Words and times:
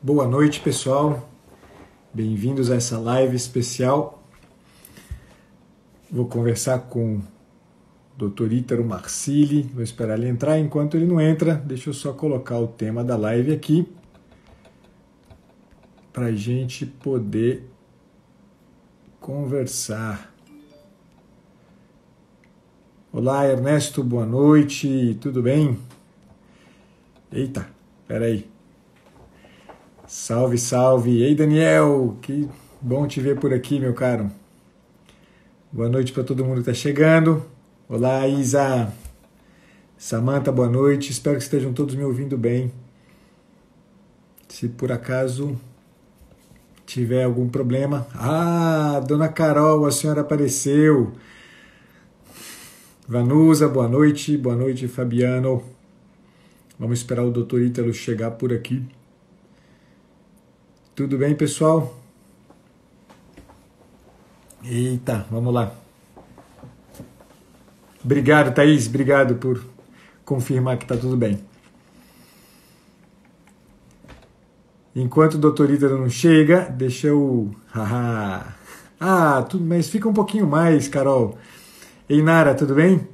Boa 0.00 0.28
noite, 0.28 0.60
pessoal. 0.60 1.28
Bem-vindos 2.14 2.70
a 2.70 2.76
essa 2.76 2.96
live 3.00 3.34
especial. 3.34 4.22
Vou 6.08 6.28
conversar 6.28 6.82
com 6.82 7.16
o 7.16 8.28
Dr. 8.28 8.52
Ítaro 8.52 8.84
Marcili. 8.84 9.62
Vou 9.62 9.82
esperar 9.82 10.16
ele 10.16 10.28
entrar. 10.28 10.56
Enquanto 10.56 10.96
ele 10.96 11.04
não 11.04 11.20
entra, 11.20 11.54
deixa 11.54 11.90
eu 11.90 11.94
só 11.94 12.12
colocar 12.12 12.60
o 12.60 12.68
tema 12.68 13.02
da 13.02 13.16
live 13.16 13.52
aqui 13.52 13.88
para 16.12 16.26
a 16.26 16.32
gente 16.32 16.86
poder 16.86 17.68
conversar. 19.18 20.32
Olá, 23.12 23.48
Ernesto, 23.48 24.04
boa 24.04 24.24
noite, 24.24 25.18
tudo 25.20 25.42
bem? 25.42 25.76
Eita, 27.32 27.68
peraí. 28.06 28.57
Salve, 30.08 30.56
salve. 30.56 31.22
Ei, 31.22 31.34
Daniel, 31.34 32.16
que 32.22 32.48
bom 32.80 33.06
te 33.06 33.20
ver 33.20 33.38
por 33.38 33.52
aqui, 33.52 33.78
meu 33.78 33.92
caro. 33.92 34.30
Boa 35.70 35.86
noite 35.86 36.12
para 36.12 36.24
todo 36.24 36.42
mundo 36.42 36.62
que 36.62 36.70
está 36.70 36.72
chegando. 36.72 37.44
Olá, 37.86 38.26
Isa. 38.26 38.90
Samanta, 39.98 40.50
boa 40.50 40.70
noite. 40.70 41.10
Espero 41.12 41.36
que 41.36 41.42
estejam 41.42 41.74
todos 41.74 41.94
me 41.94 42.04
ouvindo 42.04 42.38
bem. 42.38 42.72
Se 44.48 44.66
por 44.66 44.90
acaso 44.90 45.60
tiver 46.86 47.24
algum 47.24 47.46
problema. 47.46 48.06
Ah, 48.14 49.02
dona 49.06 49.28
Carol, 49.28 49.84
a 49.84 49.90
senhora 49.90 50.22
apareceu. 50.22 51.12
Vanusa, 53.06 53.68
boa 53.68 53.86
noite. 53.86 54.38
Boa 54.38 54.56
noite, 54.56 54.88
Fabiano. 54.88 55.62
Vamos 56.78 57.00
esperar 57.00 57.26
o 57.26 57.30
doutor 57.30 57.60
Ítalo 57.60 57.92
chegar 57.92 58.30
por 58.30 58.54
aqui. 58.54 58.82
Tudo 60.98 61.16
bem, 61.16 61.32
pessoal? 61.32 61.96
Eita, 64.64 65.24
vamos 65.30 65.54
lá. 65.54 65.72
Obrigado, 68.04 68.52
Thaís. 68.52 68.88
Obrigado 68.88 69.36
por 69.36 69.64
confirmar 70.24 70.76
que 70.76 70.84
está 70.86 70.96
tudo 70.96 71.16
bem. 71.16 71.38
Enquanto 74.92 75.34
o 75.34 75.38
doutor 75.38 75.70
Ítalo 75.70 75.98
não 75.98 76.10
chega, 76.10 76.62
deixa 76.62 77.06
eu. 77.06 77.54
ah, 77.72 79.46
tudo, 79.48 79.64
mas 79.64 79.88
fica 79.88 80.08
um 80.08 80.12
pouquinho 80.12 80.48
mais, 80.48 80.88
Carol. 80.88 81.38
Ei, 82.08 82.20
Nara, 82.20 82.56
tudo 82.56 82.74
bem? 82.74 83.06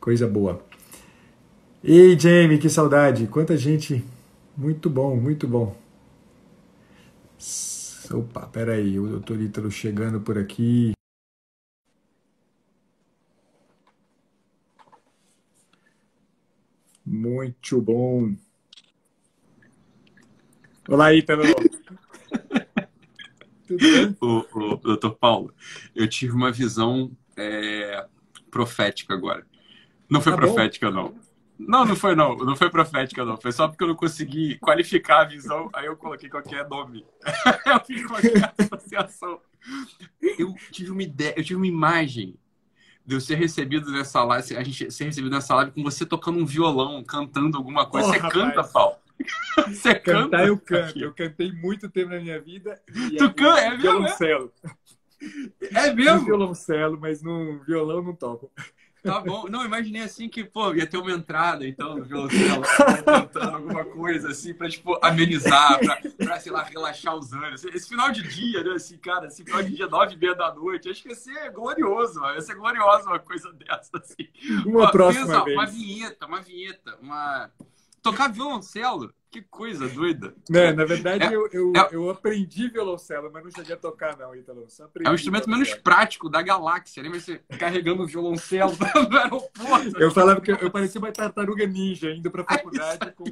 Coisa 0.00 0.28
boa. 0.28 0.64
Ei, 1.82 2.16
Jamie, 2.16 2.58
que 2.58 2.70
saudade. 2.70 3.26
Quanta 3.26 3.56
gente. 3.56 4.04
Muito 4.58 4.90
bom, 4.90 5.14
muito 5.14 5.46
bom. 5.46 5.76
Opa, 8.10 8.48
peraí, 8.48 8.98
o 8.98 9.06
doutor 9.06 9.40
Ítalo 9.40 9.70
chegando 9.70 10.20
por 10.20 10.36
aqui. 10.36 10.94
Muito 17.06 17.80
bom. 17.80 18.34
Olá, 20.88 21.14
Ítalo. 21.14 21.44
Tudo 23.64 23.78
bem? 23.78 24.16
O, 24.20 24.72
o, 24.72 24.76
doutor 24.76 25.14
Paulo, 25.14 25.54
eu 25.94 26.08
tive 26.08 26.32
uma 26.32 26.50
visão 26.50 27.16
é, 27.36 28.04
profética 28.50 29.14
agora. 29.14 29.46
Não 30.10 30.20
foi 30.20 30.32
tá 30.32 30.38
profética, 30.38 30.90
bom. 30.90 31.14
não. 31.14 31.27
Não, 31.58 31.84
não 31.84 31.96
foi 31.96 32.14
não. 32.14 32.36
Não 32.36 32.54
foi 32.54 32.70
profética, 32.70 33.24
não. 33.24 33.36
Foi 33.36 33.50
só 33.50 33.66
porque 33.66 33.82
eu 33.82 33.88
não 33.88 33.96
consegui 33.96 34.58
qualificar 34.58 35.22
a 35.22 35.24
visão, 35.24 35.68
aí 35.72 35.86
eu 35.86 35.96
coloquei 35.96 36.28
qualquer 36.28 36.68
nome. 36.68 37.04
eu 37.66 37.84
fiz 37.84 38.06
qualquer 38.06 38.54
associação. 38.58 39.40
Eu 40.38 40.54
tive 40.70 40.90
uma 40.90 41.02
ideia, 41.02 41.34
eu 41.36 41.42
tive 41.42 41.56
uma 41.56 41.66
imagem 41.66 42.36
de 43.04 43.14
eu 43.14 43.20
ser 43.20 43.36
recebido 43.36 43.90
nessa 43.90 44.22
live, 44.22 44.56
a 44.56 44.62
gente 44.62 44.90
ser 44.90 45.04
recebido 45.04 45.34
nessa 45.34 45.54
live 45.56 45.72
com 45.72 45.82
você 45.82 46.04
tocando 46.04 46.38
um 46.38 46.46
violão, 46.46 47.02
cantando 47.02 47.56
alguma 47.56 47.86
coisa. 47.86 48.06
Oh, 48.06 48.12
você 48.12 48.18
rapaz. 48.18 48.34
canta, 48.34 48.64
Paulo? 48.64 48.96
Você 49.66 49.96
Cantar 49.96 50.30
canta? 50.30 50.44
eu 50.46 50.58
canto. 50.58 50.98
Eu 50.98 51.12
cantei 51.12 51.50
muito 51.50 51.90
tempo 51.90 52.10
na 52.10 52.20
minha 52.20 52.40
vida. 52.40 52.80
tu 53.18 53.24
é, 53.24 53.32
canta? 53.32 53.60
É 53.62 53.76
violoncelo. 53.76 54.52
É 55.74 55.92
mesmo? 55.92 56.24
violoncelo, 56.24 57.00
mas 57.00 57.20
no 57.20 57.58
violão 57.64 58.00
não 58.00 58.14
toco. 58.14 58.52
Tá 59.08 59.20
bom. 59.20 59.48
Não, 59.48 59.64
imaginei 59.64 60.02
assim 60.02 60.28
que, 60.28 60.44
pô, 60.44 60.74
ia 60.74 60.86
ter 60.86 60.98
uma 60.98 61.10
entrada, 61.12 61.66
então, 61.66 61.96
no 61.96 62.04
violoncelo, 62.04 62.62
cantando 63.04 63.56
alguma 63.56 63.84
coisa, 63.84 64.30
assim, 64.30 64.52
pra, 64.54 64.68
tipo, 64.68 64.98
amenizar, 65.02 65.78
pra, 65.78 66.00
pra, 66.16 66.40
sei 66.40 66.52
lá, 66.52 66.62
relaxar 66.62 67.16
os 67.16 67.32
anos. 67.32 67.64
Esse 67.64 67.88
final 67.88 68.10
de 68.10 68.22
dia, 68.22 68.62
né, 68.62 68.72
assim, 68.72 68.98
cara, 68.98 69.26
esse 69.26 69.44
final 69.44 69.62
de 69.62 69.74
dia, 69.74 69.86
nove 69.86 70.14
e 70.14 70.18
meia 70.18 70.34
da 70.34 70.54
noite, 70.54 70.88
acho 70.88 71.02
que 71.02 71.08
ia 71.08 71.14
ser 71.14 71.50
glorioso, 71.50 72.20
ia 72.34 72.40
ser 72.40 72.54
glorioso 72.54 73.06
uma 73.06 73.18
coisa 73.18 73.52
dessa, 73.52 73.98
assim. 73.98 74.28
Uma 74.66 74.90
próxima 74.90 75.26
pensa, 75.26 75.44
vez. 75.44 75.56
Uma 75.56 75.66
vinheta, 75.66 76.26
uma 76.26 76.40
vinheta, 76.40 76.98
uma... 77.00 77.50
Tocar 78.02 78.28
violoncelo 78.28 79.12
que 79.30 79.42
coisa 79.42 79.88
doida. 79.88 80.34
Não, 80.48 80.72
na 80.74 80.84
verdade, 80.84 81.24
é, 81.24 81.36
eu, 81.36 81.48
eu, 81.52 81.72
é, 81.76 81.88
eu, 81.92 82.10
aprendi 82.10 82.68
violoncelo, 82.68 83.30
mas 83.30 83.44
não 83.44 83.50
cheguei 83.50 83.74
a 83.74 83.78
tocar, 83.78 84.16
não, 84.16 84.34
Ítalo. 84.34 84.66
É 85.04 85.10
o 85.10 85.14
instrumento 85.14 85.50
menos 85.50 85.74
prático 85.74 86.30
da 86.30 86.40
galáxia, 86.40 87.02
né? 87.02 87.10
Você 87.10 87.40
carregando 87.58 88.02
o 88.02 88.06
violoncelo 88.06 88.72
no 89.10 89.18
aeroporto. 89.18 90.00
Eu 90.00 90.10
falava 90.10 90.40
que 90.40 90.50
eu 90.50 90.70
parecia 90.70 91.00
uma 91.00 91.12
tartaruga 91.12 91.66
ninja 91.66 92.10
indo 92.10 92.30
pra 92.30 92.44
faculdade 92.44 93.12
com 93.12 93.24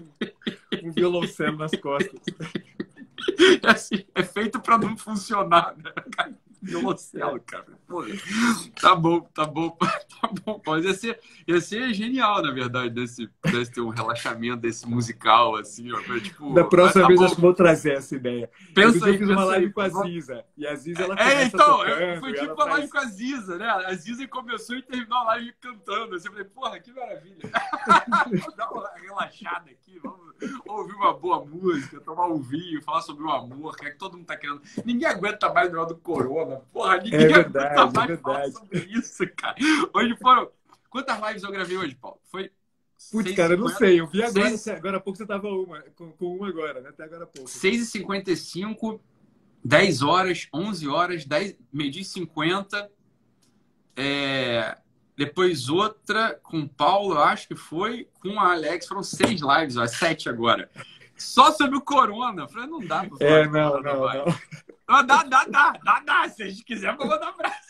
um 0.83 0.93
violoncelo 0.93 1.57
nas 1.57 1.73
costas. 1.73 2.21
É, 3.63 3.71
assim, 3.71 4.05
é 4.15 4.23
feito 4.23 4.61
para 4.61 4.79
não 4.79 4.97
funcionar, 4.97 5.75
né? 5.77 5.93
Violoncelo, 6.67 7.41
cara. 7.41 7.67
Pô, 7.87 8.05
tá 8.81 8.95
bom, 8.97 9.21
tá 9.21 9.45
bom, 9.47 9.71
tá 10.21 10.31
bom. 10.45 10.61
Mas 10.67 10.85
ia 10.85 10.95
ser, 10.95 11.21
ia 11.47 11.61
ser 11.61 11.95
genial, 11.95 12.43
na 12.43 12.51
verdade, 12.51 12.91
desse, 12.91 13.31
desse 13.45 13.73
ter 13.73 13.81
um 13.81 13.91
relaxamento 13.91 14.57
desse 14.57 14.87
musical, 14.89 15.57
assim, 15.57 15.93
ó. 15.93 16.01
tipo, 16.19 16.53
da 16.53 16.65
próxima 16.65 17.03
tá 17.03 17.09
vez 17.09 17.21
bom. 17.21 17.27
acho 17.27 17.35
que 17.37 17.41
vou 17.41 17.55
trazer 17.55 17.93
essa 17.93 18.17
ideia. 18.17 18.51
Pensa 18.75 18.99
eu 18.99 19.05
aí, 19.05 19.19
fiz 19.19 19.29
uma 19.29 19.45
live 19.45 19.67
aí. 19.67 19.73
com 19.73 19.81
a 19.81 19.89
Ziza. 19.89 20.45
E 20.57 20.67
a 20.67 20.75
Ziza, 20.75 21.03
ela 21.05 21.15
É, 21.21 21.45
então, 21.45 21.79
tocando, 21.79 22.21
foi 22.21 22.33
tipo 22.35 22.55
uma 22.55 22.57
faz... 22.57 22.71
live 22.71 22.89
com 22.91 22.99
a 22.99 23.05
Ziza, 23.05 23.59
né? 23.59 23.69
A 23.69 23.95
Ziza 23.95 24.27
começou 24.27 24.77
e 24.77 24.83
terminou 24.83 25.19
a 25.19 25.25
live 25.25 25.53
cantando. 25.61 26.17
Assim, 26.17 26.27
eu 26.27 26.33
falei, 26.33 26.49
porra, 26.49 26.81
que 26.81 26.93
maravilha. 26.93 27.37
Dá 28.57 28.71
uma 28.71 28.91
relaxada 28.97 29.71
aqui, 29.71 30.01
vamos 30.03 30.36
ouvir 30.67 30.95
uma 30.95 31.13
boa 31.13 31.45
música, 31.45 32.01
tomar 32.01 32.27
um 32.29 32.41
vinho, 32.41 32.83
falar 32.83 33.03
sobre 33.03 33.25
o 33.25 33.31
amor, 33.31 33.77
que 33.77 33.87
é 33.87 33.91
que 33.91 33.99
todo 33.99 34.17
mundo 34.17 34.27
tá 34.27 34.37
querendo. 34.37 34.61
Ninguém 34.85 35.09
aguenta 35.09 35.53
mais 35.53 35.69
o 35.69 35.73
negócio 35.73 35.95
do 35.95 36.01
corona. 36.01 36.63
Porra, 36.73 36.99
ninguém 36.99 37.21
é 37.21 37.29
verdade, 37.29 37.81
aguenta 37.81 38.01
mais 38.01 38.11
é 38.11 38.17
falar 38.17 38.51
sobre 38.51 38.79
isso, 38.79 39.25
cara. 39.37 39.57
Hoje 39.93 40.17
foram. 40.17 40.51
Quantas 40.91 41.21
lives 41.21 41.43
eu 41.43 41.51
gravei 41.51 41.77
hoje, 41.77 41.95
Paulo? 41.95 42.19
Foi. 42.25 42.51
Putz, 43.11 43.35
cara, 43.35 43.55
eu 43.55 43.59
não 43.59 43.69
sei. 43.69 44.01
Eu 44.01 44.07
vi 44.07 44.23
agora, 44.23 44.57
Seis... 44.57 44.69
agora 44.69 44.97
há 44.97 45.01
pouco 45.01 45.19
você 45.19 45.27
tava 45.27 45.49
uma, 45.49 45.83
com, 45.95 46.13
com 46.13 46.37
uma 46.37 46.49
agora, 46.49 46.81
né? 46.81 46.89
Até 46.89 47.05
agora 47.05 47.25
há 47.25 47.27
pouco. 47.27 47.49
6h55, 47.51 49.01
10 49.63 50.03
horas, 50.03 50.49
11 50.53 50.89
horas, 50.89 51.25
10, 51.27 51.59
meio-dia 51.73 52.03
e 52.03 52.05
50. 52.05 52.91
É, 53.99 54.79
depois 55.17 55.69
outra 55.69 56.39
com 56.43 56.61
o 56.61 56.69
Paulo, 56.69 57.15
eu 57.15 57.23
acho 57.23 57.49
que 57.49 57.57
foi, 57.57 58.09
com 58.21 58.39
a 58.39 58.53
Alex, 58.53 58.87
foram 58.87 59.03
seis 59.03 59.41
lives, 59.41 59.77
ó, 59.77 59.87
sete 59.87 60.29
agora. 60.29 60.71
Só 61.17 61.51
sobre 61.53 61.77
o 61.77 61.81
corona. 61.81 62.43
Eu 62.43 62.49
falei, 62.49 62.69
não 62.69 62.81
dá 62.81 63.05
pra 63.05 63.17
falar. 63.17 63.31
É, 63.31 63.49
não, 63.49 63.81
não, 63.81 64.01
não. 64.01 64.25
Dá, 64.89 65.03
dá, 65.03 65.23
dá, 65.25 65.45
dá, 65.85 66.01
dá. 66.01 66.29
Se 66.29 66.45
a 66.45 66.49
gente 66.49 66.65
quiser, 66.65 66.97
vou 66.97 67.07
mandar 67.09 67.29
abraço. 67.29 67.67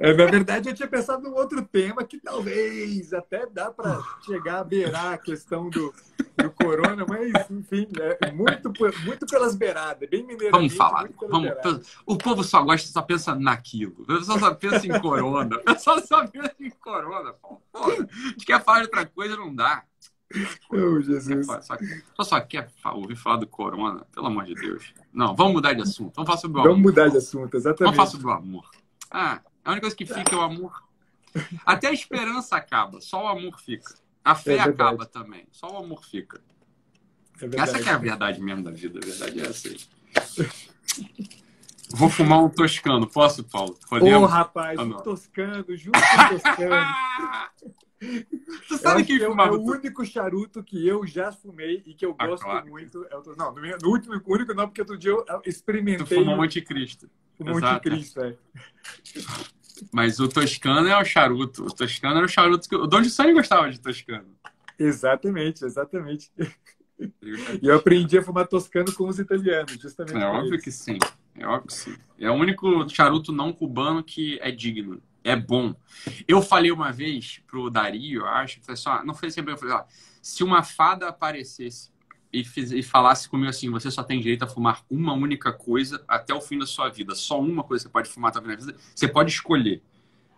É, 0.00 0.12
na 0.12 0.26
verdade, 0.26 0.68
eu 0.68 0.74
tinha 0.74 0.88
pensado 0.88 1.22
num 1.22 1.34
outro 1.34 1.64
tema 1.64 2.04
que 2.04 2.18
talvez 2.18 3.12
até 3.12 3.46
dá 3.46 3.70
para 3.70 4.02
chegar 4.24 4.58
a 4.58 4.64
beirar 4.64 5.12
a 5.12 5.18
questão 5.18 5.70
do, 5.70 5.94
do 6.36 6.50
corona, 6.50 7.06
mas, 7.08 7.50
enfim, 7.50 7.88
é 8.20 8.32
muito, 8.32 8.72
muito 9.04 9.26
pelas 9.26 9.54
beiradas, 9.54 10.08
bem 10.10 10.26
mineiro. 10.26 10.50
Vamos 10.50 10.74
falar. 10.74 11.08
Vamos, 11.28 11.96
o 12.04 12.18
povo 12.18 12.42
só 12.42 12.62
gosta, 12.62 12.88
só 12.88 13.00
pensa 13.00 13.34
naquilo. 13.34 14.02
O 14.02 14.06
pessoal 14.06 14.38
só 14.40 14.54
pensa 14.54 14.86
em 14.86 15.00
corona. 15.00 15.56
O 15.56 15.64
pessoal 15.64 16.00
só 16.04 16.26
pensa 16.26 16.54
em 16.60 16.70
corona. 16.70 17.32
Pô, 17.34 17.60
a 17.74 17.90
gente 18.30 18.44
quer 18.44 18.62
falar 18.62 18.78
de 18.78 18.84
outra 18.86 19.06
coisa, 19.06 19.36
não 19.36 19.54
dá. 19.54 19.84
Oh, 20.70 21.00
Jesus. 21.00 21.46
Só, 21.46 21.60
só, 21.62 22.24
só 22.24 22.40
quer 22.40 22.68
ouvir 22.92 23.16
falar 23.16 23.36
do 23.36 23.46
corona, 23.46 24.04
pelo 24.12 24.26
amor 24.26 24.44
de 24.44 24.54
Deus. 24.54 24.92
Não, 25.12 25.34
vamos 25.34 25.54
mudar 25.54 25.72
de 25.72 25.82
assunto. 25.82 26.12
Vamos 26.16 26.26
falar 26.28 26.40
sobre 26.40 26.58
o 26.58 26.60
amor. 26.60 26.70
Vamos 26.70 26.82
mudar 26.82 27.08
de 27.08 27.16
assunto, 27.18 27.56
exatamente. 27.56 27.80
Vamos 27.84 27.96
falar 27.96 28.10
sobre 28.10 28.26
o 28.26 28.30
amor. 28.30 28.70
Ah, 29.10 29.40
a 29.64 29.70
única 29.70 29.82
coisa 29.82 29.96
que 29.96 30.06
fica 30.06 30.34
é 30.34 30.38
o 30.38 30.42
amor. 30.42 30.82
Até 31.64 31.88
a 31.88 31.92
esperança 31.92 32.56
acaba, 32.56 33.00
só 33.00 33.24
o 33.24 33.28
amor 33.28 33.60
fica. 33.60 33.94
A 34.24 34.34
fé 34.34 34.56
é 34.56 34.60
acaba 34.60 35.04
também, 35.04 35.46
só 35.52 35.68
o 35.68 35.76
amor 35.76 36.04
fica. 36.04 36.40
É 37.40 37.60
essa 37.60 37.78
que 37.80 37.88
é 37.88 37.92
a 37.92 37.98
verdade 37.98 38.40
mesmo 38.40 38.62
da 38.62 38.70
vida, 38.70 39.00
a 39.02 39.04
verdade 39.04 39.40
é 39.40 39.46
essa 39.46 39.68
aí. 39.68 39.78
Vou 41.90 42.08
fumar 42.08 42.42
um 42.42 42.48
toscano, 42.48 43.06
posso, 43.06 43.44
Paulo? 43.44 43.76
Podemos? 43.88 44.22
Ô, 44.22 44.24
oh, 44.24 44.26
rapaz, 44.26 44.78
um 44.78 44.92
toscano, 44.94 45.64
junto 45.76 45.98
com 46.00 46.38
toscano. 46.38 46.86
Tu 48.68 48.78
sabe 48.78 49.04
quem 49.04 49.18
fumava? 49.20 49.54
É 49.54 49.58
o 49.58 49.62
único 49.62 50.04
charuto 50.04 50.62
que 50.62 50.86
eu 50.86 51.06
já 51.06 51.32
fumei 51.32 51.82
e 51.86 51.94
que 51.94 52.04
eu 52.04 52.14
ah, 52.18 52.26
gosto 52.26 52.44
claro. 52.44 52.66
muito. 52.68 53.06
É 53.10 53.16
o... 53.16 53.22
Não, 53.36 53.54
no 53.54 53.88
último 53.88 54.20
único 54.26 54.54
não, 54.54 54.66
porque 54.66 54.80
outro 54.80 54.98
dia 54.98 55.10
eu 55.10 55.24
experimentei. 55.44 56.06
Tu 56.06 56.14
fumou 56.14 56.36
Monte 56.36 56.60
Cristo. 56.60 57.08
O 57.38 57.44
Monte 57.44 57.80
Cristo, 57.80 58.20
é. 58.20 58.36
Mas 59.92 60.20
o 60.20 60.28
Toscano 60.28 60.88
é 60.88 61.00
o 61.00 61.04
charuto. 61.04 61.64
O 61.64 61.74
Toscano 61.74 62.16
era 62.16 62.26
o 62.26 62.28
charuto 62.28 62.68
que. 62.68 62.76
O 62.76 62.86
Don 62.86 63.02
Giussani 63.02 63.32
gostava 63.32 63.70
de 63.70 63.80
Toscano. 63.80 64.36
Exatamente, 64.78 65.64
exatamente. 65.64 66.30
E 67.60 67.66
eu 67.66 67.76
aprendi 67.76 68.16
a 68.18 68.22
fumar 68.22 68.46
toscano 68.46 68.92
com 68.94 69.08
os 69.08 69.18
italianos, 69.18 69.72
justamente. 69.80 70.16
É 70.16 70.26
óbvio 70.26 70.60
que 70.60 70.70
sim. 70.70 70.98
É 71.34 71.46
óbvio 71.46 71.66
que 71.66 71.74
sim. 71.74 71.96
É 72.18 72.30
o 72.30 72.34
único 72.34 72.88
charuto 72.88 73.32
não 73.32 73.52
cubano 73.52 74.02
que 74.02 74.38
é 74.40 74.50
digno. 74.50 75.02
É 75.24 75.34
bom. 75.34 75.74
Eu 76.28 76.40
falei 76.42 76.70
uma 76.70 76.92
vez 76.92 77.42
pro 77.46 77.70
Dario, 77.70 78.20
eu 78.20 78.26
acho, 78.26 78.60
falei 78.60 78.74
assim, 78.74 78.88
ó, 78.88 79.04
não 79.04 79.14
foi 79.14 79.30
sempre, 79.30 79.52
eu 79.52 79.58
falei, 79.58 79.74
ó, 79.74 79.84
se 80.22 80.44
uma 80.44 80.62
fada 80.62 81.08
aparecesse 81.08 81.90
e, 82.32 82.44
fiz, 82.44 82.70
e 82.70 82.82
falasse 82.82 83.28
comigo 83.28 83.48
assim, 83.48 83.70
você 83.70 83.90
só 83.90 84.02
tem 84.02 84.20
direito 84.20 84.44
a 84.44 84.46
fumar 84.46 84.84
uma 84.90 85.14
única 85.14 85.52
coisa 85.52 86.04
até 86.06 86.34
o 86.34 86.40
fim 86.40 86.58
da 86.58 86.66
sua 86.66 86.90
vida, 86.90 87.14
só 87.14 87.40
uma 87.40 87.64
coisa 87.64 87.84
você 87.84 87.88
pode 87.88 88.08
fumar 88.08 88.30
até 88.30 88.38
o 88.38 88.42
fim 88.42 88.48
da 88.48 88.56
vida, 88.56 88.76
você 88.94 89.08
pode 89.08 89.32
escolher, 89.32 89.82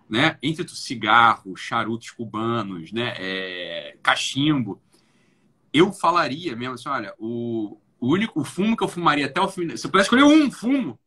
né? 0.09 0.39
Entre 0.41 0.67
cigarro, 0.69 1.57
charutos 1.57 2.13
cubanos, 2.13 2.93
né? 2.93 3.15
É, 3.19 3.99
cachimbo 4.03 4.81
eu 5.77 5.93
falaria 5.93 6.57
mesmo 6.57 6.75
assim, 6.75 6.89
olha, 6.89 7.15
o, 7.19 7.79
o 8.01 8.13
único 8.13 8.41
o 8.41 8.45
fumo 8.45 8.75
que 8.75 8.83
eu 8.83 8.89
fumaria 8.89 9.27
até 9.27 9.41
o 9.41 9.49
fim. 9.49 9.77
Se 9.77 9.87
eu 9.87 9.91
pudesse 9.91 10.07
escolher 10.07 10.25
um 10.25 10.51
fumo, 10.51 10.99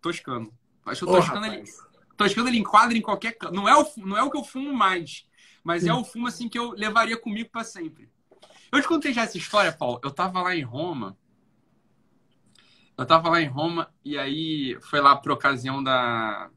toscano. 0.00 0.50
Acho 0.86 1.04
que 1.04 1.10
o 1.10 1.14
toscano, 1.14 1.42
oh, 1.42 1.52
ele, 1.52 1.64
toscano 2.16 2.48
ele 2.48 2.58
enquadra 2.58 2.96
em 2.96 3.02
qualquer. 3.02 3.36
Não 3.52 3.68
é, 3.68 3.76
o, 3.76 3.86
não 3.98 4.16
é 4.16 4.22
o 4.22 4.30
que 4.30 4.36
eu 4.36 4.44
fumo 4.44 4.72
mais, 4.72 5.26
mas 5.62 5.82
Sim. 5.82 5.90
é 5.90 5.94
o 5.94 6.04
fumo 6.04 6.26
assim 6.26 6.48
que 6.48 6.58
eu 6.58 6.70
levaria 6.70 7.16
comigo 7.16 7.50
para 7.50 7.64
sempre. 7.64 8.08
Eu 8.72 8.80
te 8.80 8.88
contei 8.88 9.12
já 9.12 9.22
essa 9.22 9.38
história, 9.38 9.72
Paulo. 9.72 10.00
Eu 10.02 10.10
tava 10.10 10.42
lá 10.42 10.54
em 10.54 10.62
Roma. 10.62 11.16
Eu 12.96 13.04
tava 13.04 13.28
lá 13.28 13.40
em 13.40 13.46
Roma 13.46 13.92
e 14.04 14.18
aí 14.18 14.78
foi 14.82 15.00
lá 15.00 15.14
por 15.16 15.32
ocasião 15.32 15.82
da. 15.82 16.50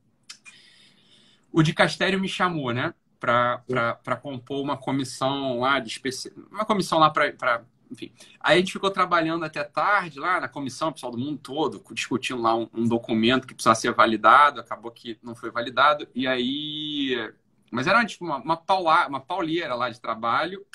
O 1.51 1.61
de 1.61 1.73
Castério 1.73 2.19
me 2.19 2.29
chamou, 2.29 2.73
né? 2.73 2.93
para 3.19 4.15
compor 4.21 4.61
uma 4.61 4.77
comissão 4.77 5.59
lá 5.59 5.79
de 5.79 5.89
especi... 5.89 6.31
uma 6.49 6.63
comissão 6.63 6.97
lá 6.97 7.09
para 7.09 7.63
enfim 7.91 8.11
aí 8.39 8.57
a 8.57 8.59
gente 8.59 8.73
ficou 8.73 8.89
trabalhando 8.89 9.43
até 9.45 9.63
tarde 9.63 10.19
lá 10.19 10.39
na 10.39 10.47
comissão 10.47 10.91
pessoal 10.91 11.11
do 11.11 11.17
mundo 11.17 11.39
todo 11.39 11.83
discutindo 11.91 12.41
lá 12.41 12.55
um, 12.55 12.67
um, 12.73 12.87
documento 12.87 13.47
que 13.47 13.53
precisava 13.53 13.75
ser 13.75 13.93
validado 13.93 14.59
acabou 14.59 14.91
que 14.91 15.17
não 15.21 15.35
foi 15.35 15.51
validado 15.51 16.07
e 16.13 16.27
aí 16.27 17.33
mas 17.71 17.87
era 17.87 18.03
tipo 18.05 18.25
uma 18.25 18.37
uma, 18.37 18.57
paula, 18.57 19.07
uma 19.07 19.19
pauleira 19.19 19.75
lá 19.75 19.89
de 19.89 19.99
trabalho 19.99 20.65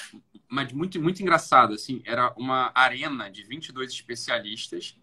mas 0.48 0.72
muito 0.72 1.00
muito 1.00 1.22
engraçado 1.22 1.74
assim 1.74 2.02
era 2.04 2.32
uma 2.36 2.72
arena 2.74 3.30
de 3.30 3.42
22 3.44 3.92
especialistas 3.92 4.96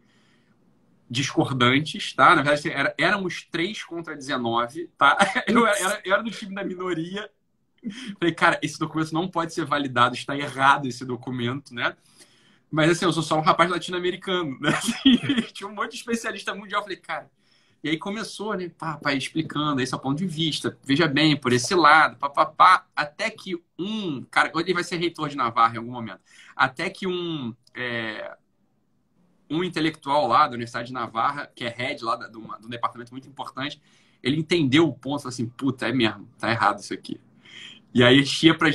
discordantes, 1.12 2.14
tá? 2.14 2.34
Na 2.34 2.42
verdade, 2.42 2.72
era, 2.72 2.96
éramos 2.98 3.46
3 3.52 3.84
contra 3.84 4.16
19, 4.16 4.90
tá? 4.98 5.18
Eu 5.46 5.68
era, 5.68 6.02
eu 6.06 6.14
era 6.14 6.24
do 6.24 6.32
time 6.32 6.56
da 6.56 6.64
minoria. 6.64 7.30
Falei, 8.20 8.34
cara, 8.34 8.60
esse 8.62 8.78
documento 8.78 9.14
não 9.14 9.28
pode 9.28 9.54
ser 9.54 9.66
validado, 9.66 10.16
está 10.16 10.38
errado 10.38 10.88
esse 10.88 11.04
documento, 11.04 11.74
né? 11.74 11.96
Mas 12.70 12.92
assim, 12.92 13.06
eu 13.06 13.12
sou 13.12 13.24
só 13.24 13.38
um 13.38 13.42
rapaz 13.42 13.70
latino-americano, 13.70 14.58
né? 14.60 14.72
tinha 15.54 15.68
um 15.68 15.76
monte 15.76 15.92
de 15.92 15.98
especialista 15.98 16.56
mundial. 16.56 16.82
Falei, 16.82 16.98
cara. 16.98 17.30
E 17.84 17.90
aí 17.90 17.98
começou, 17.98 18.56
né? 18.56 18.70
Papai 18.70 19.18
explicando 19.18 19.82
esse 19.82 19.94
é 19.94 19.98
o 19.98 20.00
ponto 20.00 20.20
de 20.20 20.28
vista. 20.28 20.78
Veja 20.84 21.08
bem, 21.08 21.36
por 21.36 21.52
esse 21.52 21.74
lado, 21.74 22.16
papapá. 22.18 22.86
Até 22.96 23.30
que 23.30 23.56
um. 23.78 24.24
Cara, 24.30 24.52
ele 24.56 24.74
vai 24.74 24.84
ser 24.84 24.98
reitor 24.98 25.28
de 25.28 25.36
Navarra 25.36 25.76
em 25.76 25.78
algum 25.80 25.92
momento. 25.92 26.22
Até 26.56 26.90
que 26.90 27.08
um. 27.08 27.54
É, 27.76 28.38
um 29.50 29.64
intelectual 29.64 30.28
lá 30.28 30.48
da 30.48 30.54
Universidade 30.54 30.88
de 30.88 30.94
Navarra, 30.94 31.52
que 31.54 31.66
é 31.66 31.70
head 31.70 32.02
lá 32.06 32.16
de 32.16 32.38
um 32.38 32.70
departamento 32.70 33.12
muito 33.12 33.28
importante, 33.28 33.82
ele 34.24 34.38
entendeu 34.38 34.88
o 34.88 34.94
ponto, 34.94 35.28
assim, 35.28 35.46
puta, 35.46 35.90
é 35.90 35.92
mesmo, 35.92 36.30
tá 36.40 36.50
errado 36.50 36.80
isso 36.80 36.94
aqui. 36.94 37.20
E 37.94 38.04
aí 38.04 38.20
a 38.20 38.24
gente 38.24 38.46
ia 38.46 38.56
para 38.56 38.68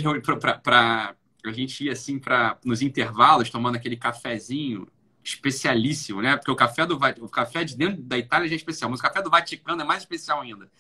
a 1.45 1.53
gente 1.53 1.85
ia 1.85 1.93
assim 1.93 2.19
para 2.19 2.59
nos 2.65 2.83
intervalos 2.83 3.51
tomando 3.51 3.77
aquele 3.77 3.97
cafezinho 3.97 4.87
especialíssimo, 5.23 6.23
né? 6.23 6.37
Porque 6.37 6.51
o 6.51 6.57
café 6.57 6.87
do 6.87 6.97
o 7.21 7.29
café 7.29 7.65
de 7.65 7.77
dentro 7.77 8.03
da 8.03 8.19
Itália 8.19 8.49
já 8.49 8.55
é 8.55 8.57
especial, 8.57 8.91
mas 8.91 9.01
o 9.01 9.03
café 9.03 9.23
do 9.23 9.31
Vaticano 9.31 9.83
é 9.83 9.85
mais 9.85 10.03
especial 10.03 10.41
ainda. 10.41 10.71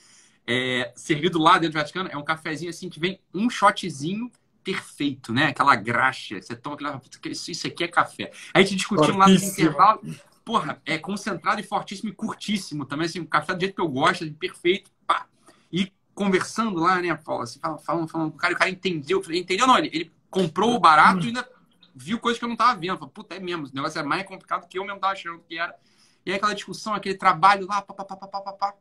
É, 0.46 0.92
servido 0.94 1.38
lá 1.38 1.54
dentro 1.54 1.72
do 1.72 1.80
Vaticano 1.80 2.08
é 2.12 2.16
um 2.16 2.24
cafezinho 2.24 2.70
assim 2.70 2.88
que 2.88 3.00
vem 3.00 3.20
um 3.34 3.50
shotzinho 3.50 4.30
perfeito, 4.62 5.32
né? 5.32 5.46
Aquela 5.46 5.76
graxa. 5.76 6.40
Você 6.40 6.56
toma 6.56 6.74
aquela. 6.74 7.00
Isso 7.30 7.66
aqui 7.66 7.84
é 7.84 7.88
café. 7.88 8.32
Aí 8.52 8.62
a 8.62 8.66
gente 8.66 8.78
discutindo 8.78 9.16
lá 9.16 9.28
no 9.28 9.34
intervalo. 9.34 10.00
Porra, 10.44 10.80
é 10.84 10.96
concentrado 10.98 11.60
e 11.60 11.64
fortíssimo 11.64 12.10
e 12.10 12.12
curtíssimo 12.12 12.84
também. 12.84 13.06
Assim, 13.06 13.20
um 13.20 13.26
café 13.26 13.54
do 13.54 13.60
jeito 13.60 13.74
que 13.74 13.80
eu 13.80 13.88
gosto, 13.88 14.24
assim, 14.24 14.32
perfeito. 14.32 14.90
Pá. 15.06 15.26
E 15.72 15.92
conversando 16.16 16.80
lá, 16.80 17.00
né, 17.00 17.14
Paulo? 17.14 17.42
Assim, 17.42 17.60
falando, 17.60 18.08
falando, 18.08 18.30
com 18.30 18.36
o 18.36 18.40
cara, 18.40 18.54
o 18.54 18.56
cara 18.56 18.70
entendeu. 18.70 19.22
Entendeu? 19.30 19.66
Não, 19.66 19.78
ele, 19.78 19.90
ele 19.92 20.12
comprou 20.30 20.74
o 20.74 20.80
barato 20.80 21.24
e 21.24 21.26
ainda 21.28 21.46
viu 21.94 22.18
coisas 22.18 22.38
que 22.38 22.44
eu 22.44 22.48
não 22.48 22.56
tava 22.56 22.80
vendo. 22.80 22.98
Falei, 22.98 23.12
puta, 23.12 23.34
é 23.34 23.38
mesmo. 23.38 23.66
O 23.66 23.70
negócio 23.72 24.00
é 24.00 24.02
mais 24.02 24.26
complicado 24.26 24.66
que 24.66 24.78
eu 24.78 24.84
mesmo 24.84 24.98
tava 24.98 25.12
achando 25.12 25.38
que 25.46 25.58
era. 25.58 25.76
E 26.24 26.30
aí 26.30 26.36
aquela 26.36 26.54
discussão, 26.54 26.94
aquele 26.94 27.16
trabalho 27.16 27.66
lá, 27.66 27.82
pá, 27.82 27.94
pá, 27.94 28.16
pá. 28.16 28.74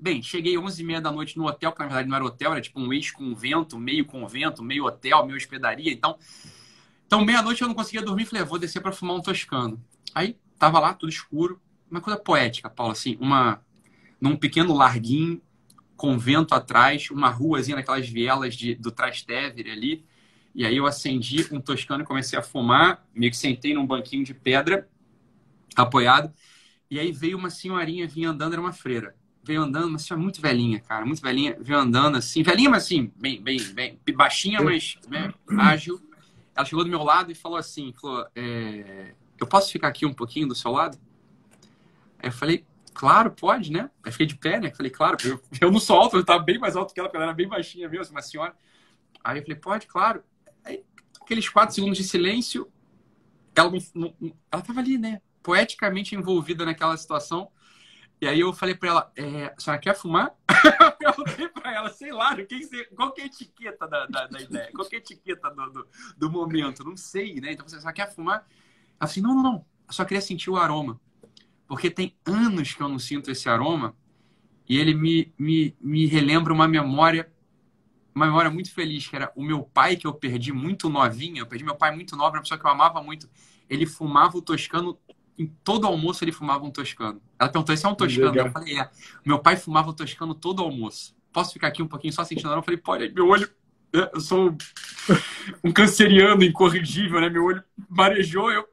Bem, 0.00 0.22
cheguei 0.22 0.54
11h30 0.54 1.00
da 1.00 1.12
noite 1.12 1.36
no 1.36 1.46
hotel, 1.46 1.70
que 1.72 1.78
na 1.78 1.86
verdade 1.86 2.08
não 2.08 2.16
era 2.16 2.24
hotel, 2.24 2.52
era 2.52 2.60
tipo 2.60 2.80
um 2.80 2.92
ex-convento, 2.92 3.78
meio 3.78 4.04
convento, 4.06 4.64
meio 4.64 4.86
hotel, 4.86 5.24
meio 5.26 5.36
hospedaria. 5.36 5.92
Então, 5.92 6.18
então 7.06 7.24
meia-noite 7.24 7.60
eu 7.60 7.68
não 7.68 7.74
conseguia 7.74 8.02
dormir. 8.02 8.24
Falei, 8.24 8.44
vou 8.44 8.58
descer 8.58 8.80
para 8.80 8.92
fumar 8.92 9.14
um 9.14 9.20
toscano. 9.20 9.80
Aí, 10.14 10.38
tava 10.58 10.80
lá, 10.80 10.94
tudo 10.94 11.10
escuro. 11.10 11.60
Uma 11.90 12.00
coisa 12.00 12.18
poética, 12.18 12.70
Paulo, 12.70 12.92
assim, 12.92 13.18
uma... 13.20 13.62
Num 14.18 14.36
pequeno 14.36 14.72
larguinho, 14.72 15.42
convento 16.02 16.52
atrás, 16.52 17.08
uma 17.12 17.28
ruazinha 17.28 17.76
naquelas 17.76 18.08
vielas 18.08 18.56
de, 18.56 18.74
do 18.74 18.90
Trastevere 18.90 19.70
ali. 19.70 20.04
E 20.52 20.66
aí 20.66 20.76
eu 20.76 20.84
acendi 20.84 21.46
um 21.52 21.60
toscano 21.60 22.02
e 22.02 22.06
comecei 22.06 22.36
a 22.36 22.42
fumar. 22.42 23.06
Meio 23.14 23.30
que 23.30 23.36
sentei 23.36 23.72
num 23.72 23.86
banquinho 23.86 24.24
de 24.24 24.34
pedra, 24.34 24.88
apoiado. 25.76 26.32
E 26.90 26.98
aí 26.98 27.12
veio 27.12 27.38
uma 27.38 27.50
senhorinha, 27.50 28.08
vinha 28.08 28.30
andando, 28.30 28.54
era 28.54 28.60
uma 28.60 28.72
freira 28.72 29.14
veio 29.44 29.60
andando, 29.60 29.90
mas 29.90 30.08
é 30.08 30.14
muito 30.14 30.40
velhinha, 30.40 30.78
cara, 30.78 31.04
muito 31.04 31.20
velhinha, 31.20 31.56
veio 31.60 31.76
andando 31.76 32.16
assim, 32.16 32.44
velhinha, 32.44 32.70
mas 32.70 32.84
assim, 32.84 33.12
bem, 33.16 33.42
bem, 33.42 33.58
bem, 33.74 33.98
baixinha, 34.14 34.62
mas 34.62 34.96
né, 35.08 35.34
ágil. 35.58 36.00
Ela 36.54 36.64
chegou 36.64 36.84
do 36.84 36.90
meu 36.90 37.02
lado 37.02 37.32
e 37.32 37.34
falou 37.34 37.58
assim, 37.58 37.92
falou, 38.00 38.24
é, 38.36 39.14
eu 39.36 39.44
posso 39.48 39.72
ficar 39.72 39.88
aqui 39.88 40.06
um 40.06 40.12
pouquinho 40.12 40.46
do 40.46 40.54
seu 40.54 40.70
lado? 40.70 40.96
Aí 42.20 42.28
eu 42.28 42.32
falei, 42.32 42.64
claro, 42.94 43.30
pode, 43.30 43.72
né? 43.72 43.90
Aí 44.02 44.12
fiquei 44.12 44.26
de 44.26 44.36
pé, 44.36 44.60
né? 44.60 44.70
Falei, 44.74 44.90
claro, 44.90 45.16
eu, 45.24 45.42
eu 45.60 45.70
não 45.70 45.80
sou 45.80 45.96
alto, 45.96 46.16
eu 46.16 46.20
estava 46.20 46.42
bem 46.42 46.58
mais 46.58 46.76
alto 46.76 46.92
que 46.92 47.00
ela, 47.00 47.08
porque 47.08 47.16
ela 47.16 47.26
era 47.26 47.34
bem 47.34 47.48
baixinha 47.48 47.88
mesmo, 47.88 48.14
uma 48.14 48.22
senhora. 48.22 48.54
Aí 49.22 49.38
eu 49.38 49.42
falei, 49.42 49.58
pode, 49.58 49.86
claro. 49.86 50.22
Aí, 50.64 50.84
aqueles 51.20 51.48
quatro 51.48 51.74
segundos 51.74 51.98
de 51.98 52.04
silêncio, 52.04 52.70
ela, 53.54 53.70
não, 53.94 54.14
não, 54.20 54.36
ela 54.50 54.62
tava 54.62 54.80
ali, 54.80 54.98
né? 54.98 55.20
Poeticamente 55.42 56.14
envolvida 56.14 56.64
naquela 56.64 56.96
situação. 56.96 57.50
E 58.20 58.26
aí 58.26 58.38
eu 58.38 58.52
falei 58.52 58.74
para 58.74 58.88
ela, 58.88 59.12
é, 59.16 59.52
a 59.56 59.60
senhora 59.60 59.80
quer 59.80 59.96
fumar? 59.96 60.32
eu 60.78 60.92
perguntei 60.92 61.48
para 61.48 61.74
ela, 61.74 61.90
sei 61.90 62.12
lá, 62.12 62.36
qual 62.94 63.12
que 63.12 63.20
é 63.20 63.24
a 63.24 63.26
etiqueta 63.26 63.88
da, 63.88 64.06
da, 64.06 64.26
da 64.28 64.40
ideia? 64.40 64.70
Qual 64.72 64.88
que 64.88 64.94
é 64.94 64.98
a 64.98 65.00
etiqueta 65.00 65.50
do, 65.50 65.70
do, 65.70 65.88
do, 66.16 66.30
momento? 66.30 66.84
Não 66.84 66.96
sei, 66.96 67.40
né? 67.40 67.52
Então, 67.52 67.68
você 67.68 67.80
só 67.80 67.92
quer 67.92 68.14
fumar? 68.14 68.36
Ela 68.36 68.46
assim, 69.00 69.20
não, 69.20 69.34
não, 69.34 69.42
não. 69.42 69.66
Eu 69.88 69.92
só 69.92 70.04
queria 70.04 70.20
sentir 70.20 70.50
o 70.50 70.56
aroma. 70.56 71.00
Porque 71.66 71.90
tem 71.90 72.14
anos 72.24 72.74
que 72.74 72.82
eu 72.82 72.88
não 72.88 72.98
sinto 72.98 73.30
esse 73.30 73.48
aroma 73.48 73.94
e 74.68 74.78
ele 74.78 74.94
me, 74.94 75.32
me, 75.38 75.76
me 75.80 76.06
relembra 76.06 76.52
uma 76.52 76.68
memória 76.68 77.30
uma 78.14 78.26
memória 78.26 78.50
muito 78.50 78.70
feliz, 78.74 79.06
que 79.06 79.16
era 79.16 79.32
o 79.34 79.42
meu 79.42 79.62
pai, 79.62 79.96
que 79.96 80.06
eu 80.06 80.12
perdi 80.12 80.52
muito 80.52 80.90
novinho. 80.90 81.38
Eu 81.38 81.46
perdi 81.46 81.64
meu 81.64 81.74
pai 81.74 81.94
muito 81.94 82.14
novo, 82.14 82.36
uma 82.36 82.42
pessoa 82.42 82.60
que 82.60 82.66
eu 82.66 82.70
amava 82.70 83.02
muito. 83.02 83.26
Ele 83.70 83.86
fumava 83.86 84.36
o 84.36 84.42
toscano 84.42 84.98
em 85.38 85.46
todo 85.64 85.86
almoço 85.86 86.22
ele 86.22 86.32
fumava 86.32 86.64
um 86.64 86.70
toscano. 86.70 87.20
Ela 87.38 87.50
perguntou: 87.50 87.74
esse 87.74 87.84
é 87.84 87.88
um 87.88 87.94
toscano? 87.94 88.36
Eu 88.36 88.50
falei: 88.50 88.78
é. 88.78 88.90
Meu 89.24 89.38
pai 89.38 89.56
fumava 89.56 89.90
um 89.90 89.94
toscano 89.94 90.34
todo 90.34 90.62
almoço. 90.62 91.16
Posso 91.32 91.52
ficar 91.52 91.68
aqui 91.68 91.82
um 91.82 91.88
pouquinho 91.88 92.12
só 92.12 92.24
sentindo? 92.24 92.52
Eu 92.52 92.62
falei: 92.62 92.78
pode. 92.78 93.12
Meu 93.12 93.28
olho. 93.28 93.48
Né, 93.92 94.08
eu 94.14 94.20
sou 94.20 94.56
um 95.62 95.72
canceriano 95.72 96.42
incorrigível, 96.42 97.20
né? 97.20 97.28
Meu 97.28 97.44
olho 97.44 97.62
marejou. 97.88 98.50
Eu 98.50 98.66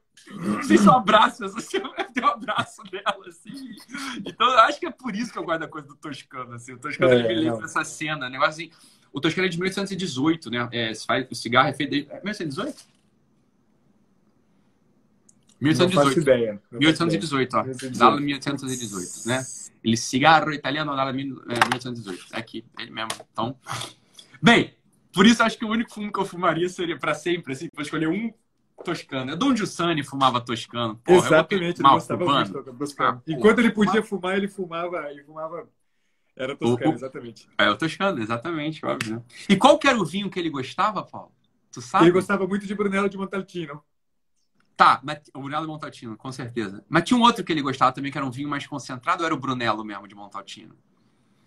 se 0.62 0.76
eu 0.76 0.92
abraço 0.92 1.44
essa 1.44 1.76
eu 1.76 1.84
um 1.84 2.26
abraço 2.26 2.82
dela, 2.84 3.26
assim. 3.26 3.76
Então, 4.24 4.48
eu 4.48 4.58
acho 4.60 4.78
que 4.78 4.86
é 4.86 4.90
por 4.90 5.14
isso 5.14 5.32
que 5.32 5.38
eu 5.38 5.44
guardo 5.44 5.62
a 5.62 5.68
coisa 5.68 5.88
do 5.88 5.96
Toscano, 5.96 6.54
assim. 6.54 6.72
O 6.72 6.78
Toscano 6.78 7.12
é, 7.12 7.28
me 7.28 7.34
lembra 7.34 7.62
dessa 7.62 7.84
cena, 7.84 8.28
negócio 8.28 8.50
assim. 8.50 8.70
O 9.12 9.20
Toscano 9.20 9.46
é 9.46 9.50
de 9.50 9.58
1818, 9.58 10.50
né? 10.50 10.68
É, 10.72 10.92
o 11.30 11.34
cigarro 11.34 11.68
é 11.68 11.72
feito 11.72 11.90
desde... 11.90 12.08
1818? 12.08 12.84
1818. 15.60 15.94
Não 15.94 16.04
faço 16.04 16.20
ideia. 16.20 16.62
1818, 16.72 17.56
ó. 17.56 17.62
1818. 17.62 17.98
Dalla 17.98 18.20
1818, 18.20 19.28
né? 19.28 19.46
Il 19.82 19.96
cigarro 19.96 20.52
italiano 20.52 20.94
dalla 20.94 21.12
1818. 21.12 22.26
É 22.32 22.38
aqui, 22.38 22.64
ele 22.78 22.90
mesmo. 22.90 23.10
Então, 23.32 23.56
bem, 24.42 24.74
Por 25.12 25.26
isso 25.26 25.42
acho 25.42 25.58
que 25.58 25.64
o 25.64 25.68
único 25.68 25.92
fumo 25.92 26.12
que 26.12 26.20
eu 26.20 26.24
fumaria 26.24 26.68
seria 26.68 26.96
para 26.96 27.14
sempre, 27.14 27.52
assim, 27.52 27.68
para 27.68 27.82
escolher 27.82 28.08
um 28.08 28.32
toscano. 28.84 29.32
É 29.32 29.36
Don 29.36 29.54
Giussani 29.54 30.02
fumava 30.02 30.40
toscano. 30.40 30.96
Porra, 31.04 31.26
Exatamente, 31.26 31.80
ele 31.80 31.88
gostava 31.88 32.24
muito 32.24 32.62
de 32.62 32.78
toscano. 32.78 33.22
Ah, 33.26 33.30
Enquanto 33.30 33.58
ele 33.58 33.70
podia 33.70 34.02
fumar, 34.02 34.36
ele 34.36 34.48
fumava, 34.48 35.10
ele 35.10 35.22
fumava 35.24 35.68
era 36.36 36.56
toscano, 36.56 36.92
o, 36.92 36.94
exatamente. 36.94 37.48
É, 37.58 37.68
o 37.68 37.76
toscano, 37.76 38.22
exatamente, 38.22 38.84
óbvio. 38.84 39.16
Né? 39.16 39.22
E 39.48 39.56
qual 39.56 39.78
que 39.78 39.86
era 39.86 39.98
o 39.98 40.04
vinho 40.04 40.30
que 40.30 40.38
ele 40.38 40.48
gostava, 40.48 41.02
Paulo? 41.02 41.32
Tu 41.70 41.80
sabe? 41.80 42.06
Ele 42.06 42.12
gostava 42.12 42.46
muito 42.46 42.66
de 42.66 42.74
Brunello 42.74 43.08
de 43.08 43.18
Montalcino. 43.18 43.82
Tá, 44.76 44.98
mas, 45.02 45.20
o 45.34 45.40
Brunello 45.40 45.66
de 45.66 45.68
Montalcino, 45.68 46.16
com 46.16 46.32
certeza. 46.32 46.82
Mas 46.88 47.04
tinha 47.04 47.18
um 47.18 47.22
outro 47.22 47.44
que 47.44 47.52
ele 47.52 47.60
gostava 47.60 47.92
também, 47.92 48.10
que 48.10 48.16
era 48.16 48.26
um 48.26 48.30
vinho 48.30 48.48
mais 48.48 48.66
concentrado, 48.66 49.22
ou 49.22 49.26
era 49.26 49.34
o 49.34 49.38
Brunello 49.38 49.84
mesmo 49.84 50.08
de 50.08 50.14
Montalcino? 50.14 50.74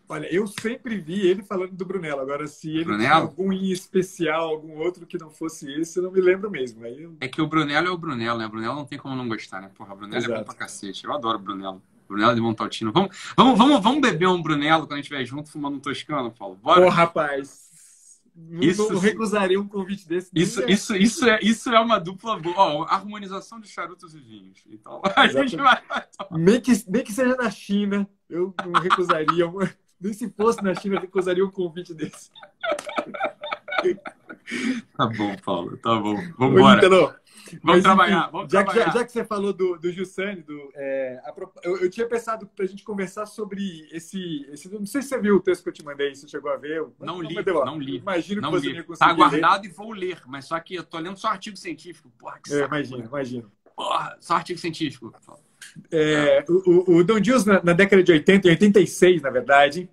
Olha, 0.07 0.27
eu 0.33 0.45
sempre 0.45 0.97
vi 0.97 1.27
ele 1.27 1.43
falando 1.43 1.71
do 1.71 1.85
Brunello. 1.85 2.21
Agora, 2.21 2.45
se 2.47 2.69
ele 2.69 2.83
Brunello? 2.83 3.03
tinha 3.03 3.13
algum 3.13 3.53
em 3.53 3.71
especial, 3.71 4.49
algum 4.49 4.77
outro 4.77 5.05
que 5.05 5.17
não 5.17 5.29
fosse 5.29 5.71
esse, 5.79 5.97
eu 5.97 6.03
não 6.03 6.11
me 6.11 6.19
lembro 6.19 6.51
mesmo. 6.51 6.83
Aí 6.83 7.01
eu... 7.01 7.15
É 7.19 7.27
que 7.27 7.41
o 7.41 7.47
Brunello 7.47 7.87
é 7.87 7.91
o 7.91 7.97
Brunello, 7.97 8.37
né? 8.37 8.45
O 8.45 8.49
Brunello 8.49 8.75
não 8.75 8.85
tem 8.85 8.99
como 8.99 9.15
não 9.15 9.27
gostar, 9.27 9.61
né? 9.61 9.71
Porra, 9.73 9.93
o 9.93 9.97
Brunello 9.97 10.17
Exato. 10.17 10.33
é 10.33 10.37
bom 10.39 10.43
pra 10.43 10.53
cacete. 10.53 11.05
Eu 11.05 11.13
adoro 11.13 11.37
o 11.37 11.41
Brunello. 11.41 11.81
Brunello 12.07 12.35
de 12.35 12.41
Montaltino. 12.41 12.91
Vamos, 12.91 13.15
vamos, 13.35 13.57
vamos, 13.57 13.81
vamos 13.81 14.01
beber 14.01 14.27
um 14.27 14.41
Brunello 14.41 14.85
quando 14.85 14.93
a 14.93 14.95
gente 14.97 15.05
estiver 15.05 15.25
junto 15.25 15.49
fumando 15.49 15.77
um 15.77 15.79
Toscano, 15.79 16.31
Paulo? 16.31 16.55
Bora? 16.61 16.85
Ô, 16.85 16.89
rapaz. 16.89 17.63
Isso, 18.59 18.91
não 18.91 18.99
recusaria 18.99 19.59
um 19.59 19.67
convite 19.67 20.07
desse. 20.07 20.31
Isso, 20.33 20.63
isso, 20.67 20.95
isso, 20.95 21.25
é, 21.25 21.39
isso 21.43 21.69
é 21.69 21.79
uma 21.79 21.99
dupla 21.99 22.37
boa. 22.39 22.55
Ó, 22.57 22.83
harmonização 22.83 23.59
de 23.59 23.67
charutos 23.67 24.15
e 24.15 24.19
vinhos. 24.19 24.63
Então, 24.67 25.01
a 25.15 25.27
gente 25.27 25.55
vai. 25.55 25.81
Nem 26.31 26.59
que, 26.59 26.71
nem 26.87 27.03
que 27.03 27.13
seja 27.13 27.35
na 27.35 27.49
China, 27.51 28.07
eu 28.27 28.53
não 28.65 28.81
recusaria. 28.81 29.45
Nem 30.03 30.11
se 30.11 30.29
fosse 30.29 30.61
na 30.61 30.75
China, 30.75 30.95
eu 30.97 31.01
recusaria 31.01 31.45
um 31.45 31.49
convite 31.49 31.93
desse. 31.93 32.29
Tá 34.97 35.07
bom, 35.07 35.35
Paulo, 35.37 35.77
tá 35.77 35.95
bom. 35.95 36.15
Vamos 36.37 36.59
embora. 36.59 36.81
Vamos 36.89 37.61
Mas, 37.61 37.83
trabalhar, 37.83 38.29
vamos 38.31 38.51
já 38.51 38.63
trabalhar. 38.63 38.85
Que, 38.85 38.91
já, 38.91 38.99
já, 38.99 39.05
que 39.05 39.11
você 39.11 39.23
falou 39.23 39.53
do, 39.53 39.77
do 39.77 39.91
Jussani, 39.91 40.41
do, 40.41 40.71
é, 40.75 41.21
a, 41.23 41.33
eu, 41.63 41.77
eu, 41.77 41.89
tinha 41.89 42.07
pensado 42.07 42.47
para 42.47 42.65
a 42.65 42.67
gente 42.67 42.83
conversar 42.83 43.25
sobre 43.25 43.87
esse, 43.91 44.45
esse. 44.51 44.69
Não 44.69 44.85
sei 44.85 45.01
se 45.01 45.09
você 45.09 45.21
viu 45.21 45.35
o 45.35 45.39
texto 45.39 45.63
que 45.63 45.69
eu 45.69 45.73
te 45.73 45.83
mandei, 45.83 46.15
se 46.15 46.27
chegou 46.27 46.51
a 46.51 46.57
ver. 46.57 46.81
Não, 46.99 47.17
não 47.17 47.21
li, 47.21 47.35
não, 47.45 47.65
não 47.65 47.79
li. 47.79 47.97
Imagino 47.97 48.41
não 48.41 48.51
que 48.51 48.59
você 48.59 48.67
li. 48.67 48.83
conseguir. 48.83 48.93
Está 48.93 49.13
guardado 49.13 49.63
ler. 49.63 49.69
e 49.69 49.73
vou 49.73 49.91
ler, 49.91 50.21
mas 50.25 50.45
só 50.45 50.59
que 50.59 50.75
eu 50.75 50.83
tô 50.83 50.97
lendo 50.99 51.17
só 51.17 51.27
artigo 51.29 51.55
científico. 51.57 52.11
Porra, 52.17 52.39
que 52.43 52.53
é, 52.53 52.65
imagino, 52.65 53.05
imagino. 53.05 53.51
Porra, 53.75 54.17
só 54.19 54.35
artigo 54.35 54.59
científico. 54.59 55.13
É, 55.91 56.45
o, 56.47 56.97
o 56.97 57.03
Don 57.03 57.19
Dias, 57.19 57.45
na, 57.45 57.63
na, 57.63 57.73
década 57.73 58.03
de 58.03 58.11
80, 58.11 58.47
em 58.47 58.51
86, 58.51 59.21
na 59.21 59.29
verdade, 59.29 59.89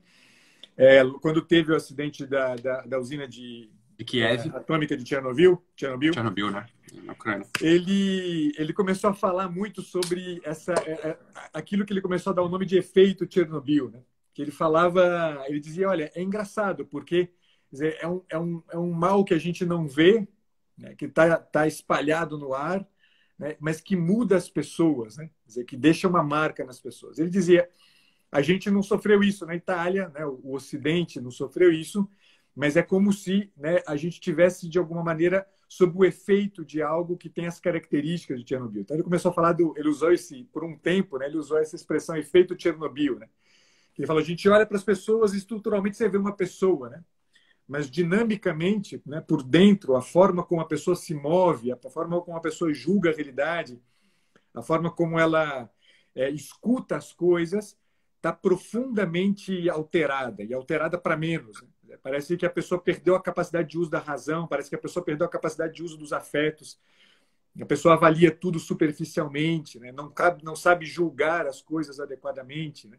é, 0.77 1.03
quando 1.21 1.43
teve 1.43 1.73
o 1.73 1.77
acidente 1.77 2.27
da, 2.27 2.57
da, 2.57 2.81
da 2.83 2.99
usina 2.99 3.27
de, 3.27 3.71
de 3.99 4.05
Kiev. 4.05 4.51
Atômica 4.55 4.97
de 4.97 5.09
Chernobyl, 5.09 5.63
Chernobyl, 5.77 6.13
Chernobyl 6.15 6.51
né? 6.51 6.67
Na 7.05 7.13
Ucrânia. 7.13 7.47
Ele, 7.61 8.53
ele 8.57 8.73
começou 8.73 9.11
a 9.11 9.15
falar 9.15 9.49
muito 9.49 9.83
sobre 9.83 10.41
essa, 10.45 10.73
é, 10.87 10.93
é, 11.09 11.19
aquilo 11.53 11.85
que 11.85 11.93
ele 11.93 12.01
começou 12.01 12.33
a 12.33 12.35
dar 12.35 12.43
o 12.43 12.49
nome 12.49 12.67
de 12.67 12.79
efeito 12.79 13.27
Chernobyl, 13.31 13.91
né? 13.91 14.01
Que 14.33 14.43
ele 14.43 14.51
falava, 14.51 15.45
ele 15.49 15.61
dizia, 15.61 15.89
olha, 15.89 16.11
é 16.15 16.23
engraçado, 16.23 16.87
porque 16.87 17.31
dizer, 17.71 17.99
é, 18.01 18.09
um, 18.09 18.23
é, 18.29 18.39
um, 18.39 18.63
é 18.71 18.79
um 18.79 18.93
mal 18.93 19.25
que 19.25 19.35
a 19.35 19.39
gente 19.39 19.65
não 19.65 19.87
vê, 19.87 20.27
né? 20.77 20.95
que 20.95 21.05
está 21.05 21.37
tá 21.37 21.67
espalhado 21.67 22.39
no 22.39 22.55
ar, 22.55 22.87
né? 23.41 23.57
mas 23.59 23.81
que 23.81 23.97
muda 23.97 24.37
as 24.37 24.51
pessoas, 24.51 25.17
né? 25.17 25.31
dizer, 25.47 25.65
que 25.65 25.75
deixa 25.75 26.07
uma 26.07 26.23
marca 26.23 26.63
nas 26.63 26.79
pessoas. 26.79 27.19
Ele 27.19 27.31
dizia, 27.31 27.67
a 28.31 28.43
gente 28.43 28.71
não 28.71 28.83
sofreu 28.83 29.23
isso 29.25 29.47
na 29.47 29.57
Itália, 29.57 30.11
né? 30.11 30.27
o 30.27 30.53
Ocidente 30.53 31.19
não 31.19 31.31
sofreu 31.31 31.73
isso, 31.73 32.07
mas 32.55 32.77
é 32.77 32.83
como 32.83 33.15
se 33.15 33.51
né, 33.57 33.81
a 33.87 33.97
gente 33.97 34.21
tivesse, 34.21 34.69
de 34.69 34.79
alguma 34.79 35.03
maneira, 35.03 35.47
sob 35.67 35.97
o 35.97 36.05
efeito 36.05 36.65
de 36.65 36.83
algo 36.83 37.17
que 37.17 37.31
tem 37.31 37.47
as 37.47 37.59
características 37.59 38.41
de 38.41 38.47
Chernobyl. 38.47 38.83
Então, 38.83 38.95
ele 38.95 39.05
começou 39.05 39.31
a 39.31 39.35
falar 39.35 39.53
do. 39.53 39.73
Ele 39.79 39.89
usou 39.89 40.13
esse, 40.13 40.45
por 40.53 40.63
um 40.63 40.77
tempo, 40.77 41.17
né, 41.17 41.27
ele 41.27 41.39
usou 41.39 41.57
essa 41.59 41.77
expressão 41.77 42.17
efeito 42.17 42.61
Chernobyl. 42.61 43.19
Né? 43.19 43.29
Ele 43.97 44.07
falou: 44.07 44.21
a 44.21 44.25
gente 44.25 44.47
olha 44.49 44.67
para 44.67 44.77
as 44.77 44.85
pessoas 44.85 45.33
e 45.33 45.39
estruturalmente 45.39 45.97
você 45.97 46.09
vê 46.09 46.19
uma 46.19 46.37
pessoa, 46.37 46.91
né? 46.91 47.03
Mas 47.71 47.89
dinamicamente, 47.89 49.01
né, 49.07 49.21
por 49.21 49.45
dentro, 49.45 49.95
a 49.95 50.03
forma 50.03 50.43
como 50.43 50.61
a 50.61 50.67
pessoa 50.67 50.97
se 50.97 51.15
move, 51.15 51.71
a 51.71 51.77
forma 51.89 52.21
como 52.21 52.37
a 52.37 52.41
pessoa 52.41 52.75
julga 52.75 53.11
a 53.11 53.15
realidade, 53.15 53.81
a 54.53 54.61
forma 54.61 54.91
como 54.91 55.17
ela 55.17 55.71
é, 56.13 56.29
escuta 56.31 56.97
as 56.97 57.13
coisas, 57.13 57.79
está 58.17 58.33
profundamente 58.33 59.71
alterada 59.71 60.43
e 60.43 60.53
alterada 60.53 60.99
para 60.99 61.17
menos. 61.17 61.63
Né? 61.85 61.97
Parece 62.03 62.37
que 62.37 62.45
a 62.45 62.51
pessoa 62.51 62.81
perdeu 62.81 63.15
a 63.15 63.23
capacidade 63.23 63.69
de 63.69 63.79
uso 63.79 63.89
da 63.89 64.01
razão, 64.01 64.49
parece 64.49 64.69
que 64.69 64.75
a 64.75 64.81
pessoa 64.81 65.05
perdeu 65.05 65.25
a 65.25 65.31
capacidade 65.31 65.75
de 65.75 65.85
uso 65.85 65.97
dos 65.97 66.13
afetos. 66.13 66.77
A 67.61 67.67
pessoa 67.67 67.95
avalia 67.95 68.33
tudo 68.33 68.59
superficialmente, 68.59 69.79
né? 69.79 69.93
não, 69.93 70.11
cabe, 70.11 70.43
não 70.43 70.57
sabe 70.57 70.87
julgar 70.87 71.47
as 71.47 71.63
coisas 71.63 72.01
adequadamente. 72.01 72.89
Né? 72.89 72.99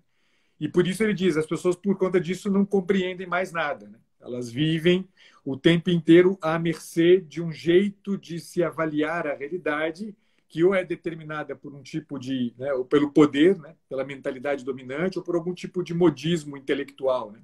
E 0.57 0.69
por 0.69 0.87
isso 0.87 1.03
ele 1.03 1.13
diz: 1.13 1.35
as 1.35 1.45
pessoas, 1.45 1.75
por 1.75 1.97
conta 1.97 2.21
disso, 2.21 2.49
não 2.49 2.65
compreendem 2.65 3.27
mais 3.27 3.51
nada. 3.51 3.91
Né? 4.21 4.27
Elas 4.27 4.51
vivem 4.51 5.07
o 5.43 5.57
tempo 5.57 5.89
inteiro 5.89 6.37
à 6.41 6.59
mercê 6.59 7.19
de 7.19 7.41
um 7.41 7.51
jeito 7.51 8.17
de 8.17 8.39
se 8.39 8.63
avaliar 8.63 9.27
a 9.27 9.35
realidade 9.35 10.15
que 10.47 10.63
ou 10.63 10.75
é 10.75 10.83
determinada 10.83 11.55
por 11.55 11.73
um 11.73 11.81
tipo 11.81 12.19
de, 12.19 12.53
né, 12.57 12.73
ou 12.73 12.83
pelo 12.83 13.09
poder, 13.11 13.57
né, 13.57 13.73
pela 13.87 14.03
mentalidade 14.03 14.65
dominante, 14.65 15.17
ou 15.17 15.23
por 15.23 15.33
algum 15.33 15.53
tipo 15.53 15.81
de 15.81 15.93
modismo 15.93 16.57
intelectual. 16.57 17.31
Né? 17.31 17.39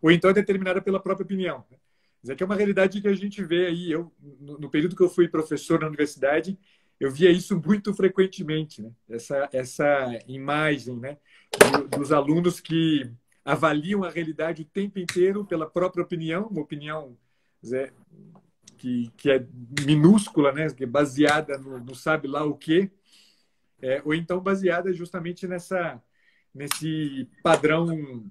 ou 0.00 0.10
então 0.10 0.30
é 0.30 0.34
determinada 0.34 0.82
pela 0.82 1.00
própria 1.00 1.24
opinião. 1.24 1.64
Isso 2.22 2.36
que 2.36 2.42
é 2.42 2.46
uma 2.46 2.56
realidade 2.56 3.00
que 3.00 3.08
a 3.08 3.14
gente 3.14 3.42
vê 3.42 3.66
aí. 3.66 3.90
Eu, 3.90 4.12
no 4.40 4.70
período 4.70 4.94
que 4.94 5.02
eu 5.02 5.08
fui 5.08 5.28
professor 5.28 5.80
na 5.80 5.86
universidade, 5.86 6.58
eu 7.00 7.10
via 7.10 7.30
isso 7.30 7.60
muito 7.60 7.92
frequentemente, 7.94 8.82
né? 8.82 8.90
essa, 9.08 9.48
essa 9.52 10.18
imagem 10.28 10.96
né? 10.98 11.18
dos 11.96 12.12
alunos 12.12 12.60
que 12.60 13.10
avaliam 13.44 14.02
a 14.02 14.10
realidade 14.10 14.62
o 14.62 14.66
tempo 14.66 14.98
inteiro 14.98 15.44
pela 15.44 15.68
própria 15.68 16.02
opinião, 16.02 16.46
uma 16.46 16.62
opinião 16.62 17.16
que, 18.78 19.10
que 19.16 19.30
é 19.30 19.46
minúscula, 19.86 20.52
né? 20.52 20.68
que 20.70 20.84
é 20.84 20.86
baseada 20.86 21.58
no, 21.58 21.78
no 21.78 21.94
sabe 21.94 22.28
lá 22.28 22.44
o 22.44 22.56
quê, 22.56 22.90
é, 23.80 24.00
ou 24.04 24.14
então 24.14 24.40
baseada 24.40 24.92
justamente 24.92 25.46
nessa, 25.46 26.02
nesse 26.54 27.28
padrão 27.42 28.24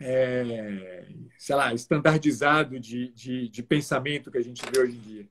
é, 0.00 1.08
sei 1.38 1.56
lá, 1.56 1.74
estandardizado 1.74 2.78
de, 2.78 3.08
de, 3.08 3.48
de, 3.48 3.62
pensamento 3.62 4.30
que 4.30 4.38
a 4.38 4.42
gente 4.42 4.62
vê 4.70 4.80
hoje 4.80 4.96
em 4.96 5.00
dia. 5.00 5.28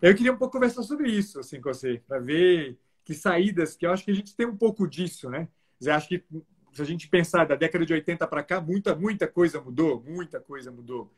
Eu 0.00 0.14
queria 0.14 0.32
um 0.32 0.36
pouco 0.36 0.52
conversar 0.52 0.82
sobre 0.82 1.10
isso 1.10 1.40
assim, 1.40 1.60
com 1.60 1.72
você, 1.72 2.00
para 2.06 2.20
ver 2.20 2.78
que 3.04 3.14
saídas, 3.14 3.76
que 3.76 3.84
eu 3.84 3.92
acho 3.92 4.04
que 4.04 4.10
a 4.10 4.14
gente 4.14 4.34
tem 4.36 4.46
um 4.46 4.56
pouco 4.56 4.86
disso, 4.86 5.28
né? 5.28 5.48
Eu 5.80 5.94
acho 5.94 6.08
que 6.08 6.22
se 6.80 6.82
a 6.82 6.86
gente 6.86 7.08
pensar 7.08 7.44
da 7.44 7.54
década 7.54 7.84
de 7.84 7.92
80 7.92 8.26
para 8.26 8.42
cá, 8.42 8.60
muita, 8.60 8.94
muita 8.94 9.28
coisa 9.28 9.60
mudou, 9.60 10.02
muita 10.02 10.40
coisa 10.40 10.70
mudou. 10.70 11.12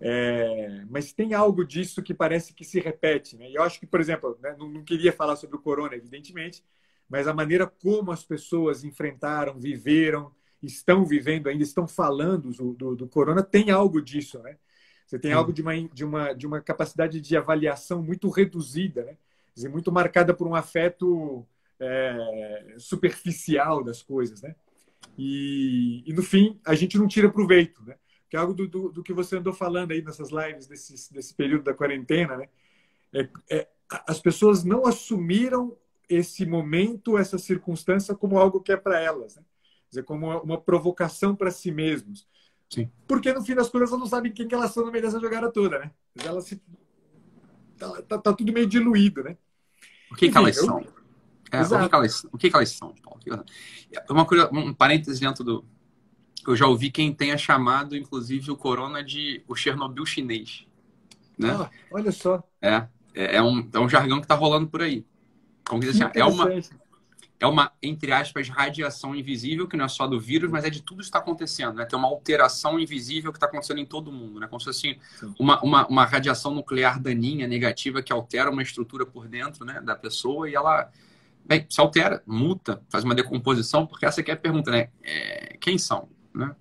É, 0.00 0.84
mas 0.88 1.12
tem 1.12 1.34
algo 1.34 1.64
disso 1.64 2.02
que 2.02 2.14
parece 2.14 2.54
que 2.54 2.64
se 2.64 2.80
repete. 2.80 3.36
Né? 3.36 3.50
Eu 3.52 3.62
acho 3.62 3.78
que, 3.78 3.86
por 3.86 4.00
exemplo, 4.00 4.38
né, 4.42 4.56
não, 4.58 4.68
não, 4.68 4.82
queria 4.82 5.12
falar 5.12 5.36
sobre 5.36 5.56
o 5.56 5.60
corona, 5.60 5.94
evidentemente, 5.94 6.64
mas 7.08 7.28
a 7.28 7.34
maneira 7.34 7.66
como 7.66 8.10
as 8.10 8.24
pessoas 8.24 8.84
enfrentaram, 8.84 9.60
viveram, 9.60 10.32
estão 10.62 11.04
vivendo 11.04 11.48
ainda, 11.48 11.62
estão 11.62 11.86
falando 11.86 12.50
do, 12.50 12.72
do, 12.72 12.96
do 12.96 13.08
corona, 13.08 13.42
tem 13.42 13.70
algo 13.70 14.00
disso, 14.00 14.38
né? 14.40 14.56
Você 15.06 15.18
tem 15.18 15.32
algo 15.32 15.52
de 15.52 15.60
uma, 15.60 15.74
de, 15.88 16.04
uma, 16.04 16.32
de 16.32 16.46
uma 16.46 16.60
capacidade 16.60 17.20
de 17.20 17.36
avaliação 17.36 18.02
muito 18.02 18.30
reduzida, 18.30 19.04
né? 19.04 19.18
Dizer, 19.54 19.68
muito 19.68 19.92
marcada 19.92 20.32
por 20.32 20.46
um 20.46 20.54
afeto 20.54 21.46
é, 21.78 22.76
superficial 22.78 23.84
das 23.84 24.02
coisas, 24.02 24.40
né? 24.40 24.54
E, 25.16 26.02
e, 26.06 26.12
no 26.12 26.22
fim, 26.22 26.58
a 26.64 26.74
gente 26.74 26.96
não 26.98 27.06
tira 27.06 27.30
proveito, 27.30 27.82
né? 27.84 27.96
Que 28.28 28.36
é 28.36 28.40
algo 28.40 28.54
do, 28.54 28.66
do, 28.66 28.88
do, 28.90 29.02
que 29.02 29.12
você 29.12 29.36
andou 29.36 29.52
falando 29.52 29.92
aí 29.92 30.02
nessas 30.02 30.30
lives 30.30 30.66
desse, 30.66 31.12
desse 31.12 31.34
período 31.34 31.64
da 31.64 31.74
quarentena, 31.74 32.36
né? 32.36 32.48
É, 33.12 33.28
é, 33.50 33.68
as 34.06 34.20
pessoas 34.20 34.64
não 34.64 34.86
assumiram 34.86 35.76
esse 36.08 36.46
momento, 36.46 37.18
essa 37.18 37.38
circunstância 37.38 38.14
como 38.14 38.38
algo 38.38 38.60
que 38.60 38.72
é 38.72 38.76
para 38.76 39.00
elas, 39.00 39.36
né? 39.36 39.42
dizer, 39.92 40.04
como 40.04 40.26
uma 40.40 40.58
provocação 40.58 41.36
para 41.36 41.50
si 41.50 41.70
mesmos. 41.70 42.26
Sim. 42.68 42.90
Porque 43.06 43.32
no 43.32 43.44
fim 43.44 43.54
das 43.54 43.68
contas 43.68 43.90
elas 43.90 44.00
não 44.00 44.06
sabem 44.06 44.32
quem 44.32 44.48
que 44.48 44.54
elas 44.54 44.72
são 44.72 44.86
no 44.86 44.90
meio 44.90 45.04
dessa 45.04 45.20
jogada 45.20 45.52
toda, 45.52 45.78
né? 45.78 45.90
Elas 46.24 46.44
se... 46.44 46.62
tá, 47.78 48.02
tá, 48.02 48.18
tá 48.18 48.32
tudo 48.32 48.52
meio 48.52 48.66
diluído, 48.66 49.22
né? 49.22 49.36
O 50.10 50.14
que, 50.14 50.26
Enfim, 50.26 50.32
que 50.32 50.38
elas 50.38 50.56
eu... 50.56 50.64
são? 50.64 51.01
É, 51.52 51.60
o, 51.60 51.88
que, 51.88 51.94
elas, 51.94 52.24
o 52.32 52.38
que, 52.38 52.48
que 52.48 52.56
elas 52.56 52.70
são, 52.70 52.94
Paulo? 53.02 53.20
Uma 54.08 54.24
coisa, 54.24 54.48
um 54.50 54.72
parênteses 54.72 55.20
dentro 55.20 55.44
do. 55.44 55.64
Eu 56.46 56.56
já 56.56 56.66
ouvi 56.66 56.90
quem 56.90 57.12
tenha 57.12 57.36
chamado, 57.36 57.94
inclusive, 57.94 58.50
o 58.50 58.56
corona 58.56 59.04
de 59.04 59.44
o 59.46 59.54
Chernobyl 59.54 60.06
chinês. 60.06 60.66
Né? 61.38 61.50
Ah, 61.50 61.70
olha 61.90 62.10
só. 62.10 62.42
É, 62.60 62.86
é, 63.14 63.36
é, 63.36 63.42
um, 63.42 63.68
é 63.72 63.78
um 63.78 63.88
jargão 63.88 64.18
que 64.18 64.24
está 64.24 64.34
rolando 64.34 64.66
por 64.66 64.80
aí. 64.80 65.04
Como 65.64 65.80
diz 65.80 65.90
assim, 65.90 66.10
é 66.14 66.24
uma, 66.24 66.48
é 67.38 67.46
uma, 67.46 67.72
entre 67.82 68.12
aspas, 68.12 68.48
radiação 68.48 69.14
invisível, 69.14 69.68
que 69.68 69.76
não 69.76 69.84
é 69.84 69.88
só 69.88 70.06
do 70.06 70.18
vírus, 70.18 70.50
mas 70.50 70.64
é 70.64 70.70
de 70.70 70.80
tudo 70.80 70.98
que 70.98 71.04
está 71.04 71.18
acontecendo. 71.18 71.74
Né? 71.74 71.84
Tem 71.84 71.98
uma 71.98 72.08
alteração 72.08 72.78
invisível 72.78 73.32
que 73.32 73.36
está 73.36 73.46
acontecendo 73.46 73.78
em 73.78 73.86
todo 73.86 74.12
mundo. 74.12 74.40
Né? 74.40 74.46
Como 74.46 74.60
se 74.60 74.66
fosse 74.66 74.98
uma, 75.38 75.62
uma, 75.62 75.86
uma, 75.86 76.04
radiação 76.04 76.54
nuclear 76.54 77.00
daninha, 77.00 77.46
negativa, 77.46 78.02
que 78.02 78.12
altera 78.12 78.50
uma 78.50 78.62
estrutura 78.62 79.04
por 79.04 79.28
dentro 79.28 79.64
né, 79.64 79.80
da 79.80 79.94
pessoa 79.94 80.48
e 80.48 80.54
ela 80.54 80.90
bem, 81.44 81.66
se 81.68 81.80
altera, 81.80 82.22
muta, 82.26 82.82
faz 82.88 83.04
uma 83.04 83.14
decomposição, 83.14 83.86
porque 83.86 84.06
essa 84.06 84.20
aqui 84.20 84.30
é 84.30 84.34
a 84.34 84.36
pergunta, 84.36 84.70
né? 84.70 84.88
É, 85.02 85.56
quem 85.60 85.78
são? 85.78 86.08
Né? 86.34 86.54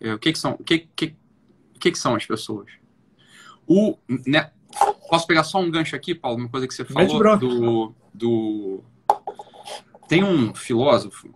É, 0.00 0.14
o 0.14 0.18
que, 0.18 0.32
que 0.32 0.38
são? 0.38 0.52
O 0.52 0.64
que, 0.64 0.88
que, 0.94 1.16
que, 1.78 1.90
que 1.90 1.98
são 1.98 2.14
as 2.14 2.24
pessoas? 2.24 2.70
O, 3.66 3.96
né, 4.26 4.50
posso 5.08 5.26
pegar 5.26 5.44
só 5.44 5.60
um 5.60 5.70
gancho 5.70 5.94
aqui, 5.94 6.14
Paulo? 6.14 6.38
Uma 6.38 6.48
coisa 6.48 6.66
que 6.66 6.74
você 6.74 6.84
falou 6.84 7.38
do, 7.38 7.94
do 8.14 8.84
tem 10.10 10.24
um 10.24 10.52
filósofo. 10.52 11.30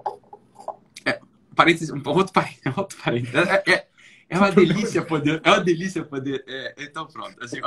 É, 1.04 1.20
parênteses, 1.54 1.90
um 1.90 2.02
outro, 2.06 2.32
outro 2.76 2.98
parênteses. 2.98 3.34
É, 3.34 3.62
é, 3.68 3.86
é 4.28 4.36
uma 4.36 4.50
delícia 4.50 5.00
poder. 5.00 5.40
É 5.44 5.50
uma 5.50 5.60
delícia 5.60 6.04
poder. 6.04 6.44
É, 6.48 6.74
então, 6.78 7.06
pronto. 7.06 7.36
Assim, 7.40 7.58
é. 7.58 7.60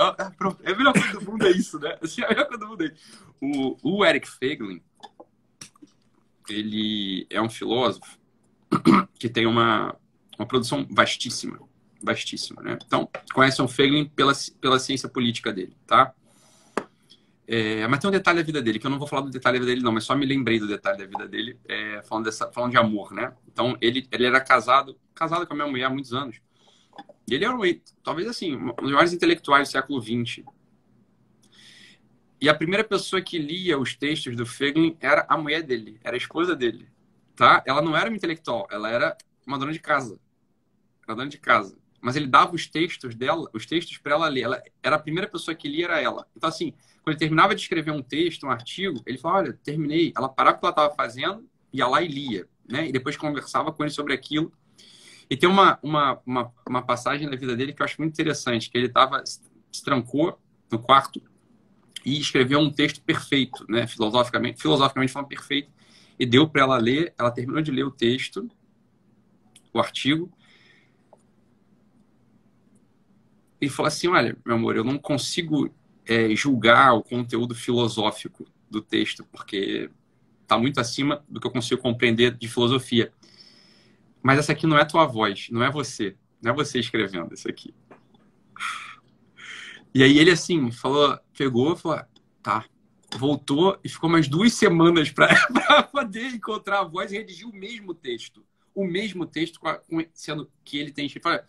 É 0.64 0.74
a 0.74 0.76
melhor 0.76 0.92
coisa 0.92 1.14
do 1.14 1.32
mundo 1.32 1.48
é 1.48 1.52
isso, 1.52 1.80
né? 1.80 1.98
Assim, 2.02 2.22
é 2.22 2.26
a 2.26 2.30
melhor 2.30 2.46
coisa 2.48 2.60
do 2.60 2.68
mundo 2.68 2.84
é 2.84 2.88
isso. 2.88 3.26
O, 3.42 4.00
o 4.00 4.06
Eric 4.06 4.30
Feglin, 4.30 4.82
ele 6.50 7.28
é 7.30 7.42
um 7.42 7.50
filósofo 7.50 8.18
que 9.20 9.30
tem 9.30 9.46
uma, 9.46 9.96
uma 10.38 10.48
produção 10.48 10.88
vastíssima. 10.90 11.60
Vastíssima, 12.02 12.62
né? 12.62 12.78
Então, 12.86 13.10
conhecem 13.34 13.64
o 13.64 13.68
Feglin 13.68 14.06
pela, 14.06 14.34
pela 14.62 14.80
ciência 14.80 15.10
política 15.10 15.52
dele, 15.52 15.76
tá? 15.86 16.14
É, 17.48 17.88
mas 17.88 18.00
tem 18.00 18.10
um 18.10 18.12
detalhe 18.12 18.40
da 18.40 18.46
vida 18.46 18.62
dele, 18.62 18.78
que 18.78 18.86
eu 18.86 18.92
não 18.92 19.00
vou 19.00 19.08
falar 19.08 19.22
do 19.22 19.30
detalhe 19.30 19.58
da 19.58 19.64
vida 19.64 19.72
dele, 19.72 19.84
não, 19.84 19.92
mas 19.92 20.04
só 20.04 20.14
me 20.16 20.26
lembrei 20.26 20.60
do 20.60 20.68
detalhe 20.68 20.98
da 20.98 21.06
vida 21.06 21.28
dele, 21.28 21.58
é, 21.68 22.02
falando, 22.04 22.26
dessa, 22.26 22.52
falando 22.52 22.72
de 22.72 22.78
amor, 22.78 23.14
né? 23.14 23.34
Então, 23.48 23.78
ele, 23.80 24.06
ele 24.12 24.26
era 24.26 24.42
casado, 24.42 25.00
casado 25.16 25.48
com 25.48 25.54
a 25.54 25.56
minha 25.56 25.68
mulher 25.68 25.86
há 25.86 25.90
muitos 25.90 26.14
anos. 26.14 26.42
E 27.26 27.34
ele 27.34 27.46
era, 27.46 27.56
um, 27.56 27.62
talvez 28.04 28.28
assim, 28.28 28.56
um 28.56 28.74
dos 28.74 28.92
maiores 28.92 29.14
intelectuais 29.14 29.70
do 29.70 29.72
século 29.72 30.02
XX. 30.02 30.44
E 32.40 32.48
a 32.48 32.54
primeira 32.54 32.84
pessoa 32.84 33.22
que 33.22 33.40
lia 33.40 33.80
os 33.80 33.96
textos 33.96 34.36
do 34.36 34.46
Feglin 34.46 34.96
era 35.00 35.26
a 35.28 35.38
mulher 35.38 35.64
dele, 35.64 36.00
era 36.04 36.16
a 36.16 36.18
esposa 36.18 36.56
dele, 36.56 36.88
tá? 37.36 37.64
Ela 37.66 37.82
não 37.82 37.98
era 37.98 38.10
uma 38.10 38.16
intelectual, 38.16 38.68
ela 38.70 38.90
era 38.90 39.18
uma 39.46 39.58
dona 39.58 39.72
de 39.72 39.80
casa. 39.80 40.20
Era 41.08 41.16
dona 41.16 41.30
de 41.30 41.40
casa. 41.40 41.78
Mas 42.00 42.16
ele 42.16 42.28
dava 42.28 42.54
os 42.54 42.68
textos 42.68 43.16
dela, 43.16 43.50
os 43.54 43.66
textos 43.66 43.98
para 43.98 44.14
ela 44.14 44.28
ler. 44.28 44.42
Ela 44.42 44.64
era 44.84 44.98
a 44.98 45.00
primeira 45.00 45.28
pessoa 45.28 45.56
que 45.56 45.68
lia 45.68 45.86
era 45.86 46.00
ela. 46.00 46.28
Então 46.36 46.48
assim, 46.48 46.74
quando 47.02 47.14
ele 47.14 47.18
terminava 47.18 47.56
de 47.56 47.62
escrever 47.62 47.92
um 47.92 48.04
texto, 48.04 48.46
um 48.46 48.52
artigo, 48.52 49.02
ele 49.06 49.18
falava, 49.18 49.46
olha, 49.46 49.60
terminei. 49.64 50.14
Ela 50.16 50.30
parava 50.30 50.58
o 50.58 50.60
que 50.60 50.66
ela 50.66 50.72
estava 50.72 50.96
fazendo, 50.96 51.50
ia 51.74 51.88
lá 51.88 52.02
e 52.02 52.08
lia, 52.08 52.48
né? 52.70 52.88
E 52.88 52.92
depois 52.92 53.18
conversava 53.18 53.72
com 53.72 53.84
ele 53.84 53.92
sobre 53.92 54.14
aquilo. 54.14 54.54
E 55.30 55.36
tem 55.36 55.50
uma, 55.50 55.80
uma, 55.82 56.22
uma, 56.26 56.54
uma 56.68 56.82
passagem 56.84 57.28
da 57.30 57.36
vida 57.36 57.56
dele 57.56 57.74
que 57.74 57.82
eu 57.82 57.86
acho 57.86 58.00
muito 58.00 58.14
interessante, 58.14 58.70
que 58.70 58.78
ele 58.78 58.88
estava 58.88 59.24
se 59.26 59.84
trancou 59.84 60.40
no 60.72 60.80
quarto 60.80 61.22
e 62.08 62.18
escreveu 62.18 62.60
um 62.60 62.72
texto 62.72 63.02
perfeito, 63.02 63.66
né? 63.68 63.86
Filosoficamente, 63.86 64.62
filosoficamente 64.62 65.12
falando 65.12 65.28
perfeito, 65.28 65.70
e 66.18 66.26
deu 66.26 66.48
para 66.48 66.62
ela 66.62 66.78
ler. 66.78 67.14
Ela 67.20 67.30
terminou 67.30 67.62
de 67.62 67.70
ler 67.70 67.84
o 67.84 67.92
texto, 67.92 68.50
o 69.74 69.80
artigo, 69.80 70.32
e 73.60 73.68
falou 73.68 73.88
assim: 73.88 74.08
Olha, 74.08 74.38
meu 74.46 74.56
amor, 74.56 74.78
eu 74.78 74.86
não 74.86 74.98
consigo 74.98 75.70
é, 76.06 76.34
julgar 76.34 76.94
o 76.94 77.04
conteúdo 77.04 77.54
filosófico 77.54 78.46
do 78.72 78.82
texto, 78.82 79.26
porque 79.26 79.90
está 80.44 80.58
muito 80.58 80.80
acima 80.80 81.22
do 81.28 81.42
que 81.42 81.48
eu 81.48 81.52
consigo 81.52 81.82
compreender 81.82 82.38
de 82.38 82.48
filosofia. 82.48 83.12
Mas 84.24 84.40
essa 84.40 84.54
aqui 84.54 84.66
não 84.66 84.78
é 84.78 84.86
tua 84.86 85.06
voz, 85.06 85.50
não 85.52 85.62
é 85.62 85.70
você, 85.70 86.16
não 86.42 86.54
é 86.54 86.56
você 86.56 86.80
escrevendo 86.80 87.34
isso 87.34 87.50
aqui. 87.50 87.76
E 89.94 90.04
aí 90.04 90.20
ele 90.20 90.32
assim 90.32 90.72
falou, 90.72 91.18
pegou, 91.38 91.76
falou, 91.76 92.02
tá, 92.42 92.66
voltou 93.18 93.80
e 93.84 93.90
ficou 93.90 94.10
mais 94.10 94.28
duas 94.28 94.54
semanas 94.54 95.12
para 95.12 95.28
poder 95.92 96.28
encontrar 96.28 96.82
a 96.82 96.84
voz 96.84 97.12
e 97.12 97.18
redigir 97.18 97.48
o 97.48 97.54
mesmo 97.54 97.94
texto, 97.94 98.44
o 98.76 98.86
mesmo 98.86 99.26
texto, 99.26 99.60
sendo 100.14 100.50
que 100.64 100.78
ele 100.78 100.92
tem. 100.92 101.10
Falou, 101.10 101.40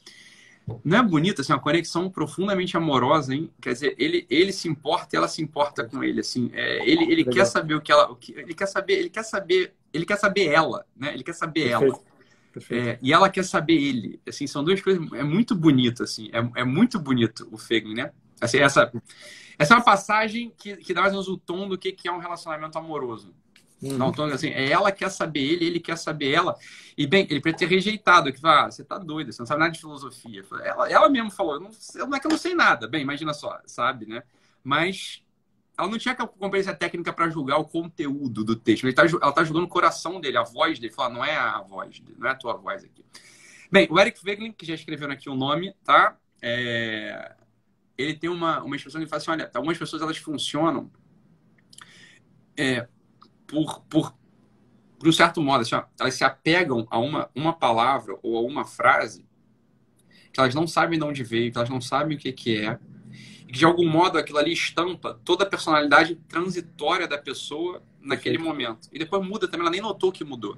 não 0.84 0.98
é 0.98 1.02
bonito, 1.02 1.40
assim, 1.40 1.52
uma 1.52 1.60
conexão 1.60 2.10
profundamente 2.10 2.76
amorosa, 2.76 3.34
hein? 3.34 3.50
Quer 3.60 3.72
dizer, 3.72 3.94
ele, 3.98 4.26
ele 4.28 4.52
se 4.52 4.68
importa 4.68 5.14
e 5.14 5.16
ela 5.16 5.28
se 5.28 5.42
importa 5.42 5.84
com 5.84 6.02
ele, 6.04 6.20
assim. 6.20 6.50
É, 6.52 6.88
ele 6.88 7.10
ele 7.10 7.24
quer 7.24 7.46
saber 7.46 7.74
o 7.74 7.80
que 7.80 7.90
ela... 7.90 8.10
O 8.10 8.16
que, 8.16 8.32
ele 8.32 8.54
quer 8.54 8.66
saber, 8.66 8.94
ele 8.94 9.10
quer 9.10 9.22
saber... 9.22 9.74
Ele 9.92 10.04
quer 10.04 10.16
saber 10.16 10.46
ela, 10.48 10.84
né? 10.94 11.14
Ele 11.14 11.24
quer 11.24 11.34
saber 11.34 11.70
Perfeito. 11.70 11.94
ela. 11.94 12.02
Perfeito. 12.52 12.88
É, 12.88 12.98
e 13.00 13.12
ela 13.12 13.30
quer 13.30 13.44
saber 13.44 13.74
ele. 13.74 14.20
Assim, 14.28 14.46
são 14.46 14.62
duas 14.62 14.80
coisas... 14.80 15.10
É 15.12 15.22
muito 15.22 15.54
bonito, 15.54 16.02
assim. 16.02 16.28
É, 16.32 16.60
é 16.60 16.64
muito 16.64 16.98
bonito 16.98 17.48
o 17.50 17.56
Fegel, 17.56 17.94
né? 17.94 18.12
Assim, 18.40 18.58
essa, 18.58 18.92
essa 19.58 19.74
é 19.74 19.76
uma 19.76 19.84
passagem 19.84 20.52
que, 20.56 20.76
que 20.76 20.94
dá 20.94 21.02
mais 21.02 21.12
ou 21.12 21.20
menos 21.20 21.28
o 21.28 21.38
tom 21.38 21.68
do 21.68 21.78
que, 21.78 21.92
que 21.92 22.08
é 22.08 22.12
um 22.12 22.18
relacionamento 22.18 22.78
amoroso. 22.78 23.34
Uhum. 23.80 23.96
Não, 23.96 24.08
então, 24.10 24.24
assim, 24.26 24.48
é 24.48 24.70
ela 24.70 24.90
quer 24.90 25.08
saber 25.08 25.40
ele, 25.40 25.66
ele 25.66 25.80
quer 25.80 25.96
saber 25.96 26.32
ela. 26.32 26.56
E, 26.96 27.06
bem, 27.06 27.26
ele 27.30 27.40
pode 27.40 27.56
ter 27.56 27.66
rejeitado, 27.66 28.32
que 28.32 28.40
fala, 28.40 28.66
ah, 28.66 28.70
você 28.70 28.84
tá 28.84 28.98
doida, 28.98 29.30
você 29.30 29.40
não 29.40 29.46
sabe 29.46 29.60
nada 29.60 29.72
de 29.72 29.80
filosofia. 29.80 30.44
Ela, 30.64 30.90
ela 30.90 31.08
mesmo 31.08 31.30
falou, 31.30 31.60
não, 31.60 31.70
não 32.06 32.16
é 32.16 32.20
que 32.20 32.26
eu 32.26 32.30
não 32.30 32.38
sei 32.38 32.54
nada. 32.54 32.88
Bem, 32.88 33.02
imagina 33.02 33.32
só, 33.32 33.58
sabe, 33.66 34.06
né? 34.06 34.22
Mas 34.64 35.22
ela 35.78 35.88
não 35.88 35.96
tinha 35.96 36.14
competência 36.14 36.74
técnica 36.74 37.12
para 37.12 37.30
julgar 37.30 37.58
o 37.58 37.64
conteúdo 37.64 38.42
do 38.42 38.56
texto. 38.56 38.84
Ele 38.84 38.92
tá, 38.92 39.04
ela 39.04 39.32
tá 39.32 39.44
julgando 39.44 39.66
o 39.66 39.70
coração 39.70 40.20
dele, 40.20 40.36
a 40.36 40.42
voz 40.42 40.78
dele. 40.80 40.92
Fala, 40.92 41.14
não 41.14 41.24
é 41.24 41.36
a 41.36 41.60
voz 41.60 42.00
dele, 42.00 42.16
não 42.18 42.28
é 42.28 42.32
a 42.32 42.34
tua 42.34 42.54
voz 42.54 42.82
aqui. 42.82 43.04
Bem, 43.70 43.86
o 43.88 44.00
Eric 44.00 44.18
Wegelin, 44.24 44.50
que 44.50 44.66
já 44.66 44.74
escreveu 44.74 45.08
aqui 45.08 45.30
o 45.30 45.36
nome, 45.36 45.72
tá? 45.84 46.16
É... 46.42 47.32
Ele 47.98 48.14
tem 48.14 48.30
uma, 48.30 48.62
uma 48.62 48.76
expressão 48.76 49.00
que 49.00 49.08
fala 49.08 49.20
assim, 49.20 49.30
olha, 49.32 49.50
algumas 49.52 49.76
pessoas 49.76 50.00
elas 50.00 50.16
funcionam 50.16 50.90
é, 52.56 52.86
por, 53.46 53.80
por, 53.82 54.14
por 54.98 55.08
um 55.08 55.12
certo 55.12 55.42
modo, 55.42 55.62
assim, 55.62 55.74
ó, 55.74 55.84
elas 55.98 56.14
se 56.14 56.22
apegam 56.22 56.86
a 56.90 56.98
uma, 56.98 57.28
uma 57.34 57.52
palavra 57.52 58.16
ou 58.22 58.36
a 58.36 58.40
uma 58.40 58.64
frase 58.64 59.26
que 60.32 60.38
elas 60.38 60.54
não 60.54 60.66
sabem 60.66 60.98
de 60.98 61.04
onde 61.04 61.24
veio, 61.24 61.50
que 61.50 61.58
elas 61.58 61.70
não 61.70 61.80
sabem 61.80 62.16
o 62.16 62.20
que, 62.20 62.32
que 62.32 62.58
é, 62.58 62.78
e 63.42 63.52
que 63.52 63.58
de 63.58 63.64
algum 63.64 63.88
modo 63.88 64.18
aquilo 64.18 64.38
ali 64.38 64.52
estampa 64.52 65.18
toda 65.24 65.42
a 65.42 65.46
personalidade 65.46 66.14
transitória 66.28 67.08
da 67.08 67.18
pessoa 67.18 67.82
naquele 68.00 68.38
momento. 68.38 68.88
E 68.92 68.98
depois 68.98 69.26
muda 69.26 69.48
também, 69.48 69.62
ela 69.62 69.70
nem 69.70 69.80
notou 69.80 70.12
que 70.12 70.22
mudou, 70.22 70.56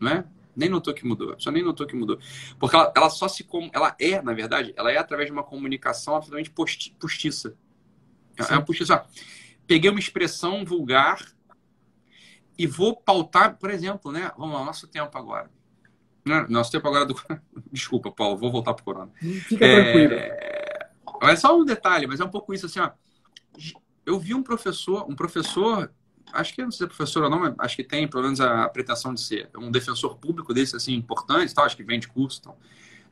não 0.00 0.10
é? 0.10 0.24
Nem 0.56 0.68
notou 0.68 0.94
que 0.94 1.06
mudou, 1.06 1.34
só 1.38 1.50
nem 1.50 1.62
notou 1.62 1.86
que 1.86 1.96
mudou. 1.96 2.18
Porque 2.58 2.76
ela, 2.76 2.92
ela 2.96 3.10
só 3.10 3.28
se. 3.28 3.46
Ela 3.72 3.94
é, 3.98 4.22
na 4.22 4.32
verdade, 4.32 4.72
ela 4.76 4.90
é 4.90 4.96
através 4.96 5.28
de 5.28 5.32
uma 5.32 5.42
comunicação 5.42 6.16
absolutamente 6.16 6.50
postiça. 6.98 7.56
É 8.36 8.52
uma 8.52 8.64
postiça. 8.64 9.04
Peguei 9.66 9.90
uma 9.90 9.98
expressão 9.98 10.64
vulgar 10.64 11.24
e 12.58 12.66
vou 12.66 12.96
pautar, 12.96 13.56
por 13.58 13.70
exemplo, 13.70 14.12
né? 14.12 14.30
Vamos 14.36 14.54
lá, 14.54 14.64
nosso 14.64 14.86
tempo 14.86 15.16
agora. 15.16 15.50
Né, 16.24 16.46
nosso 16.48 16.70
tempo 16.70 16.86
agora 16.88 17.04
do. 17.04 17.14
Desculpa, 17.70 18.10
Paulo, 18.10 18.36
vou 18.36 18.50
voltar 18.50 18.74
para 18.74 18.82
o 18.82 18.84
Corona. 18.84 19.12
Fica 19.18 19.64
é... 19.64 19.82
tranquilo. 19.82 20.14
É 21.22 21.36
só 21.36 21.56
um 21.56 21.64
detalhe, 21.64 22.06
mas 22.06 22.20
é 22.20 22.24
um 22.24 22.30
pouco 22.30 22.52
isso 22.54 22.66
assim, 22.66 22.80
ó. 22.80 22.90
Eu 24.04 24.18
vi 24.18 24.34
um 24.34 24.42
professor, 24.42 25.06
um 25.08 25.14
professor, 25.14 25.90
acho 26.32 26.54
que 26.54 26.62
não 26.62 26.70
sei 26.70 26.78
se 26.78 26.84
é 26.84 26.86
professor 26.86 27.24
ou 27.24 27.30
não, 27.30 27.40
mas 27.40 27.54
acho 27.58 27.76
que 27.76 27.84
tem 27.84 28.08
pelo 28.08 28.22
menos 28.24 28.40
a 28.40 28.68
pretensão 28.68 29.14
de 29.14 29.20
ser 29.20 29.50
um 29.56 29.70
defensor 29.70 30.16
público 30.16 30.52
desse 30.52 30.76
assim 30.76 30.94
importante, 30.94 31.54
tal, 31.54 31.64
acho 31.64 31.76
que 31.76 31.84
vende 31.84 32.08
curso, 32.08 32.40
então. 32.40 32.56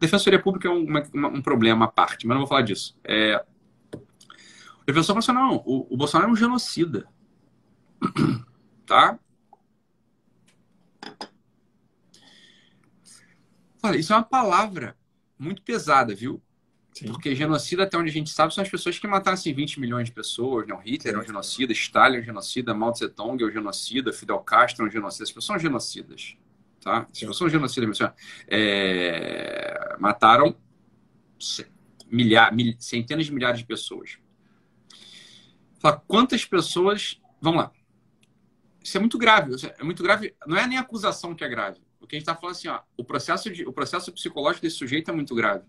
Defensoria 0.01 0.43
pública 0.43 0.67
é 0.67 0.71
um, 0.71 0.85
uma, 0.85 1.29
um 1.29 1.41
problema 1.41 1.85
à 1.85 1.89
parte, 1.89 2.27
mas 2.27 2.35
não 2.35 2.41
vou 2.41 2.49
falar 2.49 2.63
disso. 2.63 2.99
É... 3.05 3.45
O 3.95 4.85
defensor 4.85 5.23
falou 5.23 5.41
não, 5.41 5.57
o, 5.65 5.95
o 5.95 5.97
Bolsonaro 5.97 6.31
é 6.31 6.33
um 6.33 6.37
genocida. 6.37 7.07
tá? 8.85 9.17
Olha, 13.81 13.97
isso 13.97 14.13
é 14.13 14.17
uma 14.17 14.25
palavra 14.25 14.97
muito 15.39 15.63
pesada, 15.63 16.15
viu? 16.15 16.43
Sim. 16.93 17.07
Porque 17.07 17.35
genocida, 17.35 17.85
até 17.85 17.97
onde 17.97 18.11
a 18.11 18.13
gente 18.13 18.31
sabe, 18.31 18.55
são 18.55 18.63
as 18.63 18.69
pessoas 18.69 18.99
que 18.99 19.07
mataram 19.07 19.35
assim, 19.35 19.53
20 19.53 19.81
milhões 19.81 20.07
de 20.07 20.13
pessoas. 20.13 20.67
Né? 20.67 20.79
Hitler 20.85 21.15
é 21.15 21.19
um 21.19 21.25
genocida, 21.25 21.73
Stalin 21.73 22.19
é 22.19 22.21
um 22.21 22.25
genocida, 22.25 22.75
Mao 22.75 22.93
Tse 22.93 23.09
Tung 23.09 23.43
é 23.43 23.47
um 23.47 23.51
genocida, 23.51 24.13
Fidel 24.13 24.39
Castro 24.41 24.85
é 24.85 24.89
um 24.89 24.91
genocida. 24.91 25.25
As 25.25 25.31
pessoas 25.31 25.45
são 25.45 25.59
genocidas. 25.59 26.37
Tá? 26.81 27.07
As 27.11 27.19
pessoas 27.19 27.39
são 27.39 27.49
genocidas. 27.49 27.99
É... 28.47 29.97
Mataram 29.99 30.57
milha... 32.11 32.51
Mil... 32.51 32.75
centenas 32.79 33.27
de 33.27 33.33
milhares 33.33 33.61
de 33.61 33.67
pessoas. 33.67 34.19
Fala, 35.81 36.03
quantas 36.07 36.45
pessoas. 36.45 37.21
Vamos 37.41 37.63
lá. 37.63 37.73
Isso 38.83 38.97
é 38.97 39.01
muito 39.01 39.17
grave. 39.17 39.55
É 39.79 39.83
muito 39.83 40.03
grave. 40.03 40.35
Não 40.47 40.57
é 40.57 40.67
nem 40.67 40.77
a 40.77 40.83
acusação 40.83 41.35
que 41.35 41.43
é 41.43 41.49
grave 41.49 41.81
porque 42.03 42.17
a 42.17 42.19
gente 42.19 42.29
está 42.29 42.35
falando 42.35 42.57
assim, 42.57 42.69
ó, 42.69 42.81
o 42.97 43.05
processo, 43.05 43.49
de, 43.49 43.65
o 43.65 43.73
processo 43.73 44.13
psicológico 44.13 44.63
desse 44.63 44.77
sujeito 44.77 45.11
é 45.11 45.15
muito 45.15 45.35
grave. 45.37 45.65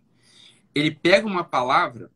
Ele 0.75 0.91
pega 0.91 1.27
uma 1.27 1.43
palavra, 1.43 2.11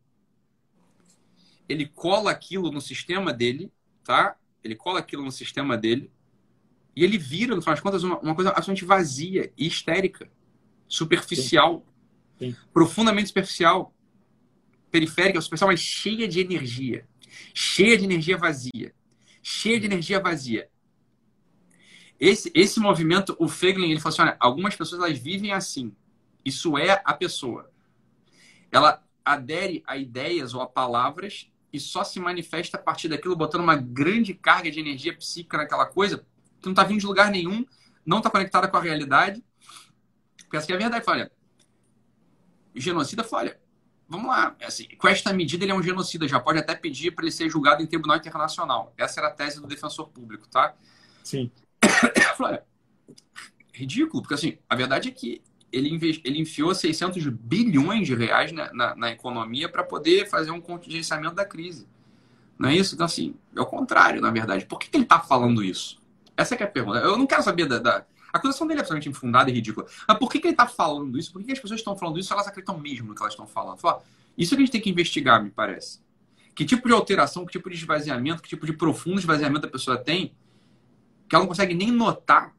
ele 1.68 1.86
cola 1.86 2.30
aquilo 2.30 2.70
no 2.70 2.80
sistema 2.80 3.32
dele, 3.32 3.72
tá? 4.04 4.36
Ele 4.62 4.74
cola 4.74 4.98
aquilo 5.00 5.24
no 5.24 5.32
sistema 5.32 5.76
dele 5.76 6.10
E 6.96 7.04
ele 7.04 7.18
vira, 7.18 7.54
no 7.54 7.62
final 7.62 7.74
das 7.74 7.82
contas, 7.82 8.02
uma, 8.02 8.18
uma 8.20 8.34
coisa 8.34 8.50
absolutamente 8.50 8.84
vazia 8.84 9.52
e 9.56 9.66
histérica, 9.66 10.30
superficial, 10.88 11.86
Sim. 12.38 12.52
Sim. 12.52 12.56
profundamente 12.72 13.28
superficial, 13.28 13.94
periférica, 14.90 15.40
superficial, 15.40 15.70
mas 15.70 15.80
cheia 15.80 16.28
de 16.28 16.40
energia. 16.40 17.06
Cheia 17.54 17.98
de 17.98 18.04
energia 18.04 18.36
vazia. 18.38 18.94
Cheia 19.42 19.80
de 19.80 19.86
energia 19.86 20.20
vazia. 20.20 20.70
Esse, 22.18 22.50
esse 22.54 22.80
movimento, 22.80 23.36
o 23.38 23.48
Feglin, 23.48 23.90
ele 23.90 24.00
falou 24.00 24.12
assim, 24.12 24.22
olha, 24.22 24.36
algumas 24.40 24.74
pessoas 24.74 25.00
elas 25.02 25.18
vivem 25.18 25.52
assim. 25.52 25.94
Isso 26.44 26.76
é 26.76 27.00
a 27.04 27.14
pessoa. 27.14 27.70
Ela 28.70 29.02
adere 29.24 29.82
a 29.86 29.96
ideias 29.96 30.54
ou 30.54 30.60
a 30.60 30.66
palavras 30.66 31.50
e 31.72 31.78
só 31.78 32.02
se 32.02 32.18
manifesta 32.18 32.76
a 32.76 32.80
partir 32.80 33.08
daquilo, 33.08 33.36
botando 33.36 33.62
uma 33.62 33.76
grande 33.76 34.32
carga 34.34 34.70
de 34.70 34.80
energia 34.80 35.14
psíquica 35.14 35.58
naquela 35.58 35.86
coisa 35.86 36.18
que 36.60 36.66
não 36.66 36.72
está 36.72 36.82
vindo 36.82 37.00
de 37.00 37.06
lugar 37.06 37.30
nenhum, 37.30 37.64
não 38.04 38.18
está 38.18 38.30
conectada 38.30 38.68
com 38.68 38.76
a 38.76 38.80
realidade. 38.80 39.44
Porque 40.38 40.56
essa 40.56 40.72
é 40.72 40.74
a 40.74 40.78
verdade. 40.78 41.04
Fala, 41.04 41.18
olha, 41.18 41.32
o 42.74 42.80
genocida 42.80 43.22
fala, 43.22 43.42
olha, 43.42 43.60
vamos 44.08 44.28
lá, 44.28 44.56
assim, 44.62 44.88
com 44.96 45.06
esta 45.06 45.32
medida 45.32 45.64
ele 45.64 45.72
é 45.72 45.74
um 45.74 45.82
genocida, 45.82 46.26
já 46.26 46.40
pode 46.40 46.58
até 46.58 46.74
pedir 46.74 47.10
para 47.10 47.24
ele 47.24 47.32
ser 47.32 47.50
julgado 47.50 47.82
em 47.82 47.86
tribunal 47.86 48.16
internacional. 48.16 48.94
Essa 48.96 49.20
era 49.20 49.28
a 49.28 49.32
tese 49.32 49.60
do 49.60 49.66
defensor 49.66 50.08
público, 50.08 50.48
tá? 50.48 50.74
Sim. 51.22 51.50
Falei, 52.36 52.60
ridículo, 53.72 54.22
porque 54.22 54.34
assim, 54.34 54.58
a 54.68 54.74
verdade 54.74 55.08
é 55.08 55.12
que 55.12 55.42
ele, 55.72 56.20
ele 56.24 56.40
enfiou 56.40 56.74
600 56.74 57.26
bilhões 57.26 58.06
de 58.06 58.14
reais 58.14 58.52
na, 58.52 58.72
na, 58.72 58.96
na 58.96 59.10
economia 59.10 59.68
para 59.68 59.84
poder 59.84 60.28
fazer 60.28 60.50
um 60.50 60.60
contingenciamento 60.60 61.34
da 61.34 61.44
crise. 61.44 61.86
Não 62.58 62.68
é 62.68 62.76
isso? 62.76 62.94
Então, 62.94 63.06
assim, 63.06 63.34
é 63.54 63.60
o 63.60 63.66
contrário, 63.66 64.20
na 64.20 64.30
verdade. 64.30 64.66
Por 64.66 64.78
que, 64.78 64.88
que 64.88 64.96
ele 64.96 65.04
está 65.04 65.20
falando 65.20 65.62
isso? 65.62 66.00
Essa 66.36 66.54
é, 66.54 66.62
a 66.62 66.66
pergunta. 66.66 66.98
Eu 66.98 67.16
não 67.16 67.26
quero 67.26 67.42
saber 67.42 67.66
da, 67.66 67.78
da... 67.78 68.04
A 68.32 68.38
acusação 68.38 68.66
dele 68.66 68.80
é 68.80 68.82
absolutamente 68.82 69.08
infundada 69.08 69.50
e 69.50 69.52
ridícula. 69.52 69.86
Mas 70.06 70.18
por 70.18 70.30
que, 70.30 70.40
que 70.40 70.48
ele 70.48 70.54
está 70.54 70.66
falando 70.66 71.18
isso? 71.18 71.32
Por 71.32 71.40
que, 71.40 71.46
que, 71.46 71.52
as 71.52 71.60
pessoas 71.60 71.80
estão 71.80 71.96
falando 71.96 72.18
isso 72.18 72.32
elas 72.32 72.46
acreditam 72.46 72.78
mesmo 72.78 73.08
no 73.08 73.14
que 73.14 73.22
elas 73.22 73.32
estão 73.32 73.46
falando? 73.46 73.78
Fala, 73.78 74.02
isso 74.36 74.50
que 74.50 74.62
a 74.62 74.64
gente 74.64 74.72
tem 74.72 74.80
que 74.80 74.90
investigar, 74.90 75.42
me 75.42 75.50
parece. 75.50 76.00
Que 76.54 76.64
tipo 76.64 76.88
de 76.88 76.94
alteração, 76.94 77.46
que 77.46 77.52
tipo 77.52 77.70
de 77.70 77.76
esvaziamento, 77.76 78.42
que 78.42 78.48
tipo 78.48 78.66
de 78.66 78.72
profundo 78.72 79.18
esvaziamento 79.18 79.66
a 79.66 79.70
pessoa 79.70 79.96
tem 79.96 80.34
que 81.28 81.34
ela 81.34 81.44
não 81.44 81.48
consegue 81.48 81.74
nem 81.74 81.90
notar. 81.90 82.54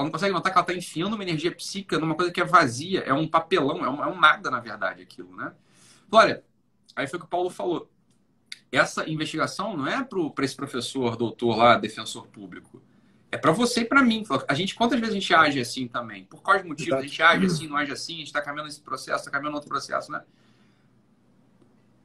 Ela 0.00 0.04
não 0.06 0.12
consegue 0.12 0.32
notar 0.32 0.50
que 0.50 0.58
ela 0.58 0.64
está 0.64 0.74
enfiando 0.74 1.14
uma 1.14 1.22
energia 1.22 1.54
psíquica 1.54 1.98
numa 1.98 2.14
coisa 2.14 2.32
que 2.32 2.40
é 2.40 2.44
vazia, 2.44 3.00
é 3.00 3.12
um 3.12 3.28
papelão, 3.28 3.84
é 3.84 3.90
um, 3.90 4.04
é 4.04 4.06
um 4.06 4.18
nada, 4.18 4.50
na 4.50 4.58
verdade, 4.58 5.02
aquilo, 5.02 5.36
né? 5.36 5.52
Olha, 6.10 6.42
aí 6.96 7.06
foi 7.06 7.18
o 7.18 7.20
que 7.20 7.26
o 7.26 7.28
Paulo 7.28 7.50
falou. 7.50 7.90
Essa 8.72 9.08
investigação 9.08 9.76
não 9.76 9.86
é 9.86 10.02
para 10.02 10.44
esse 10.44 10.56
professor, 10.56 11.16
doutor 11.16 11.56
lá, 11.56 11.76
defensor 11.76 12.26
público. 12.28 12.82
É 13.30 13.36
para 13.36 13.52
você 13.52 13.82
e 13.82 13.84
para 13.84 14.02
mim. 14.02 14.24
A 14.48 14.54
gente, 14.54 14.74
quantas 14.74 14.98
vezes 14.98 15.14
a 15.14 15.18
gente 15.20 15.34
age 15.34 15.60
assim 15.60 15.86
também? 15.86 16.24
Por 16.24 16.40
quais 16.40 16.64
motivos 16.64 16.94
a 16.94 17.02
gente 17.02 17.22
age 17.22 17.46
assim, 17.46 17.68
não 17.68 17.76
age 17.76 17.92
assim? 17.92 18.14
A 18.14 18.18
gente 18.18 18.26
está 18.28 18.40
caminhando 18.40 18.68
esse 18.68 18.80
processo, 18.80 19.18
está 19.18 19.30
caminhando 19.30 19.56
outro 19.56 19.68
processo, 19.68 20.10
né? 20.10 20.22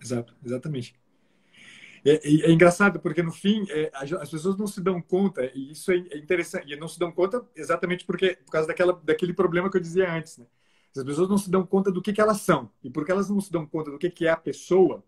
Exato, 0.01 0.35
exatamente. 0.45 0.93
É, 2.05 2.13
é, 2.17 2.49
é, 2.49 2.51
engraçado, 2.51 2.99
porque 2.99 3.23
no 3.23 3.31
fim 3.31 3.65
é, 3.71 3.89
as 3.93 4.29
pessoas 4.29 4.55
não 4.57 4.67
se 4.67 4.79
dão 4.79 5.01
conta, 5.01 5.51
e 5.55 5.71
isso 5.71 5.91
é, 5.91 5.95
é 5.95 6.17
interessante, 6.19 6.71
e 6.71 6.75
não 6.75 6.87
se 6.87 6.99
dão 6.99 7.11
conta 7.11 7.43
exatamente 7.55 8.05
porque, 8.05 8.37
por 8.45 8.51
causa 8.51 8.67
daquela, 8.67 8.93
daquele 9.03 9.33
problema 9.33 9.71
que 9.71 9.77
eu 9.77 9.81
dizia 9.81 10.13
antes. 10.13 10.37
Né? 10.37 10.45
As 10.95 11.03
pessoas 11.03 11.27
não 11.27 11.37
se 11.37 11.49
dão 11.49 11.65
conta 11.65 11.91
do 11.91 12.01
que, 12.03 12.13
que 12.13 12.21
elas 12.21 12.41
são. 12.41 12.71
E 12.83 12.91
porque 12.91 13.11
elas 13.11 13.27
não 13.29 13.41
se 13.41 13.51
dão 13.51 13.65
conta 13.65 13.89
do 13.89 13.97
que, 13.97 14.09
que 14.11 14.27
é 14.27 14.29
a 14.29 14.37
pessoa, 14.37 15.03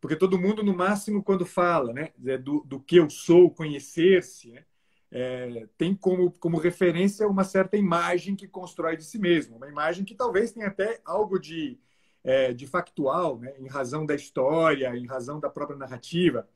porque 0.00 0.16
todo 0.16 0.38
mundo, 0.38 0.62
no 0.62 0.76
máximo, 0.76 1.22
quando 1.22 1.46
fala 1.46 1.92
né, 1.94 2.12
do, 2.38 2.62
do 2.64 2.78
que 2.78 2.96
eu 2.96 3.08
sou, 3.08 3.50
conhecer-se, 3.50 4.50
né, 4.50 4.64
é, 5.10 5.66
tem 5.78 5.94
como, 5.94 6.30
como 6.32 6.58
referência 6.58 7.26
uma 7.26 7.42
certa 7.42 7.76
imagem 7.76 8.36
que 8.36 8.46
constrói 8.46 8.96
de 8.96 9.04
si 9.04 9.18
mesmo. 9.18 9.56
Uma 9.56 9.68
imagem 9.68 10.04
que 10.04 10.14
talvez 10.14 10.52
tenha 10.52 10.68
até 10.68 11.00
algo 11.04 11.38
de 11.38 11.78
é, 12.24 12.52
de 12.52 12.66
factual, 12.66 13.38
né, 13.38 13.54
em 13.58 13.68
razão 13.68 14.04
da 14.04 14.14
história, 14.14 14.96
em 14.96 15.06
razão 15.06 15.40
da 15.40 15.48
própria 15.48 15.78
narrativa. 15.78 16.48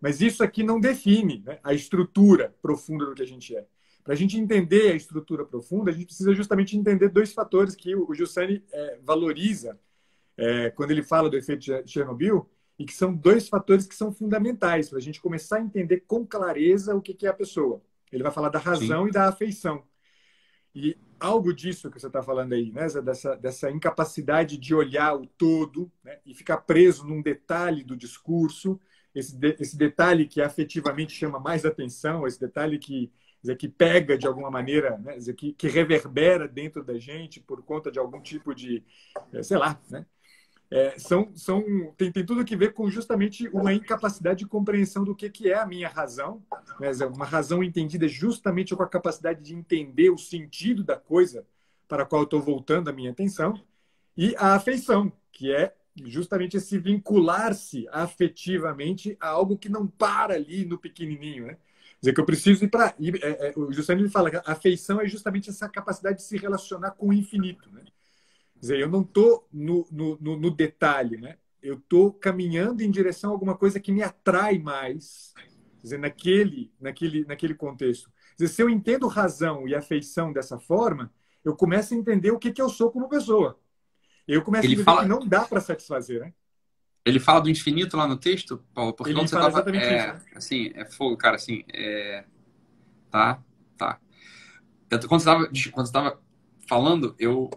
Mas 0.00 0.20
isso 0.20 0.42
aqui 0.42 0.62
não 0.62 0.80
define 0.80 1.42
né, 1.46 1.58
a 1.62 1.72
estrutura 1.72 2.54
profunda 2.60 3.06
do 3.06 3.14
que 3.14 3.22
a 3.22 3.26
gente 3.26 3.54
é. 3.54 3.66
Para 4.02 4.14
a 4.14 4.16
gente 4.16 4.36
entender 4.36 4.92
a 4.92 4.96
estrutura 4.96 5.44
profunda, 5.44 5.90
a 5.90 5.94
gente 5.94 6.06
precisa 6.06 6.34
justamente 6.34 6.76
entender 6.76 7.08
dois 7.08 7.32
fatores 7.32 7.76
que 7.76 7.94
o 7.94 8.12
Giussani 8.12 8.64
é, 8.72 8.98
valoriza 9.02 9.78
é, 10.36 10.70
quando 10.70 10.90
ele 10.90 11.02
fala 11.02 11.30
do 11.30 11.36
efeito 11.36 11.60
de 11.60 11.92
Chernobyl, 11.92 12.48
e 12.78 12.84
que 12.84 12.92
são 12.92 13.14
dois 13.14 13.48
fatores 13.48 13.86
que 13.86 13.94
são 13.94 14.12
fundamentais 14.12 14.88
para 14.88 14.98
a 14.98 15.00
gente 15.00 15.20
começar 15.20 15.58
a 15.58 15.62
entender 15.62 16.00
com 16.00 16.26
clareza 16.26 16.96
o 16.96 17.00
que, 17.00 17.14
que 17.14 17.26
é 17.26 17.30
a 17.30 17.34
pessoa. 17.34 17.80
Ele 18.10 18.22
vai 18.22 18.32
falar 18.32 18.48
da 18.48 18.58
razão 18.58 19.04
Sim. 19.04 19.08
e 19.08 19.12
da 19.12 19.28
afeição. 19.28 19.84
E 20.74 20.96
algo 21.20 21.52
disso 21.52 21.90
que 21.90 22.00
você 22.00 22.06
está 22.06 22.22
falando 22.22 22.52
aí, 22.54 22.72
né? 22.72 22.86
dessa, 23.02 23.36
dessa 23.36 23.70
incapacidade 23.70 24.56
de 24.56 24.74
olhar 24.74 25.14
o 25.14 25.26
todo 25.26 25.90
né? 26.02 26.18
e 26.24 26.34
ficar 26.34 26.58
preso 26.58 27.06
num 27.06 27.22
detalhe 27.22 27.84
do 27.84 27.96
discurso, 27.96 28.80
esse, 29.14 29.36
de, 29.36 29.56
esse 29.60 29.76
detalhe 29.76 30.26
que 30.26 30.40
afetivamente 30.40 31.12
chama 31.12 31.38
mais 31.38 31.64
atenção, 31.64 32.26
esse 32.26 32.40
detalhe 32.40 32.78
que, 32.78 33.12
dizer, 33.40 33.56
que 33.56 33.68
pega 33.68 34.16
de 34.16 34.26
alguma 34.26 34.50
maneira, 34.50 34.98
né? 34.98 35.16
dizer, 35.16 35.34
que, 35.34 35.52
que 35.52 35.68
reverbera 35.68 36.48
dentro 36.48 36.82
da 36.82 36.98
gente 36.98 37.40
por 37.40 37.62
conta 37.62 37.90
de 37.90 37.98
algum 37.98 38.20
tipo 38.20 38.54
de, 38.54 38.82
eh, 39.32 39.42
sei 39.42 39.58
lá, 39.58 39.80
né? 39.90 40.06
É, 40.72 40.98
são, 40.98 41.30
são, 41.34 41.62
tem, 41.98 42.10
tem 42.10 42.24
tudo 42.24 42.40
a 42.40 42.56
ver 42.56 42.72
com 42.72 42.88
justamente 42.88 43.46
uma 43.48 43.74
incapacidade 43.74 44.38
de 44.38 44.46
compreensão 44.46 45.04
do 45.04 45.14
que, 45.14 45.28
que 45.28 45.50
é 45.50 45.58
a 45.58 45.66
minha 45.66 45.86
razão, 45.86 46.42
né? 46.80 46.90
uma 47.14 47.26
razão 47.26 47.62
entendida 47.62 48.08
justamente 48.08 48.74
com 48.74 48.82
a 48.82 48.88
capacidade 48.88 49.42
de 49.42 49.54
entender 49.54 50.08
o 50.08 50.16
sentido 50.16 50.82
da 50.82 50.96
coisa 50.96 51.46
para 51.86 52.04
a 52.04 52.06
qual 52.06 52.22
estou 52.22 52.40
voltando 52.40 52.88
a 52.88 52.92
minha 52.92 53.10
atenção, 53.10 53.52
e 54.16 54.34
a 54.38 54.54
afeição, 54.54 55.12
que 55.30 55.52
é 55.52 55.74
justamente 56.06 56.56
esse 56.56 56.78
vincular-se 56.78 57.86
afetivamente 57.92 59.14
a 59.20 59.28
algo 59.28 59.58
que 59.58 59.68
não 59.68 59.86
para 59.86 60.32
ali 60.34 60.64
no 60.64 60.78
pequenininho, 60.78 61.48
né? 61.48 61.54
Quer 61.54 62.00
dizer, 62.00 62.14
que 62.14 62.20
eu 62.20 62.24
preciso 62.24 62.64
ir 62.64 62.68
para... 62.68 62.94
É, 62.98 63.48
é, 63.48 63.52
o 63.56 63.70
Justamente 63.70 64.08
fala 64.08 64.30
que 64.30 64.36
a 64.36 64.42
afeição 64.46 65.00
é 65.02 65.06
justamente 65.06 65.50
essa 65.50 65.68
capacidade 65.68 66.16
de 66.16 66.22
se 66.22 66.38
relacionar 66.38 66.92
com 66.92 67.08
o 67.08 67.12
infinito, 67.12 67.70
né? 67.70 67.82
Dizer, 68.62 68.78
eu 68.78 68.88
não 68.88 69.02
estou 69.02 69.48
no, 69.52 69.84
no, 69.90 70.16
no, 70.20 70.50
detalhe, 70.50 71.16
né? 71.16 71.36
Eu 71.60 71.74
estou 71.74 72.12
caminhando 72.12 72.80
em 72.80 72.90
direção 72.92 73.30
a 73.30 73.32
alguma 73.32 73.56
coisa 73.56 73.80
que 73.80 73.90
me 73.90 74.02
atrai 74.02 74.56
mais, 74.56 75.34
dizer, 75.82 75.98
naquele, 75.98 76.72
naquele, 76.80 77.24
naquele 77.24 77.54
contexto. 77.54 78.08
Dizer, 78.38 78.54
se 78.54 78.62
eu 78.62 78.70
entendo 78.70 79.08
razão 79.08 79.66
e 79.66 79.74
afeição 79.74 80.32
dessa 80.32 80.60
forma, 80.60 81.12
eu 81.44 81.56
começo 81.56 81.92
a 81.92 81.96
entender 81.96 82.30
o 82.30 82.38
que, 82.38 82.52
que 82.52 82.62
eu 82.62 82.68
sou 82.68 82.88
como 82.92 83.08
pessoa. 83.08 83.58
Eu 84.28 84.42
começo 84.42 84.64
Ele 84.64 84.74
a 84.74 84.76
entender 84.76 84.84
fala... 84.84 85.02
que 85.02 85.08
não 85.08 85.26
dá 85.26 85.44
para 85.44 85.60
satisfazer, 85.60 86.20
né? 86.20 86.32
Ele 87.04 87.18
fala 87.18 87.40
do 87.40 87.50
infinito 87.50 87.96
lá 87.96 88.06
no 88.06 88.16
texto, 88.16 88.64
Paulo, 88.72 88.92
porque 88.92 89.10
Ele 89.10 89.18
quando 89.18 89.28
você 89.28 89.34
tava, 89.34 89.48
exatamente 89.48 89.84
é, 89.84 89.98
isso, 89.98 90.06
né? 90.06 90.20
assim, 90.36 90.72
é 90.76 90.84
fogo, 90.84 91.16
cara, 91.16 91.34
assim, 91.34 91.64
é... 91.74 92.24
tá, 93.10 93.42
tá. 93.76 93.98
Quando 94.88 95.20
você 95.20 95.28
estava 95.30 95.50
quando 95.72 95.86
você 95.86 95.92
tava 95.92 96.22
falando, 96.68 97.16
eu, 97.18 97.50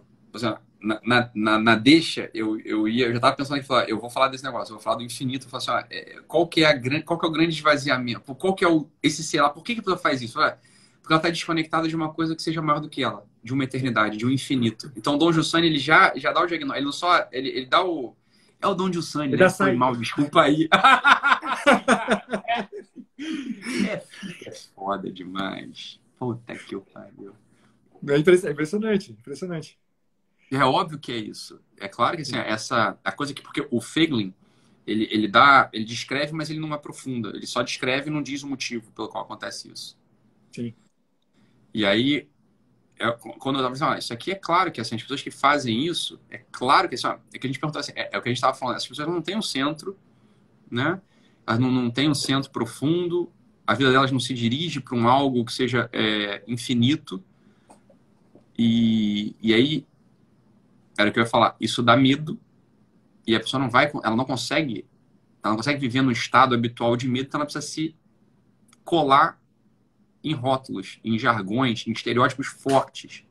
na, 1.03 1.31
na, 1.33 1.59
na, 1.59 1.75
deixa, 1.75 2.29
eu, 2.33 2.59
eu 2.59 2.87
ia, 2.87 3.05
eu 3.05 3.11
já 3.11 3.17
estava 3.17 3.35
pensando 3.35 3.59
em 3.59 3.63
falar, 3.63 3.89
eu 3.89 3.99
vou 3.99 4.09
falar 4.09 4.27
desse 4.27 4.43
negócio, 4.43 4.71
eu 4.71 4.75
vou 4.75 4.83
falar 4.83 4.97
do 4.97 5.03
infinito, 5.03 5.47
eu 5.47 5.49
falo 5.49 5.63
assim, 5.63 5.71
ó, 5.71 5.83
é, 5.89 6.21
qual 6.27 6.47
que 6.47 6.63
é 6.63 6.67
a 6.67 6.73
grande, 6.73 7.03
qual 7.03 7.19
que 7.19 7.25
é 7.25 7.29
o 7.29 7.31
grande 7.31 7.55
esvaziamento? 7.55 8.35
Qual 8.35 8.53
que 8.53 8.63
é 8.63 8.67
o, 8.67 8.87
esse 9.01 9.23
sei 9.23 9.41
lá, 9.41 9.49
por 9.49 9.63
que 9.63 9.73
que 9.73 9.79
a 9.79 9.83
pessoa 9.83 9.97
faz 9.97 10.21
isso? 10.21 10.33
Porque 10.33 11.13
ela 11.13 11.17
está 11.17 11.29
desconectada 11.29 11.87
de 11.87 11.95
uma 11.95 12.13
coisa 12.13 12.35
que 12.35 12.43
seja 12.43 12.61
maior 12.61 12.79
do 12.79 12.89
que 12.89 13.03
ela, 13.03 13.25
de 13.43 13.53
uma 13.53 13.63
eternidade, 13.63 14.17
de 14.17 14.25
um 14.25 14.29
infinito. 14.29 14.91
Então, 14.95 15.17
Dom 15.17 15.31
Jussani, 15.31 15.65
ele 15.67 15.79
já, 15.79 16.13
já 16.15 16.31
dá 16.31 16.41
o 16.41 16.45
diagnóstico, 16.45 16.77
ele 16.77 16.85
não 16.85 16.91
só, 16.91 17.27
ele, 17.31 17.49
ele 17.49 17.65
dá 17.65 17.83
o, 17.83 18.15
é 18.61 18.67
o 18.67 18.75
Dom 18.75 18.91
Jussani, 18.91 19.33
ele 19.33 19.43
né? 19.43 19.49
Foi 19.49 19.73
mal, 19.73 19.95
desculpa 19.95 20.43
aí. 20.43 20.67
é, 23.87 24.03
é 24.45 24.51
foda 24.75 25.11
demais. 25.11 25.99
Puta 26.17 26.55
que 26.55 26.77
pariu. 26.93 27.33
É 28.07 28.17
impressionante, 28.17 29.11
impressionante. 29.11 29.79
É 30.51 30.63
óbvio 30.63 30.99
que 30.99 31.11
é 31.11 31.17
isso. 31.17 31.59
É 31.77 31.87
claro 31.87 32.15
que 32.15 32.21
assim, 32.21 32.37
essa 32.37 32.97
a 33.03 33.11
coisa 33.11 33.33
que 33.33 33.41
porque 33.41 33.67
o 33.71 33.81
Feglin 33.81 34.33
ele, 34.85 35.07
ele 35.11 35.27
dá, 35.27 35.69
ele 35.73 35.83
descreve, 35.83 36.31
mas 36.33 36.49
ele 36.49 36.59
não 36.59 36.71
aprofunda. 36.71 37.29
Ele 37.29 37.47
só 37.47 37.63
descreve 37.63 38.09
e 38.09 38.13
não 38.13 38.21
diz 38.21 38.43
o 38.43 38.47
motivo 38.47 38.91
pelo 38.91 39.09
qual 39.09 39.23
acontece 39.23 39.71
isso. 39.71 39.97
Sim. 40.51 40.73
E 41.73 41.85
aí 41.85 42.29
é, 42.97 43.11
quando 43.11 43.55
eu 43.55 43.61
estava 43.61 43.73
dizendo, 43.73 43.91
ah, 43.91 43.97
isso 43.97 44.13
aqui 44.13 44.31
é 44.31 44.35
claro 44.35 44.71
que 44.71 44.79
assim, 44.79 44.95
as 44.95 45.01
pessoas 45.01 45.21
que 45.21 45.31
fazem 45.31 45.85
isso, 45.85 46.19
é 46.29 46.37
claro 46.51 46.87
que 46.87 46.95
assim, 46.95 47.07
é 47.07 47.39
que 47.39 47.45
a 47.45 47.49
gente 47.49 47.59
perguntou 47.59 47.79
assim, 47.79 47.91
é, 47.95 48.09
é, 48.13 48.17
o 48.17 48.21
que 48.21 48.29
a 48.29 48.31
gente 48.31 48.37
estava 48.37 48.55
falando, 48.55 48.77
as 48.77 48.87
pessoas 48.87 49.07
não 49.07 49.21
têm 49.21 49.35
um 49.35 49.41
centro, 49.41 49.97
né? 50.69 51.01
Elas 51.45 51.59
não, 51.59 51.69
não 51.69 51.91
têm 51.91 52.09
um 52.09 52.15
centro 52.15 52.49
profundo, 52.51 53.31
a 53.67 53.73
vida 53.73 53.91
delas 53.91 54.11
não 54.11 54.19
se 54.19 54.33
dirige 54.33 54.79
para 54.79 54.95
um 54.95 55.07
algo 55.07 55.43
que 55.43 55.51
seja 55.51 55.89
é, 55.91 56.43
infinito. 56.47 57.23
E, 58.57 59.35
e 59.41 59.53
aí 59.53 59.85
era 60.97 61.09
o 61.09 61.13
que 61.13 61.19
eu 61.19 61.23
ia 61.23 61.29
falar. 61.29 61.55
Isso 61.59 61.83
dá 61.83 61.95
medo 61.95 62.39
e 63.27 63.35
a 63.35 63.39
pessoa 63.39 63.61
não 63.61 63.69
vai, 63.69 63.91
ela 64.03 64.15
não 64.15 64.25
consegue, 64.25 64.85
ela 65.43 65.51
não 65.51 65.57
consegue 65.57 65.79
viver 65.79 66.01
no 66.01 66.11
estado 66.11 66.53
habitual 66.53 66.95
de 66.95 67.07
medo, 67.07 67.27
então 67.27 67.39
ela 67.39 67.45
precisa 67.45 67.65
se 67.65 67.95
colar 68.83 69.39
em 70.23 70.33
rótulos, 70.33 70.99
em 71.03 71.17
jargões, 71.17 71.85
em 71.87 71.91
estereótipos 71.91 72.47
fortes. 72.47 73.23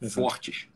Exato. 0.00 0.14
Fortes. 0.14 0.68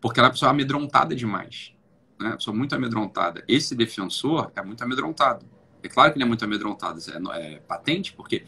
Porque 0.00 0.18
ela 0.18 0.26
é 0.26 0.28
uma 0.28 0.32
pessoa 0.32 0.50
amedrontada 0.50 1.14
demais. 1.14 1.72
Né? 2.18 2.28
Uma 2.28 2.36
pessoa 2.36 2.56
muito 2.56 2.74
amedrontada. 2.74 3.44
Esse 3.46 3.74
defensor 3.74 4.52
é 4.54 4.62
muito 4.62 4.82
amedrontado. 4.82 5.46
É 5.82 5.88
claro 5.88 6.12
que 6.12 6.16
ele 6.16 6.24
é 6.24 6.26
muito 6.26 6.44
amedrontado, 6.44 6.98
é, 7.32 7.54
é 7.54 7.58
patente, 7.60 8.12
porque 8.14 8.44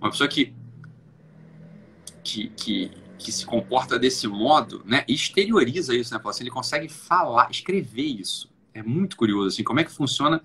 uma 0.00 0.10
pessoa 0.10 0.28
que, 0.28 0.54
que, 2.22 2.48
que, 2.50 2.90
que, 3.18 3.32
se 3.32 3.44
comporta 3.44 3.98
desse 3.98 4.26
modo, 4.26 4.82
né, 4.84 5.04
exterioriza 5.08 5.94
isso, 5.94 6.14
né? 6.14 6.20
Assim, 6.24 6.44
ele 6.44 6.50
consegue 6.50 6.88
falar, 6.88 7.50
escrever 7.50 8.02
isso. 8.02 8.50
É 8.74 8.82
muito 8.82 9.16
curioso, 9.16 9.48
assim, 9.48 9.64
como 9.64 9.80
é 9.80 9.84
que 9.84 9.90
funciona 9.90 10.42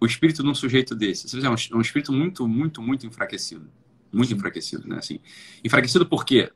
o 0.00 0.06
espírito 0.06 0.42
de 0.42 0.48
um 0.48 0.54
sujeito 0.54 0.94
desse. 0.94 1.26
É 1.44 1.50
um, 1.50 1.78
um 1.78 1.80
espírito 1.80 2.12
muito, 2.12 2.48
muito, 2.48 2.80
muito 2.80 3.06
enfraquecido. 3.06 3.70
Muito 4.12 4.32
enfraquecido, 4.32 4.88
né? 4.88 4.96
Assim, 4.98 5.20
enfraquecido 5.62 6.06
por 6.06 6.24
quê? 6.24 6.50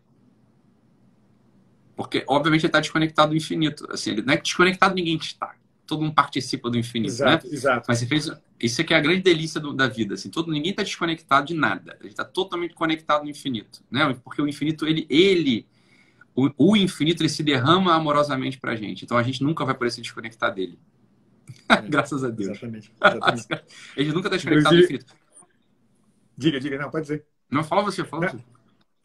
Porque, 1.94 2.24
obviamente, 2.26 2.62
ele 2.62 2.68
está 2.68 2.80
desconectado 2.80 3.30
do 3.30 3.36
infinito. 3.36 3.86
Assim, 3.90 4.10
ele 4.10 4.22
não 4.22 4.34
é 4.34 4.36
desconectado 4.36 4.94
ninguém 4.94 5.16
está. 5.16 5.54
Todo 5.86 6.02
mundo 6.02 6.14
participa 6.14 6.70
do 6.70 6.78
infinito, 6.78 7.12
exato, 7.12 7.46
né? 7.46 7.52
Exato. 7.52 7.86
Mas 7.88 7.98
você 7.98 8.06
fez... 8.06 8.30
Isso 8.60 8.80
é 8.80 8.84
que 8.84 8.94
é 8.94 8.96
a 8.96 9.00
grande 9.00 9.22
delícia 9.22 9.60
do, 9.60 9.72
da 9.72 9.86
vida. 9.86 10.14
Assim, 10.14 10.30
todo, 10.30 10.50
ninguém 10.50 10.70
está 10.70 10.82
desconectado 10.82 11.46
de 11.46 11.54
nada. 11.54 11.96
Ele 12.00 12.10
está 12.10 12.24
totalmente 12.24 12.74
conectado 12.74 13.24
no 13.24 13.30
infinito. 13.30 13.82
Né? 13.90 14.14
Porque 14.24 14.40
o 14.40 14.48
infinito, 14.48 14.86
ele... 14.86 15.06
ele 15.10 15.66
o, 16.34 16.50
o 16.56 16.76
infinito, 16.76 17.22
ele 17.22 17.28
se 17.28 17.42
derrama 17.42 17.94
amorosamente 17.94 18.58
para 18.58 18.72
a 18.72 18.76
gente. 18.76 19.04
Então, 19.04 19.16
a 19.16 19.22
gente 19.22 19.42
nunca 19.42 19.64
vai 19.64 19.74
poder 19.74 19.90
se 19.90 20.00
desconectar 20.00 20.52
dele. 20.52 20.78
É, 21.68 21.80
Graças 21.88 22.24
a 22.24 22.30
Deus. 22.30 22.50
Exatamente. 22.50 22.92
exatamente. 23.00 23.64
a 23.96 24.02
gente 24.02 24.14
nunca 24.14 24.28
está 24.28 24.36
desconectado 24.36 24.76
do 24.76 24.82
infinito. 24.82 25.14
Diga, 26.36 26.58
diga. 26.58 26.78
Não, 26.78 26.90
pode 26.90 27.02
dizer. 27.02 27.24
Não, 27.50 27.62
fala 27.62 27.82
você, 27.82 28.04
fala 28.04 28.28
você. 28.28 28.38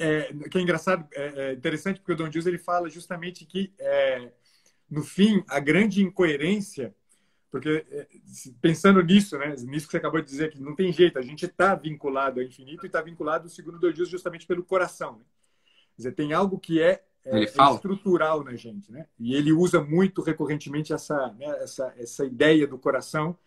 É, 0.02 0.34
que 0.50 0.58
é 0.58 0.62
engraçado, 0.62 1.06
é, 1.14 1.50
é, 1.50 1.54
interessante, 1.54 2.00
porque 2.00 2.14
o 2.14 2.16
Don 2.16 2.30
Dias 2.30 2.46
ele 2.46 2.58
fala 2.58 2.90
justamente 2.90 3.46
que, 3.46 3.74
é, 3.78 4.32
no 4.90 5.04
fim, 5.04 5.44
a 5.48 5.60
grande 5.60 6.04
incoerência, 6.04 6.96
porque 7.52 7.86
é, 7.92 8.08
pensando 8.62 9.02
nisso, 9.02 9.38
né, 9.38 9.56
nisso 9.60 9.88
que 9.88 9.92
você 9.92 9.98
acabou 9.98 10.22
de 10.22 10.28
dizer, 10.28 10.52
que 10.52 10.62
não 10.62 10.76
tem 10.76 10.92
jeito, 10.92 11.18
a 11.18 11.22
gente 11.22 11.46
está 11.46 11.76
vinculado 11.76 12.40
ao 12.40 12.46
infinito 12.46 12.86
e 12.86 12.88
está 12.88 13.02
vinculado, 13.02 13.50
segundo 13.50 13.76
o 13.76 13.80
Don 13.80 13.92
Dias, 13.92 14.10
justamente 14.10 14.46
pelo 14.46 14.64
coração. 14.64 15.18
Né? 15.18 15.26
Quer 15.96 15.98
dizer, 15.98 16.12
tem 16.14 16.34
algo 16.34 16.60
que 16.60 16.82
é, 16.82 17.04
é 17.26 17.44
estrutural 17.44 18.44
na 18.44 18.56
gente, 18.56 18.92
né? 18.92 19.06
E 19.20 19.36
ele 19.36 19.52
usa 19.52 19.82
muito 19.82 20.22
recorrentemente 20.22 20.94
essa, 20.94 21.34
né, 21.34 21.48
essa, 21.62 21.94
essa 21.98 22.26
ideia 22.26 22.66
do 22.68 22.78
coração, 22.78 23.38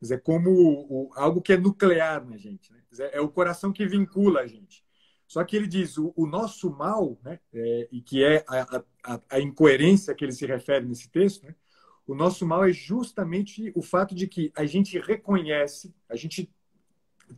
dizer, 0.00 0.22
como 0.22 0.50
o, 0.50 1.10
algo 1.14 1.42
que 1.42 1.52
é 1.52 1.56
nuclear 1.56 2.24
na 2.26 2.36
gente. 2.36 2.72
Né? 2.72 2.80
Dizer, 2.90 3.10
é 3.12 3.20
o 3.20 3.28
coração 3.28 3.72
que 3.72 3.86
vincula 3.86 4.40
a 4.40 4.46
gente. 4.46 4.82
Só 5.30 5.44
que 5.44 5.54
ele 5.54 5.68
diz 5.68 5.96
o, 5.96 6.12
o 6.16 6.26
nosso 6.26 6.68
mal, 6.72 7.16
né, 7.22 7.38
é, 7.54 7.88
e 7.92 8.00
que 8.00 8.24
é 8.24 8.44
a, 8.48 8.82
a, 9.04 9.20
a, 9.30 9.40
incoerência 9.40 10.12
que 10.12 10.24
ele 10.24 10.32
se 10.32 10.44
refere 10.44 10.84
nesse 10.84 11.08
texto, 11.08 11.46
né, 11.46 11.54
o 12.04 12.16
nosso 12.16 12.44
mal 12.44 12.64
é 12.64 12.72
justamente 12.72 13.70
o 13.76 13.80
fato 13.80 14.12
de 14.12 14.26
que 14.26 14.50
a 14.56 14.66
gente 14.66 14.98
reconhece, 14.98 15.94
a 16.08 16.16
gente 16.16 16.52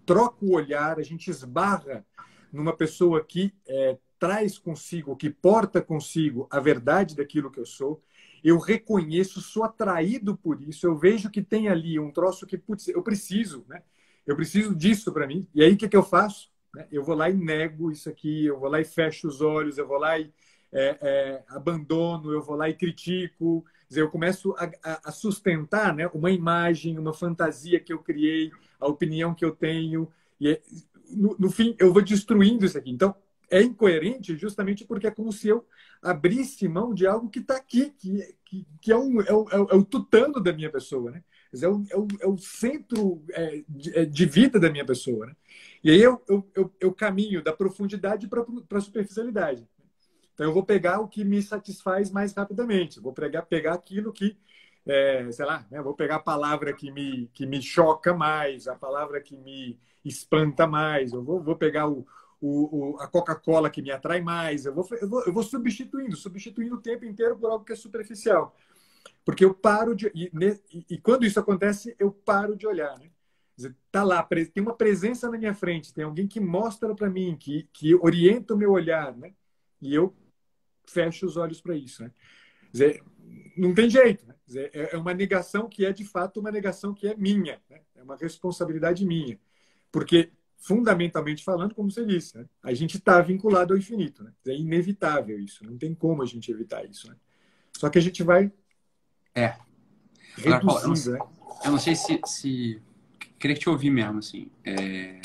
troca 0.06 0.42
o 0.42 0.54
olhar, 0.54 0.98
a 0.98 1.02
gente 1.02 1.28
esbarra 1.28 2.02
numa 2.50 2.74
pessoa 2.74 3.22
que 3.22 3.52
é, 3.68 3.98
traz 4.18 4.56
consigo, 4.56 5.14
que 5.14 5.28
porta 5.28 5.82
consigo 5.82 6.48
a 6.50 6.58
verdade 6.58 7.14
daquilo 7.14 7.50
que 7.50 7.60
eu 7.60 7.66
sou. 7.66 8.02
Eu 8.42 8.58
reconheço, 8.58 9.42
sou 9.42 9.64
atraído 9.64 10.34
por 10.34 10.62
isso. 10.62 10.86
Eu 10.86 10.96
vejo 10.96 11.30
que 11.30 11.42
tem 11.42 11.68
ali 11.68 11.98
um 11.98 12.10
troço 12.10 12.46
que, 12.46 12.56
putz, 12.56 12.88
eu 12.88 13.02
preciso, 13.02 13.66
né? 13.68 13.82
Eu 14.26 14.34
preciso 14.34 14.74
disso 14.74 15.12
para 15.12 15.26
mim. 15.26 15.46
E 15.54 15.62
aí 15.62 15.74
o 15.74 15.76
que, 15.76 15.88
que 15.88 15.96
eu 15.96 16.02
faço? 16.02 16.51
Né? 16.74 16.86
Eu 16.90 17.04
vou 17.04 17.14
lá 17.14 17.30
e 17.30 17.34
nego 17.34 17.90
isso 17.90 18.08
aqui, 18.08 18.46
eu 18.46 18.58
vou 18.58 18.68
lá 18.68 18.80
e 18.80 18.84
fecho 18.84 19.28
os 19.28 19.40
olhos, 19.40 19.78
eu 19.78 19.86
vou 19.86 19.98
lá 19.98 20.18
e 20.18 20.32
é, 20.72 20.98
é, 21.00 21.44
abandono, 21.48 22.32
eu 22.32 22.42
vou 22.42 22.56
lá 22.56 22.68
e 22.68 22.74
critico. 22.74 23.64
Eu 23.90 24.08
começo 24.08 24.54
a, 24.56 25.08
a, 25.08 25.12
sustentar 25.12 25.94
né, 25.94 26.08
uma 26.14 26.30
imagem, 26.30 26.98
uma 26.98 27.12
fantasia 27.12 27.78
que 27.78 27.92
eu 27.92 27.98
criei, 27.98 28.50
a 28.80 28.86
opinião 28.86 29.34
que 29.34 29.44
eu 29.44 29.54
tenho. 29.54 30.10
E 30.40 30.48
é, 30.48 30.62
no, 31.10 31.36
no 31.38 31.50
fim, 31.50 31.76
eu 31.78 31.92
vou 31.92 32.00
destruindo 32.00 32.64
isso 32.64 32.78
aqui. 32.78 32.90
Então, 32.90 33.14
é 33.50 33.62
incoerente 33.62 34.34
justamente 34.34 34.82
porque 34.82 35.06
é 35.06 35.10
como 35.10 35.30
se 35.30 35.48
eu 35.48 35.66
abrisse 36.00 36.66
mão 36.66 36.94
de 36.94 37.06
algo 37.06 37.28
que 37.28 37.38
está 37.38 37.56
aqui, 37.56 37.90
que, 37.98 38.34
que, 38.46 38.66
que 38.80 38.90
é, 38.90 38.96
um, 38.96 39.20
é, 39.20 39.32
o, 39.32 39.46
é, 39.50 39.74
o, 39.76 39.84
tutano 39.84 40.40
da 40.40 40.54
minha 40.54 40.70
pessoa, 40.70 41.10
né? 41.10 41.22
É 41.60 41.68
o, 41.68 41.84
é 41.90 41.96
o, 41.96 42.08
é 42.20 42.26
o 42.26 42.38
centro 42.38 43.22
é, 43.30 43.62
de, 43.68 43.98
é, 43.98 44.04
de, 44.06 44.24
vida 44.24 44.58
da 44.58 44.70
minha 44.70 44.86
pessoa. 44.86 45.26
Né? 45.26 45.36
E 45.84 45.90
aí 45.90 46.00
eu, 46.00 46.22
eu, 46.28 46.50
eu, 46.54 46.72
eu 46.80 46.92
caminho 46.92 47.42
da 47.42 47.52
profundidade 47.52 48.26
para 48.26 48.44
a 48.78 48.80
superficialidade. 48.80 49.66
Então 50.32 50.46
eu 50.46 50.52
vou 50.52 50.64
pegar 50.64 51.00
o 51.00 51.08
que 51.08 51.24
me 51.24 51.42
satisfaz 51.42 52.10
mais 52.10 52.32
rapidamente. 52.32 53.00
vou 53.00 53.12
pegar, 53.12 53.42
pegar 53.42 53.74
aquilo 53.74 54.12
que, 54.12 54.36
é, 54.86 55.30
sei 55.30 55.44
lá, 55.44 55.66
né? 55.70 55.82
vou 55.82 55.94
pegar 55.94 56.16
a 56.16 56.20
palavra 56.20 56.72
que 56.72 56.90
me, 56.90 57.28
que 57.34 57.44
me 57.44 57.60
choca 57.60 58.14
mais, 58.14 58.66
a 58.66 58.74
palavra 58.74 59.20
que 59.20 59.36
me 59.36 59.78
espanta 60.04 60.66
mais. 60.66 61.12
Eu 61.12 61.22
vou, 61.22 61.42
vou 61.42 61.56
pegar 61.56 61.88
o, 61.88 62.06
o, 62.40 62.94
o 62.94 63.00
a 63.00 63.06
Coca-Cola 63.06 63.70
que 63.70 63.82
me 63.82 63.90
atrai 63.90 64.20
mais. 64.20 64.64
Eu 64.64 64.74
vou, 64.74 64.88
eu, 65.00 65.08
vou, 65.08 65.24
eu 65.24 65.32
vou 65.32 65.42
substituindo, 65.42 66.16
substituindo 66.16 66.76
o 66.76 66.80
tempo 66.80 67.04
inteiro 67.04 67.36
por 67.36 67.50
algo 67.50 67.64
que 67.64 67.72
é 67.72 67.76
superficial. 67.76 68.56
Porque 69.24 69.44
eu 69.44 69.54
paro 69.54 69.94
de. 69.94 70.10
E, 70.14 70.30
e, 70.90 70.98
quando 70.98 71.24
isso 71.24 71.38
acontece, 71.38 71.94
eu 71.98 72.10
paro 72.10 72.56
de 72.56 72.66
olhar. 72.66 72.98
Né? 72.98 73.10
tá 73.90 74.02
lá, 74.02 74.22
tem 74.22 74.62
uma 74.62 74.74
presença 74.74 75.30
na 75.30 75.38
minha 75.38 75.54
frente, 75.54 75.92
tem 75.92 76.04
alguém 76.04 76.26
que 76.26 76.40
mostra 76.40 76.94
para 76.94 77.08
mim, 77.08 77.36
que, 77.38 77.68
que 77.72 77.94
orienta 77.94 78.54
o 78.54 78.56
meu 78.56 78.72
olhar, 78.72 79.16
né? 79.16 79.34
E 79.80 79.94
eu 79.94 80.16
fecho 80.86 81.26
os 81.26 81.36
olhos 81.36 81.60
para 81.60 81.76
isso, 81.76 82.02
né? 82.02 82.10
Dizer, 82.72 83.02
não 83.56 83.74
tem 83.74 83.88
jeito, 83.88 84.26
né? 84.26 84.34
Dizer, 84.46 84.70
é, 84.74 84.94
é 84.94 84.98
uma 84.98 85.14
negação 85.14 85.68
que 85.68 85.84
é 85.84 85.92
de 85.92 86.04
fato 86.04 86.40
uma 86.40 86.50
negação 86.50 86.94
que 86.94 87.06
é 87.06 87.14
minha, 87.14 87.60
né? 87.68 87.80
é 87.94 88.02
uma 88.02 88.16
responsabilidade 88.16 89.04
minha, 89.04 89.38
porque 89.90 90.32
fundamentalmente 90.56 91.42
falando, 91.44 91.74
como 91.74 91.90
você 91.90 92.04
disse, 92.04 92.36
né? 92.36 92.48
a 92.62 92.72
gente 92.72 92.96
está 92.96 93.20
vinculado 93.20 93.72
ao 93.72 93.78
infinito, 93.78 94.22
né? 94.22 94.32
é 94.46 94.54
inevitável 94.54 95.38
isso, 95.38 95.64
não 95.64 95.76
tem 95.76 95.94
como 95.94 96.22
a 96.22 96.26
gente 96.26 96.50
evitar 96.50 96.84
isso, 96.84 97.08
né? 97.08 97.16
Só 97.76 97.88
que 97.88 97.98
a 97.98 98.02
gente 98.02 98.22
vai 98.22 98.52
é 99.34 99.56
eu, 100.38 100.50
não, 100.50 100.80
né? 100.80 101.18
eu 101.64 101.70
não 101.70 101.78
sei 101.78 101.94
se, 101.94 102.20
se 102.24 102.80
queria 103.38 103.56
te 103.56 103.68
ouvir 103.68 103.90
mesmo, 103.90 104.18
assim. 104.18 104.50
É... 104.64 105.20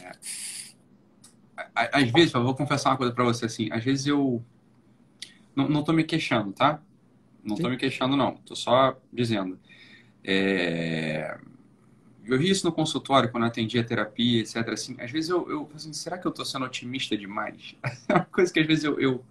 Às 1.73 2.11
vezes, 2.11 2.33
eu 2.33 2.43
vou 2.43 2.55
confessar 2.55 2.91
uma 2.91 2.97
coisa 2.97 3.13
para 3.13 3.23
você, 3.23 3.45
assim. 3.45 3.69
Às 3.71 3.83
vezes 3.83 4.07
eu 4.07 4.43
não, 5.55 5.67
não 5.67 5.83
tô 5.83 5.93
me 5.93 6.03
queixando, 6.03 6.51
tá? 6.51 6.81
Não 7.43 7.55
Sim. 7.55 7.63
tô 7.63 7.69
me 7.69 7.77
queixando, 7.77 8.15
não. 8.15 8.35
Tô 8.37 8.55
só 8.55 8.99
dizendo. 9.11 9.59
É... 10.23 11.39
Eu 12.25 12.37
vi 12.37 12.49
isso 12.49 12.65
no 12.65 12.73
consultório, 12.73 13.31
quando 13.31 13.45
atendi 13.45 13.79
a 13.79 13.83
terapia, 13.83 14.41
etc. 14.41 14.57
Assim, 14.69 14.97
às 14.99 15.09
vezes 15.09 15.29
eu, 15.29 15.49
eu 15.49 15.71
assim, 15.73 15.93
será 15.93 16.17
que 16.17 16.27
eu 16.27 16.31
tô 16.31 16.43
sendo 16.43 16.65
otimista 16.65 17.17
demais? 17.17 17.75
É 18.09 18.13
uma 18.13 18.25
coisa 18.25 18.51
que 18.51 18.59
às 18.59 18.67
vezes 18.67 18.83
eu... 18.83 18.99
eu... 18.99 19.23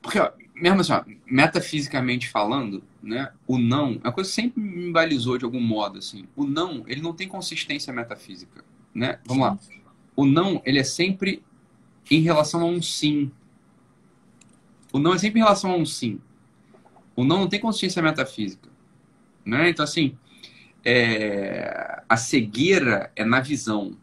Porque, 0.00 0.18
ó, 0.18 0.32
mesmo 0.60 0.80
assim, 0.80 0.92
ó, 0.92 1.02
metafisicamente 1.26 2.28
falando, 2.28 2.82
né, 3.02 3.32
o 3.46 3.58
não, 3.58 3.92
é 4.04 4.08
uma 4.08 4.12
coisa 4.12 4.28
que 4.28 4.36
sempre 4.36 4.60
me 4.60 4.92
balizou 4.92 5.38
de 5.38 5.44
algum 5.44 5.60
modo, 5.60 5.98
assim. 5.98 6.26
O 6.36 6.44
não, 6.44 6.84
ele 6.86 7.00
não 7.00 7.14
tem 7.14 7.26
consistência 7.26 7.92
metafísica, 7.92 8.64
né? 8.94 9.18
Vamos 9.24 9.42
lá. 9.42 9.58
O 10.14 10.26
não, 10.26 10.60
ele 10.66 10.78
é 10.78 10.84
sempre 10.84 11.42
em 12.10 12.20
relação 12.20 12.60
a 12.60 12.66
um 12.66 12.82
sim. 12.82 13.30
O 14.92 14.98
não 14.98 15.14
é 15.14 15.18
sempre 15.18 15.40
em 15.40 15.42
relação 15.42 15.70
a 15.70 15.76
um 15.76 15.86
sim. 15.86 16.20
O 17.16 17.24
não 17.24 17.40
não 17.40 17.48
tem 17.48 17.60
consistência 17.60 18.02
metafísica, 18.02 18.68
né? 19.44 19.70
Então, 19.70 19.82
assim, 19.82 20.16
é... 20.84 22.02
a 22.08 22.16
cegueira 22.16 23.10
é 23.16 23.24
na 23.24 23.40
visão, 23.40 23.96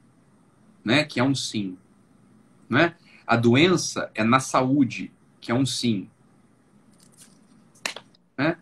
né? 0.84 1.04
Que 1.04 1.20
é 1.20 1.24
um 1.24 1.36
sim, 1.36 1.78
né? 2.68 2.96
A 3.28 3.36
doença 3.36 4.10
é 4.16 4.24
na 4.24 4.40
saúde, 4.40 5.12
que 5.40 5.52
é 5.52 5.56
um 5.56 5.66
sim. 5.66 6.10
Né? 8.38 8.58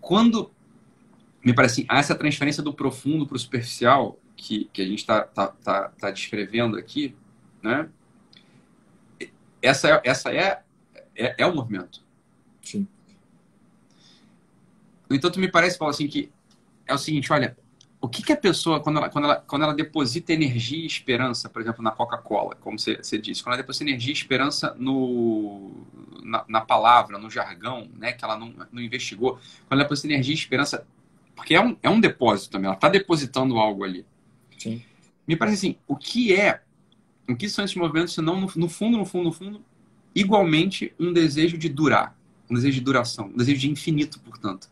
Quando 0.00 0.50
me 1.44 1.54
parece 1.54 1.80
assim, 1.80 1.86
há 1.88 1.98
essa 1.98 2.14
transferência 2.14 2.62
do 2.62 2.72
profundo 2.72 3.26
para 3.26 3.36
o 3.36 3.38
superficial 3.38 4.18
que, 4.36 4.66
que 4.72 4.82
a 4.82 4.86
gente 4.86 4.98
está 4.98 5.22
tá, 5.22 5.48
tá, 5.48 5.88
tá 5.90 6.10
descrevendo 6.10 6.76
aqui, 6.76 7.16
né? 7.62 7.88
Essa, 9.60 9.88
é, 9.88 10.00
essa 10.04 10.32
é, 10.32 10.62
é, 11.14 11.34
é 11.38 11.46
o 11.46 11.54
movimento. 11.54 12.04
Sim. 12.60 12.86
No 15.08 15.14
entanto, 15.14 15.38
me 15.38 15.50
parece, 15.50 15.78
Paulo, 15.78 15.94
assim, 15.94 16.08
que 16.08 16.32
é 16.86 16.94
o 16.94 16.98
seguinte, 16.98 17.32
olha, 17.32 17.56
o 18.02 18.08
que, 18.08 18.20
que 18.20 18.32
a 18.32 18.36
pessoa, 18.36 18.80
quando 18.80 18.98
ela, 18.98 19.08
quando, 19.08 19.24
ela, 19.26 19.36
quando 19.36 19.62
ela 19.62 19.72
deposita 19.72 20.32
energia 20.32 20.82
e 20.82 20.86
esperança, 20.86 21.48
por 21.48 21.62
exemplo, 21.62 21.84
na 21.84 21.92
Coca-Cola, 21.92 22.56
como 22.56 22.76
você, 22.76 22.96
você 22.96 23.16
disse, 23.16 23.44
quando 23.44 23.54
ela 23.54 23.62
deposita 23.62 23.84
energia 23.84 24.10
e 24.10 24.16
esperança 24.16 24.74
no, 24.76 25.70
na, 26.20 26.44
na, 26.48 26.60
palavra, 26.60 27.16
no 27.16 27.30
jargão, 27.30 27.88
né, 27.96 28.12
que 28.12 28.24
ela 28.24 28.36
não, 28.36 28.52
não 28.72 28.82
investigou, 28.82 29.34
quando 29.68 29.78
ela 29.78 29.84
deposita 29.84 30.08
energia 30.08 30.34
e 30.34 30.36
esperança, 30.36 30.84
porque 31.36 31.52
porque 31.52 31.54
é 31.54 31.60
um, 31.60 31.76
é 31.80 31.88
um 31.88 32.00
depósito 32.00 32.50
também, 32.50 32.66
ela 32.66 32.74
está 32.74 32.88
depositando 32.88 33.56
algo 33.56 33.84
ali. 33.84 34.04
Sim. 34.58 34.82
Me 35.26 35.36
parece 35.36 35.58
assim, 35.58 35.76
o 35.86 35.94
que 35.94 36.34
é, 36.34 36.60
o 37.28 37.36
que 37.36 37.48
são 37.48 37.64
esses 37.64 37.76
movimentos, 37.76 38.14
senão, 38.14 38.40
no, 38.40 38.50
no 38.56 38.68
fundo, 38.68 38.98
no 38.98 39.06
fundo, 39.06 39.24
no 39.24 39.32
fundo, 39.32 39.64
igualmente 40.12 40.92
um 40.98 41.12
desejo 41.12 41.56
de 41.56 41.68
durar, 41.68 42.18
um 42.50 42.54
desejo 42.54 42.74
de 42.74 42.80
duração, 42.80 43.26
um 43.26 43.36
desejo 43.36 43.60
de 43.60 43.70
infinito, 43.70 44.18
portanto. 44.20 44.71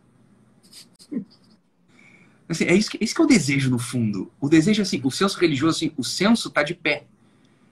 Assim, 2.50 2.64
é 2.64 2.74
isso 2.74 2.90
que, 2.90 2.98
isso 3.00 3.14
que 3.14 3.20
é 3.20 3.24
o 3.24 3.28
desejo, 3.28 3.70
no 3.70 3.78
fundo. 3.78 4.28
O 4.40 4.48
desejo, 4.48 4.82
assim, 4.82 5.00
o 5.04 5.10
senso 5.10 5.38
religioso, 5.38 5.76
assim, 5.76 5.92
o 5.96 6.02
senso 6.02 6.48
está 6.48 6.64
de 6.64 6.74
pé. 6.74 7.04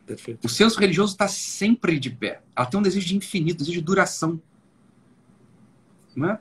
Perfeito. 0.06 0.44
O 0.44 0.48
senso 0.48 0.78
religioso 0.78 1.12
está 1.12 1.26
sempre 1.26 1.98
de 1.98 2.08
pé. 2.10 2.40
Ela 2.54 2.64
tem 2.64 2.78
um 2.78 2.82
desejo 2.82 3.04
de 3.04 3.16
infinito, 3.16 3.56
um 3.56 3.58
desejo 3.58 3.80
de 3.80 3.84
duração. 3.84 4.40
Não 6.14 6.30
é? 6.30 6.38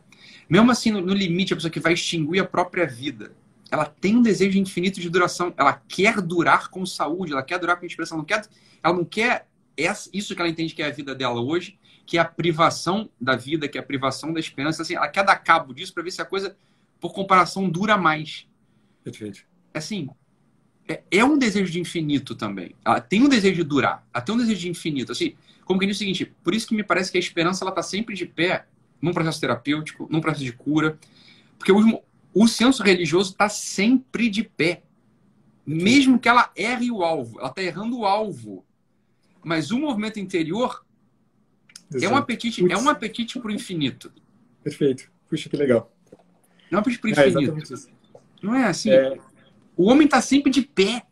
Mesmo 0.47 0.69
assim, 0.69 0.91
no, 0.91 1.01
no 1.01 1.15
limite, 1.15 1.51
a 1.51 1.55
pessoa 1.55 1.71
que 1.71 1.79
vai 1.79 1.93
extinguir 1.93 2.39
a 2.39 2.45
própria 2.45 2.85
vida, 2.85 3.31
ela 3.71 3.85
tem 3.85 4.15
um 4.15 4.21
desejo 4.21 4.59
infinito 4.59 5.01
de 5.01 5.09
duração. 5.09 5.51
Ela 5.57 5.73
quer 5.73 6.21
durar 6.21 6.69
com 6.69 6.85
saúde, 6.85 7.33
ela 7.33 7.41
quer 7.41 7.57
durar 7.57 7.77
com 7.79 7.87
inspiração. 7.87 8.19
Não 8.19 8.25
quer, 8.25 8.45
ela 8.83 8.95
não 8.95 9.03
quer 9.03 9.47
essa, 9.75 10.11
isso 10.13 10.35
que 10.35 10.41
ela 10.41 10.49
entende 10.49 10.75
que 10.75 10.83
é 10.83 10.85
a 10.85 10.91
vida 10.91 11.15
dela 11.15 11.41
hoje, 11.41 11.79
que 12.05 12.19
é 12.19 12.21
a 12.21 12.25
privação 12.25 13.09
da 13.19 13.35
vida, 13.35 13.67
que 13.67 13.79
é 13.79 13.81
a 13.81 13.83
privação 13.83 14.31
da 14.31 14.39
esperança. 14.39 14.83
Assim, 14.83 14.93
ela 14.93 15.07
quer 15.07 15.23
dar 15.23 15.37
cabo 15.37 15.73
disso 15.73 15.91
para 15.91 16.03
ver 16.03 16.11
se 16.11 16.21
a 16.21 16.25
coisa 16.25 16.55
por 16.99 17.13
comparação, 17.13 17.69
dura 17.69 17.97
mais. 17.97 18.47
Perfeito. 19.03 19.45
Assim, 19.73 20.09
é, 20.87 21.03
é, 21.11 21.25
um 21.25 21.37
desejo 21.37 21.71
de 21.71 21.79
infinito 21.79 22.35
também. 22.35 22.73
Ela 22.83 23.01
tem 23.01 23.21
um 23.21 23.29
desejo 23.29 23.55
de 23.55 23.63
durar, 23.63 24.07
ela 24.13 24.23
tem 24.23 24.33
um 24.33 24.37
desejo 24.37 24.61
de 24.61 24.69
infinito. 24.69 25.11
Assim, 25.11 25.35
como 25.65 25.79
que 25.79 25.85
diz 25.85 25.97
o 25.97 25.99
seguinte, 25.99 26.33
por 26.43 26.55
isso 26.55 26.67
que 26.67 26.75
me 26.75 26.83
parece 26.83 27.11
que 27.11 27.17
a 27.17 27.19
esperança 27.19 27.63
ela 27.63 27.71
está 27.71 27.83
sempre 27.83 28.15
de 28.15 28.25
pé 28.25 28.65
num 29.01 29.13
processo 29.13 29.39
terapêutico, 29.39 30.07
num 30.09 30.21
processo 30.21 30.45
de 30.45 30.53
cura, 30.53 30.97
porque 31.57 31.71
o, 31.71 32.01
o 32.33 32.47
senso 32.47 32.81
religioso 32.81 33.31
está 33.31 33.49
sempre 33.49 34.29
de 34.29 34.43
pé. 34.43 34.83
Mesmo 35.65 36.17
que 36.17 36.29
ela 36.29 36.49
erre 36.55 36.89
o 36.89 37.03
alvo, 37.03 37.39
ela 37.39 37.49
está 37.49 37.61
errando 37.61 37.99
o 37.99 38.05
alvo. 38.05 38.65
Mas 39.43 39.69
o 39.69 39.77
movimento 39.77 40.19
interior 40.19 40.85
Exato. 41.93 42.05
é 42.05 42.15
um 42.15 42.17
apetite, 42.17 42.71
é 42.71 42.77
um 42.77 42.89
apetite 42.89 43.37
para 43.39 43.49
o 43.49 43.53
infinito. 43.53 44.11
Perfeito. 44.63 45.11
Puxa, 45.29 45.49
que 45.49 45.57
legal. 45.57 45.91
Não 46.71 46.79
é 46.79 46.81
para 46.81 46.91
é 46.91 47.29
infinito. 47.29 47.89
não 48.41 48.55
é 48.55 48.65
assim. 48.65 48.91
É... 48.91 49.17
O 49.75 49.89
homem 49.89 50.05
está 50.05 50.21
sempre 50.21 50.51
de 50.51 50.61
pé. 50.61 51.03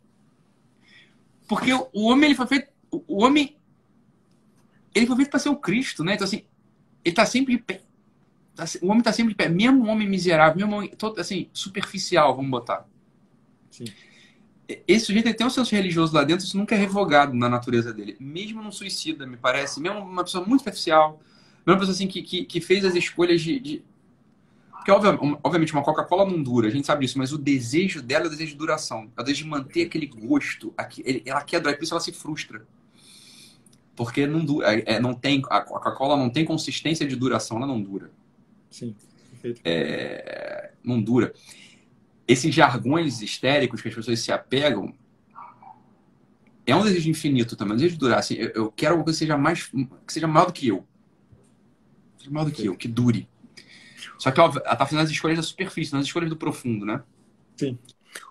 Porque 1.48 1.72
o 1.74 2.06
homem 2.06 2.26
ele 2.26 2.36
foi 2.36 2.48
feito. 2.48 2.70
O 2.92 3.24
homem. 3.24 3.56
Ele 4.94 5.06
foi 5.06 5.16
feito 5.18 5.30
para 5.30 5.40
ser 5.40 5.50
o 5.50 5.58
Cristo, 5.58 6.04
né? 6.04 6.16
Então, 6.16 6.26
assim, 6.26 6.44
ele 7.04 7.14
está 7.14 7.26
sempre 7.26 7.56
de 7.56 7.62
pé. 7.62 7.82
Tá 8.56 8.64
o 8.82 8.88
homem 8.88 9.00
está 9.00 9.12
sempre 9.12 9.34
de 9.34 9.36
pé. 9.36 9.50
Mesmo 9.50 9.86
um 9.86 9.90
homem 9.90 10.10
miserável, 10.10 10.56
mesmo 10.56 10.78
homem, 10.78 10.90
todo, 10.90 11.20
assim, 11.20 11.50
superficial, 11.54 12.36
vamos 12.36 12.50
botar. 12.50 12.88
Sim. 13.70 13.86
Esse 14.88 15.06
sujeito 15.06 15.32
tem 15.36 15.46
um 15.46 15.50
senso 15.50 15.76
religioso 15.76 16.16
lá 16.16 16.24
dentro, 16.24 16.44
isso 16.44 16.58
nunca 16.58 16.74
é 16.74 16.78
revogado 16.78 17.36
na 17.36 17.48
natureza 17.48 17.94
dele. 17.94 18.16
Mesmo 18.20 18.64
num 18.64 18.72
suicida, 18.72 19.28
me 19.28 19.38
parece. 19.38 19.80
Mesmo 19.80 20.00
uma 20.00 20.24
pessoa 20.24 20.44
muito 20.46 20.62
superficial. 20.62 21.22
Mesmo 21.66 21.74
uma 21.74 21.78
pessoa 21.78 21.94
assim, 21.94 22.08
que, 22.08 22.24
que, 22.24 22.46
que 22.46 22.62
fez 22.62 22.84
as 22.84 22.96
escolhas 22.96 23.42
de, 23.42 23.60
de 23.60 23.84
porque, 24.86 24.92
obviamente, 25.44 25.74
uma 25.74 25.82
Coca-Cola 25.82 26.30
não 26.30 26.44
dura, 26.44 26.68
a 26.68 26.70
gente 26.70 26.86
sabe 26.86 27.08
disso, 27.08 27.18
mas 27.18 27.34
o 27.34 27.40
desejo 27.40 28.04
dela 28.04 28.26
é 28.26 28.28
o 28.28 28.30
desejo 28.30 28.52
de 28.52 28.58
duração. 28.58 29.12
É 29.18 29.22
o 29.22 29.24
desejo 29.24 29.46
de 29.46 29.50
manter 29.50 29.88
aquele 29.88 30.06
gosto. 30.06 30.72
Ela 31.26 31.42
quer 31.42 31.60
durar, 31.60 31.76
por 31.76 31.84
isso 31.84 31.96
ela 31.96 32.00
se 32.00 32.12
frustra. 32.12 32.64
Porque 33.96 34.28
não, 34.28 34.46
dura, 34.46 34.76
é, 34.76 34.84
é, 34.86 35.00
não 35.00 35.16
tem, 35.16 35.42
a 35.50 35.62
Coca-Cola 35.62 36.16
não 36.16 36.30
tem 36.30 36.46
consistência 36.46 37.08
de 37.08 37.16
duração, 37.16 37.58
ela 37.58 37.66
não 37.66 37.82
dura. 37.82 38.12
Sim, 38.70 38.96
perfeito. 39.32 39.60
É, 39.66 40.72
não 40.84 41.02
dura. 41.02 41.34
Esses 42.28 42.54
jargões 42.54 43.24
histéricos 43.24 43.82
que 43.82 43.88
as 43.88 43.96
pessoas 43.96 44.20
se 44.20 44.32
apegam 44.32 44.94
é 46.64 46.76
um 46.76 46.84
desejo 46.84 47.10
infinito 47.10 47.56
também, 47.56 47.74
um 47.74 47.78
desejo 47.78 47.96
de 47.96 48.00
durar. 48.02 48.20
Assim, 48.20 48.36
eu, 48.36 48.50
eu 48.50 48.72
quero 48.72 48.94
algo 48.94 49.06
que 49.06 49.14
seja, 49.14 49.36
mais, 49.36 49.64
que 49.64 50.14
seja 50.14 50.28
maior 50.28 50.46
do 50.46 50.54
que 50.54 50.68
eu. 50.68 50.86
Seja 52.20 52.30
maior 52.30 52.46
do 52.46 52.52
que 52.52 52.68
eu, 52.68 52.78
que 52.78 52.88
dure. 52.88 53.28
Só 54.18 54.32
que 54.32 54.40
óbvio, 54.40 54.62
ela 54.66 54.76
tá 54.76 54.86
fazendo 54.86 55.04
as 55.04 55.10
escolhas 55.10 55.38
da 55.38 55.44
superfície, 55.44 55.94
não 55.94 56.00
as 56.00 56.06
escolhas 56.06 56.30
do 56.30 56.38
profundo, 56.38 56.86
né? 56.86 57.04
Sim. 57.56 57.78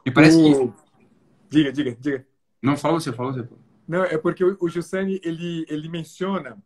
Me 0.05 0.12
parece 0.12 0.37
o... 0.37 0.73
que. 0.73 0.85
Diga, 1.51 1.73
diga, 1.73 1.97
diga. 2.01 2.27
Não, 2.62 2.77
fala 2.77 3.01
você, 3.01 3.12
fala 3.12 3.33
você. 3.33 3.49
Não, 3.87 4.03
é 4.05 4.16
porque 4.16 4.42
o 4.42 4.68
Giussani, 4.68 5.20
ele, 5.23 5.66
ele 5.68 5.88
menciona 5.88 6.57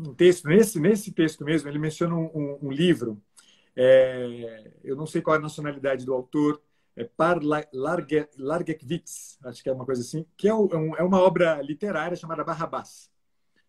um 0.00 0.14
texto, 0.14 0.48
nesse, 0.48 0.80
nesse 0.80 1.12
texto 1.12 1.44
mesmo, 1.44 1.68
ele 1.68 1.78
menciona 1.78 2.14
um, 2.14 2.30
um, 2.34 2.58
um 2.62 2.70
livro, 2.70 3.20
é, 3.76 4.72
eu 4.82 4.96
não 4.96 5.06
sei 5.06 5.20
qual 5.20 5.36
é 5.36 5.38
a 5.38 5.42
nacionalidade 5.42 6.06
do 6.06 6.14
autor, 6.14 6.62
é 6.96 7.04
Par 7.04 7.40
Largekwitz, 8.38 9.38
acho 9.44 9.62
que 9.62 9.68
é 9.68 9.72
uma 9.72 9.84
coisa 9.84 10.00
assim, 10.00 10.24
que 10.36 10.48
é, 10.48 10.50
é, 10.50 10.54
um, 10.54 10.96
é 10.96 11.02
uma 11.02 11.20
obra 11.20 11.60
literária 11.62 12.16
chamada 12.16 12.42
Barrabás 12.44 13.10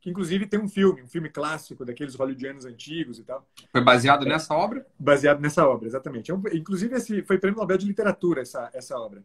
que 0.02 0.10
inclusive 0.10 0.48
tem 0.48 0.60
um 0.60 0.68
filme, 0.68 1.02
um 1.02 1.08
filme 1.08 1.30
clássico 1.30 1.84
daqueles 1.84 2.16
hollywoodianos 2.16 2.66
antigos 2.66 3.20
e 3.20 3.24
tal. 3.24 3.48
Foi 3.72 3.82
baseado 3.82 4.26
é, 4.26 4.30
nessa 4.30 4.54
obra? 4.54 4.86
Baseado 4.98 5.40
nessa 5.40 5.68
obra, 5.68 5.88
exatamente. 5.88 6.32
É 6.32 6.34
um, 6.34 6.42
inclusive, 6.54 6.96
esse 6.96 7.22
foi 7.24 7.38
prêmio 7.38 7.60
Nobel 7.60 7.78
de 7.78 7.86
Literatura, 7.86 8.42
essa, 8.42 8.70
essa 8.74 8.98
obra. 8.98 9.24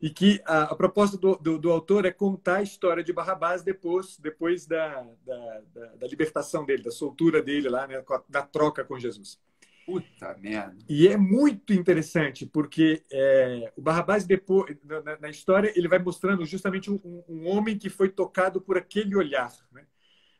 E 0.00 0.10
que 0.10 0.42
a, 0.44 0.64
a 0.64 0.74
proposta 0.74 1.16
do, 1.16 1.36
do, 1.36 1.58
do, 1.58 1.70
autor 1.70 2.04
é 2.04 2.10
contar 2.10 2.56
a 2.56 2.62
história 2.62 3.04
de 3.04 3.12
Barrabás 3.12 3.62
depois, 3.62 4.18
depois 4.18 4.66
da, 4.66 5.06
da, 5.24 5.60
da, 5.72 5.86
da 5.94 6.06
libertação 6.08 6.64
dele, 6.66 6.82
da 6.82 6.90
soltura 6.90 7.40
dele 7.40 7.68
lá, 7.68 7.86
né, 7.86 8.02
da 8.28 8.42
troca 8.42 8.84
com 8.84 8.98
Jesus. 8.98 9.38
Puta 9.86 10.36
merda. 10.38 10.76
E 10.88 11.08
é 11.08 11.16
muito 11.16 11.72
interessante, 11.72 12.46
porque 12.46 13.02
é, 13.12 13.72
o 13.76 13.82
Barrabás, 13.82 14.24
depois, 14.24 14.76
na, 14.84 15.18
na, 15.18 15.28
história, 15.28 15.72
ele 15.74 15.88
vai 15.88 15.98
mostrando 15.98 16.44
justamente 16.44 16.90
um, 16.90 17.00
um, 17.28 17.48
homem 17.48 17.76
que 17.76 17.90
foi 17.90 18.08
tocado 18.08 18.60
por 18.60 18.76
aquele 18.76 19.16
olhar. 19.16 19.52
Né? 19.72 19.84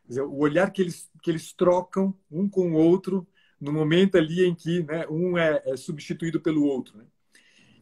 Dizer, 0.06 0.22
o 0.22 0.38
olhar 0.38 0.70
que 0.70 0.82
eles, 0.82 1.10
que 1.22 1.30
eles 1.30 1.52
trocam 1.52 2.14
um 2.30 2.48
com 2.48 2.72
o 2.72 2.74
outro 2.74 3.26
no 3.60 3.72
momento 3.72 4.16
ali 4.16 4.44
em 4.44 4.54
que 4.54 4.82
né, 4.82 5.06
um 5.08 5.38
é, 5.38 5.62
é 5.64 5.76
substituído 5.76 6.40
pelo 6.40 6.64
outro. 6.64 6.98
Né? 6.98 7.04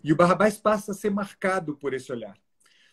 E 0.04 0.12
o 0.12 0.16
Barrabás 0.16 0.58
passa 0.58 0.92
a 0.92 0.94
ser 0.94 1.10
marcado 1.10 1.76
por 1.76 1.94
esse 1.94 2.12
olhar. 2.12 2.36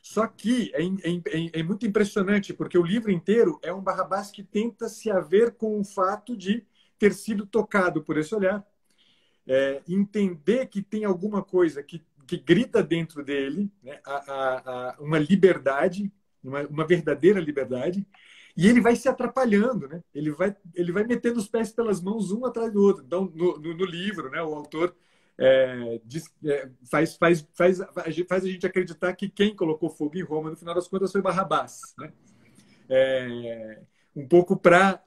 Só 0.02 0.26
que 0.26 0.72
é, 0.74 0.84
é, 0.84 1.60
é, 1.60 1.63
muito 1.63 1.86
impressionante, 1.86 2.54
porque 2.54 2.78
o 2.78 2.86
livro 2.86 3.12
inteiro 3.12 3.60
é 3.62 3.74
um 3.74 3.82
Barrabás 3.82 4.32
que 4.32 4.42
tenta 4.42 4.88
se 4.88 5.12
haver 5.12 5.56
com 5.56 5.80
o 5.80 5.84
fato 5.84 6.36
de 6.36 6.66
ter 6.98 7.13
sido 7.13 7.46
tocado 7.46 8.02
por 8.02 8.18
esse 8.18 8.34
olhar, 8.34 8.66
é, 9.46 9.82
entender 9.88 10.68
que 10.68 10.82
tem 10.82 11.04
alguma 11.04 11.44
coisa 11.44 11.84
que, 11.84 12.02
que 12.26 12.38
grita 12.38 12.82
dentro 12.82 13.24
dele, 13.24 13.70
né, 13.84 14.00
a, 14.06 14.16
a, 14.16 14.92
a 14.92 15.02
uma 15.02 15.20
liberdade, 15.20 16.10
uma, 16.42 16.62
uma 16.68 16.88
verdadeira 16.88 17.42
liberdade, 17.42 18.08
e 18.58 18.67
ele 18.67 18.82
vai 18.82 18.96
se 18.96 19.08
atrapalhando, 19.08 19.88
né? 19.88 20.04
Ele 20.15 20.32
vai, 20.32 20.56
ele 20.74 20.91
vai 20.91 21.04
metendo 21.04 21.38
os 21.38 21.48
pés 21.48 21.72
pelas 21.72 22.02
mãos 22.02 22.32
um 22.32 22.43
atrás 22.43 22.74
do 22.74 22.82
outro. 22.82 23.04
Então, 23.06 23.32
no, 23.36 23.60
no, 23.60 23.78
no 23.78 23.86
livro, 23.86 24.32
né, 24.32 24.41
o 24.41 24.56
autor 24.56 24.96
é, 25.38 26.02
diz, 26.04 26.26
é, 26.43 26.67
faz, 26.89 27.15
faz, 27.15 27.48
faz, 27.54 27.78
faz 28.28 28.43
a 28.43 28.48
gente 28.48 28.65
acreditar 28.65 29.13
que 29.13 29.30
quem 29.30 29.56
colocou 29.56 29.91
fogo 29.91 30.17
em 30.17 30.24
Roma, 30.24 30.50
no 30.50 30.56
final 30.56 30.74
das 30.74 30.88
contas, 30.88 31.12
foi 31.12 31.22
Barrabás. 31.22 31.82
Né? 32.00 32.12
É, 32.89 33.82
um 34.15 34.28
pouco 34.28 34.58
para. 34.58 35.04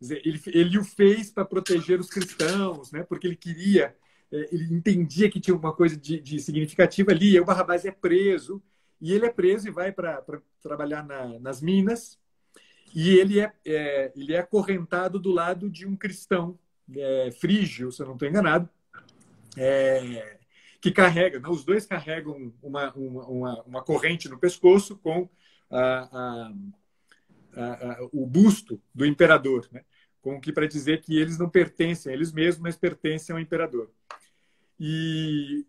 Ele, 0.00 0.40
ele 0.46 0.78
o 0.78 0.84
fez 0.84 1.30
para 1.30 1.44
proteger 1.44 2.00
os 2.00 2.10
cristãos, 2.10 2.90
né? 2.90 3.04
porque 3.04 3.28
ele 3.28 3.36
queria, 3.36 3.94
é, 4.32 4.48
ele 4.50 4.64
entendia 4.74 5.30
que 5.30 5.38
tinha 5.38 5.56
uma 5.56 5.72
coisa 5.72 5.96
de, 5.96 6.18
de 6.18 6.40
significativa 6.40 7.12
ali. 7.12 7.36
E 7.36 7.40
o 7.40 7.44
Barrabás 7.44 7.84
é 7.84 7.92
preso, 7.92 8.60
e 9.00 9.12
ele 9.12 9.26
é 9.26 9.30
preso 9.30 9.68
e 9.68 9.70
vai 9.70 9.92
para 9.92 10.24
trabalhar 10.60 11.06
na, 11.06 11.38
nas 11.38 11.62
minas 11.62 12.20
e 12.94 13.10
ele 13.10 13.40
é, 13.40 13.52
é, 13.64 14.12
ele 14.14 14.34
é 14.34 14.38
acorrentado 14.38 15.18
do 15.18 15.30
lado 15.30 15.70
de 15.70 15.86
um 15.86 15.96
cristão 15.96 16.58
é, 16.94 17.30
frígio, 17.32 17.90
se 17.90 18.02
eu 18.02 18.06
não 18.06 18.14
estou 18.14 18.28
enganado, 18.28 18.68
é, 19.56 20.38
que 20.80 20.90
carrega, 20.90 21.38
né? 21.38 21.48
os 21.48 21.64
dois 21.64 21.86
carregam 21.86 22.52
uma, 22.62 22.92
uma, 22.94 23.26
uma, 23.26 23.62
uma 23.62 23.82
corrente 23.82 24.28
no 24.28 24.38
pescoço 24.38 24.96
com 24.96 25.28
a, 25.70 26.08
a, 26.12 26.52
a, 27.56 28.08
o 28.12 28.26
busto 28.26 28.80
do 28.94 29.06
imperador, 29.06 29.68
né? 29.72 29.84
com 30.20 30.40
que 30.40 30.52
para 30.52 30.66
dizer 30.66 31.00
que 31.00 31.18
eles 31.18 31.38
não 31.38 31.48
pertencem 31.48 32.12
a 32.12 32.14
eles 32.14 32.32
mesmos, 32.32 32.62
mas 32.62 32.76
pertencem 32.76 33.34
ao 33.34 33.40
imperador. 33.40 33.90
E 34.78 35.66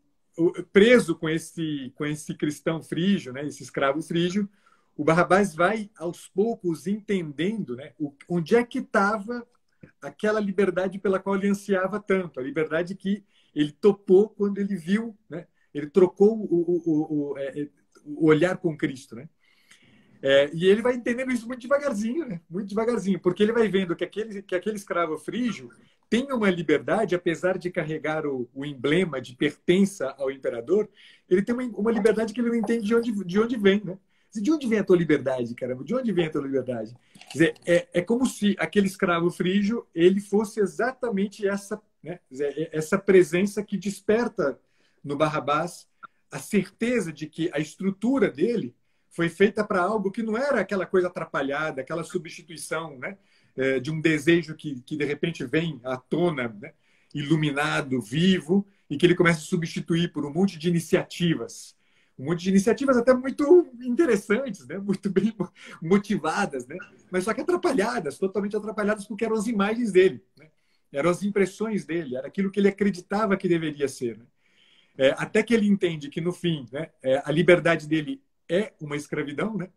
preso 0.71 1.15
com 1.15 1.29
esse 1.29 1.91
com 1.95 2.05
esse 2.05 2.33
cristão 2.33 2.81
frígio, 2.81 3.33
né, 3.33 3.45
esse 3.45 3.61
escravo 3.61 4.01
frígio, 4.01 4.49
o 4.95 5.03
Barrabás 5.03 5.55
vai 5.55 5.89
aos 5.97 6.27
poucos 6.27 6.87
entendendo 6.87 7.75
né, 7.75 7.93
onde 8.29 8.55
é 8.55 8.63
que 8.63 8.79
estava 8.79 9.45
aquela 10.01 10.39
liberdade 10.39 10.99
pela 10.99 11.19
qual 11.19 11.35
ele 11.35 11.49
ansiava 11.49 11.99
tanto, 11.99 12.39
a 12.39 12.43
liberdade 12.43 12.95
que 12.95 13.23
ele 13.55 13.71
topou 13.71 14.29
quando 14.29 14.59
ele 14.59 14.75
viu, 14.75 15.17
né, 15.29 15.47
ele 15.73 15.89
trocou 15.89 16.37
o, 16.37 16.81
o, 16.85 17.31
o, 17.31 17.37
é, 17.37 17.61
é, 17.61 17.69
o 18.05 18.27
olhar 18.27 18.57
com 18.57 18.77
Cristo. 18.77 19.15
Né? 19.15 19.27
É, 20.21 20.49
e 20.53 20.65
ele 20.65 20.81
vai 20.81 20.95
entendendo 20.95 21.31
isso 21.31 21.47
muito 21.47 21.61
devagarzinho, 21.61 22.25
né? 22.25 22.41
muito 22.49 22.69
devagarzinho, 22.69 23.19
porque 23.19 23.43
ele 23.43 23.51
vai 23.51 23.67
vendo 23.67 23.95
que 23.95 24.03
aquele, 24.03 24.41
que 24.41 24.55
aquele 24.55 24.75
escravo 24.75 25.17
frígio 25.17 25.69
tem 26.09 26.31
uma 26.31 26.49
liberdade, 26.49 27.15
apesar 27.15 27.57
de 27.57 27.71
carregar 27.71 28.25
o, 28.25 28.47
o 28.53 28.63
emblema 28.63 29.19
de 29.19 29.35
pertença 29.35 30.13
ao 30.17 30.29
imperador, 30.29 30.87
ele 31.27 31.41
tem 31.41 31.55
uma, 31.55 31.63
uma, 31.63 31.91
liberdade 31.91 32.33
que 32.33 32.39
ele 32.39 32.49
não 32.49 32.55
entende 32.55 32.85
de 32.85 32.95
onde, 32.95 33.25
de 33.25 33.39
onde 33.39 33.57
vem, 33.57 33.83
né? 33.83 33.97
De 34.35 34.51
onde 34.51 34.67
vem 34.67 34.79
a 34.79 34.83
tua 34.83 34.97
liberdade, 34.97 35.53
caramba? 35.53 35.83
De 35.83 35.93
onde 35.93 36.11
vem 36.11 36.25
a 36.25 36.29
tua 36.29 36.41
liberdade? 36.41 36.95
Quer 37.13 37.33
dizer, 37.33 37.55
é, 37.65 37.87
é 37.93 38.01
como 38.01 38.25
se 38.25 38.55
aquele 38.59 38.87
escravo 38.87 39.29
frígio 39.29 39.87
ele 39.93 40.19
fosse 40.19 40.59
exatamente 40.59 41.47
essa, 41.47 41.81
né? 42.01 42.19
Dizer, 42.29 42.53
é, 42.57 42.69
essa 42.77 42.97
presença 42.97 43.63
que 43.63 43.77
desperta 43.77 44.59
no 45.03 45.15
Barrabás 45.15 45.87
a 46.31 46.39
certeza 46.39 47.13
de 47.13 47.27
que 47.27 47.49
a 47.53 47.59
estrutura 47.59 48.29
dele 48.29 48.75
foi 49.09 49.29
feita 49.29 49.63
para 49.63 49.81
algo 49.81 50.09
que 50.09 50.23
não 50.23 50.35
era 50.35 50.59
aquela 50.59 50.87
coisa 50.87 51.07
atrapalhada, 51.07 51.81
aquela 51.81 52.03
substituição, 52.03 52.97
né? 52.97 53.17
É, 53.55 53.79
de 53.79 53.91
um 53.91 54.01
desejo 54.01 54.55
que, 54.55 54.81
que 54.81 54.97
de 54.97 55.05
repente 55.05 55.45
vem 55.45 55.79
à 55.83 55.95
tona, 55.95 56.47
né? 56.59 56.73
iluminado, 57.13 58.01
vivo, 58.01 58.65
e 58.89 58.97
que 58.97 59.05
ele 59.05 59.15
começa 59.15 59.39
a 59.39 59.43
substituir 59.43 60.11
por 60.11 60.25
um 60.25 60.33
monte 60.33 60.57
de 60.57 60.67
iniciativas. 60.67 61.75
Um 62.23 62.27
monte 62.27 62.43
de 62.43 62.51
iniciativas 62.51 62.95
até 62.95 63.13
muito 63.13 63.67
interessantes, 63.81 64.65
né? 64.65 64.77
muito 64.77 65.09
bem 65.09 65.35
motivadas, 65.81 66.65
né? 66.65 66.77
mas 67.11 67.25
só 67.25 67.33
que 67.33 67.41
atrapalhadas, 67.41 68.17
totalmente 68.17 68.55
atrapalhadas, 68.55 69.05
porque 69.05 69.25
eram 69.25 69.35
as 69.35 69.45
imagens 69.45 69.91
dele, 69.91 70.23
né? 70.37 70.47
eram 70.93 71.09
as 71.09 71.21
impressões 71.21 71.83
dele, 71.83 72.15
era 72.15 72.27
aquilo 72.27 72.49
que 72.49 72.61
ele 72.61 72.69
acreditava 72.69 73.35
que 73.35 73.49
deveria 73.49 73.89
ser. 73.89 74.17
Né? 74.17 74.25
É, 74.97 75.15
até 75.17 75.43
que 75.43 75.53
ele 75.53 75.67
entende 75.67 76.07
que, 76.07 76.21
no 76.21 76.31
fim, 76.31 76.65
né, 76.71 76.91
é, 77.01 77.21
a 77.25 77.29
liberdade 77.29 77.87
dele 77.89 78.23
é 78.47 78.71
uma 78.79 78.95
escravidão, 78.95 79.57
né? 79.57 79.67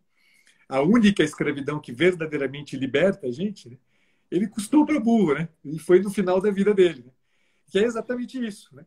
a 0.69 0.81
única 0.81 1.25
escravidão 1.25 1.81
que 1.81 1.93
verdadeiramente 1.93 2.77
liberta 2.77 3.27
a 3.27 3.33
gente, 3.33 3.71
né? 3.71 3.77
ele 4.31 4.47
custou 4.47 4.87
para 4.87 5.01
burro, 5.01 5.35
né? 5.35 5.49
E 5.65 5.79
foi 5.79 6.01
no 6.01 6.11
final 6.11 6.41
da 6.41 6.51
vida 6.51 6.75
dele, 6.75 7.05
né? 7.07 7.13
Que 7.69 7.79
é 7.79 7.85
exatamente 7.85 8.45
isso, 8.45 8.75
né? 8.75 8.85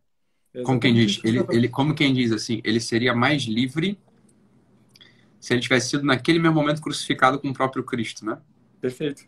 É 0.53 0.61
exatamente 0.61 0.65
como 0.65 0.79
quem 0.79 0.93
diz, 0.93 1.21
ele, 1.23 1.45
ele, 1.49 1.69
como 1.69 1.95
quem 1.95 2.13
diz 2.13 2.31
assim, 2.31 2.61
ele 2.63 2.79
seria 2.79 3.13
mais 3.13 3.43
livre 3.43 3.99
se 5.39 5.53
ele 5.53 5.61
tivesse 5.61 5.89
sido 5.89 6.03
naquele 6.03 6.39
mesmo 6.39 6.55
momento 6.55 6.81
crucificado 6.81 7.39
com 7.39 7.49
o 7.49 7.53
próprio 7.53 7.83
Cristo, 7.83 8.25
né? 8.25 8.41
Perfeito. 8.81 9.25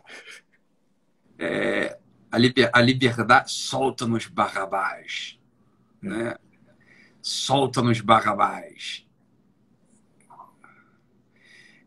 É, 1.38 1.98
a, 2.30 2.38
liber, 2.38 2.70
a 2.72 2.80
liberdade 2.80 3.50
solta-nos 3.50 4.26
Barrabás, 4.26 5.38
né? 6.00 6.36
Solta-nos 7.22 8.00
Barrabás. 8.00 9.06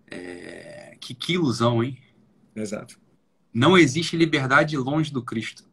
É... 0.08 0.98
Que, 1.00 1.14
que 1.14 1.34
ilusão, 1.34 1.84
hein? 1.84 2.02
Exato. 2.56 3.00
Não 3.54 3.78
existe 3.78 4.18
liberdade 4.18 4.76
longe 4.78 5.12
do 5.12 5.22
Cristo. 5.22 5.64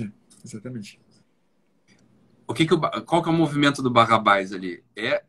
É, 0.00 0.08
exatamente. 0.44 0.98
O 2.50 2.52
que 2.52 2.66
que 2.66 2.74
o, 2.74 2.80
qual 2.80 3.22
que 3.22 3.28
é 3.28 3.32
o 3.32 3.34
movimento 3.36 3.80
do 3.80 3.88
Barrabás 3.88 4.52
ali? 4.52 4.82
É 4.96 5.22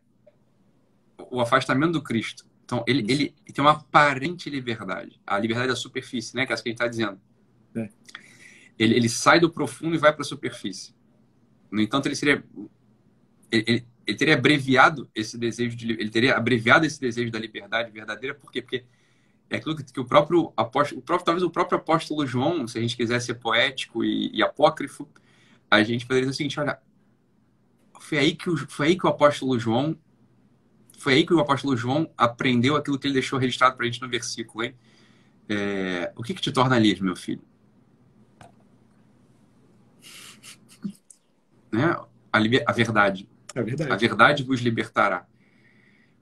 o 1.29 1.39
afastamento 1.39 1.91
do 1.91 2.01
Cristo. 2.01 2.47
Então, 2.65 2.83
ele, 2.87 3.01
ele 3.07 3.35
tem 3.53 3.63
uma 3.63 3.73
aparente 3.73 4.49
liberdade. 4.49 5.21
A 5.27 5.37
liberdade 5.37 5.67
da 5.67 5.75
superfície, 5.75 6.35
né? 6.35 6.47
Que 6.47 6.51
é 6.51 6.55
essa 6.55 6.63
que 6.63 6.69
a 6.69 6.71
gente 6.71 6.81
está 6.81 6.87
dizendo. 6.87 7.21
É. 7.75 7.89
Ele, 8.79 8.95
ele 8.95 9.07
sai 9.07 9.39
do 9.39 9.51
profundo 9.51 9.93
e 9.93 9.99
vai 9.99 10.11
para 10.11 10.23
a 10.23 10.25
superfície. 10.25 10.95
No 11.69 11.79
entanto, 11.79 12.07
ele 12.07 12.15
seria 12.15 12.43
ele, 13.51 13.85
ele, 14.07 14.17
teria 14.17 14.33
abreviado 14.33 15.07
esse 15.13 15.37
desejo 15.37 15.77
de 15.77 15.91
ele 15.91 16.09
teria 16.09 16.35
abreviado 16.35 16.87
esse 16.87 16.99
desejo 16.99 17.31
da 17.31 17.37
liberdade 17.37 17.91
verdadeira 17.91 18.33
por 18.33 18.51
quê? 18.51 18.63
porque 18.63 18.83
é 19.47 19.57
aquilo 19.57 19.75
que, 19.75 19.83
que 19.83 19.99
o 19.99 20.05
próprio 20.05 20.51
apóstolo 20.57 21.01
o 21.01 21.03
próprio, 21.03 21.25
talvez 21.25 21.43
o 21.43 21.51
próprio 21.51 21.77
apóstolo 21.77 22.25
João 22.25 22.67
se 22.67 22.79
a 22.79 22.81
gente 22.81 22.95
quiser 22.95 23.19
ser 23.19 23.35
poético 23.35 24.03
e, 24.03 24.31
e 24.33 24.41
apócrifo 24.41 25.07
a 25.69 25.83
gente 25.83 26.05
poderia 26.05 26.21
dizer 26.29 26.31
o 26.31 26.37
seguinte 26.37 26.59
olha 26.59 26.79
foi 28.11 28.17
aí 28.17 28.35
que 28.35 28.49
o, 28.49 28.57
foi 28.57 28.87
aí 28.87 28.97
que 28.97 29.05
o 29.05 29.09
apóstolo 29.09 29.57
João 29.57 29.97
foi 30.97 31.13
aí 31.13 31.25
que 31.25 31.33
o 31.33 31.39
apóstolo 31.39 31.77
João 31.77 32.11
aprendeu 32.17 32.75
aquilo 32.75 32.99
que 32.99 33.07
ele 33.07 33.13
deixou 33.13 33.39
registrado 33.39 33.77
para 33.77 33.85
a 33.85 33.89
gente 33.89 34.01
no 34.01 34.09
versículo 34.09 34.65
hein? 34.65 34.75
É, 35.47 36.11
o 36.17 36.21
que, 36.21 36.33
que 36.33 36.41
te 36.41 36.51
torna 36.51 36.77
livre 36.77 37.05
meu 37.05 37.15
filho 37.15 37.41
né 41.71 41.95
a, 42.33 42.37
a 42.67 42.73
verdade 42.73 43.29
é 43.55 43.63
verdade. 43.63 43.93
A 43.93 43.95
verdade 43.95 44.43
vos 44.43 44.59
libertará. 44.59 45.25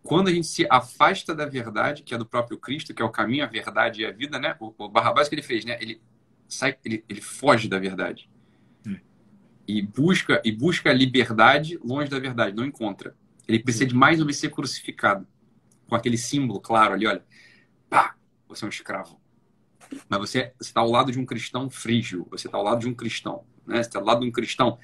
Quando 0.04 0.28
a 0.28 0.32
gente 0.32 0.46
se 0.46 0.68
afasta 0.70 1.34
da 1.34 1.46
verdade, 1.46 2.04
que 2.04 2.14
é 2.14 2.18
do 2.18 2.26
próprio 2.26 2.58
Cristo, 2.58 2.94
que 2.94 3.02
é 3.02 3.06
o 3.06 3.10
caminho, 3.10 3.44
a 3.44 3.48
verdade 3.48 4.02
e 4.02 4.06
a 4.06 4.12
vida, 4.12 4.40
né? 4.40 4.56
O, 4.60 4.74
o 4.76 4.90
Barrabás 4.90 5.30
que 5.30 5.36
ele 5.36 5.44
fez, 5.44 5.64
né? 5.64 5.78
Ele 5.80 6.02
sai, 6.48 6.76
ele, 6.84 7.04
ele 7.08 7.22
foge 7.22 7.68
da 7.68 7.78
verdade. 7.78 8.28
E 9.70 9.84
busca 9.84 10.42
e 10.44 10.52
busca 10.52 10.90
a 10.90 10.94
liberdade 10.94 11.80
longe 11.84 12.10
da 12.10 12.18
verdade, 12.18 12.56
não 12.56 12.66
encontra. 12.66 13.16
Ele 13.48 13.60
precisa 13.60 13.86
de 13.86 13.94
mais 13.94 14.20
vez 14.20 14.38
ser 14.38 14.50
crucificado. 14.50 15.28
Com 15.88 15.96
aquele 15.96 16.18
símbolo 16.18 16.60
claro 16.60 16.96
ali, 16.96 17.06
olha. 17.06 17.24
Pá, 17.88 18.16
você 18.48 18.66
é 18.66 18.68
um 18.68 18.70
escravo. 18.70 19.22
Mas 20.10 20.20
você 20.20 20.54
está 20.60 20.82
ao 20.82 20.90
lado 20.90 21.12
de 21.12 21.20
um 21.20 21.26
cristão 21.26 21.70
frígio, 21.70 22.28
você 22.32 22.48
está 22.48 22.58
ao 22.58 22.64
lado 22.64 22.80
de 22.80 22.88
um 22.88 22.96
cristão, 22.96 23.44
né? 23.68 23.76
Você 23.76 23.90
está 23.90 24.00
ao 24.00 24.06
lado 24.06 24.22
de 24.22 24.28
um 24.28 24.32
cristão 24.32 24.80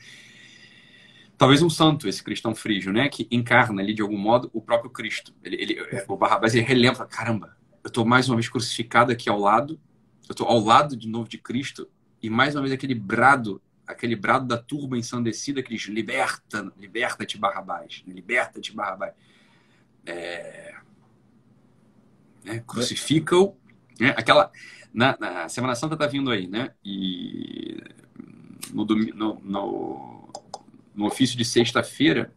talvez 1.36 1.62
um 1.64 1.70
santo, 1.70 2.08
esse 2.08 2.24
cristão 2.24 2.54
frígio, 2.54 2.94
né? 2.94 3.10
Que 3.10 3.28
encarna 3.32 3.82
ali, 3.82 3.92
de 3.92 4.04
algum 4.04 4.18
modo, 4.18 4.50
o 4.54 4.62
próprio 4.62 4.92
Cristo. 4.92 5.34
Ele, 5.44 5.56
ele, 5.56 6.04
o 6.08 6.16
Barrabás, 6.16 6.54
ele 6.54 6.64
relembra, 6.64 7.06
caramba, 7.08 7.58
eu 7.84 7.88
estou 7.88 8.06
mais 8.06 8.30
uma 8.30 8.36
vez 8.36 8.48
crucificado 8.50 9.12
aqui 9.12 9.30
ao 9.30 9.40
lado, 9.40 9.80
eu 10.28 10.34
estou 10.34 10.48
ao 10.48 10.60
lado 10.60 10.96
de 10.96 11.08
novo 11.08 11.28
de 11.28 11.38
Cristo, 11.38 11.88
e 12.22 12.30
mais 12.30 12.56
uma 12.56 12.62
vez 12.62 12.74
aquele 12.74 12.96
brado, 12.96 13.62
aquele 13.86 14.16
brado 14.16 14.48
da 14.48 14.58
turba 14.58 14.98
ensandecida 14.98 15.62
que 15.62 15.70
diz, 15.70 15.84
liberta, 15.84 16.72
liberta-te 16.78 17.38
Barrabás, 17.38 18.04
liberta-te 18.08 18.74
Barrabás. 18.74 19.14
É... 20.06 20.76
Né? 22.44 22.64
Crucifica-o, 22.66 23.56
né? 24.00 24.14
aquela... 24.18 24.52
Na, 24.94 25.18
na, 25.20 25.50
Semana 25.50 25.76
Santa 25.76 25.98
tá 25.98 26.08
vindo 26.08 26.32
aí, 26.32 26.48
né? 26.48 26.72
E 26.82 27.84
no, 28.74 28.86
no, 28.86 29.42
no 29.44 30.16
no 30.96 31.06
ofício 31.06 31.38
de 31.38 31.44
sexta-feira, 31.44 32.34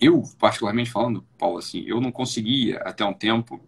eu, 0.00 0.22
particularmente 0.38 0.90
falando, 0.90 1.24
Paulo, 1.38 1.58
assim, 1.58 1.84
eu 1.86 2.00
não 2.00 2.10
conseguia 2.10 2.78
até 2.78 3.04
um 3.04 3.12
tempo, 3.12 3.60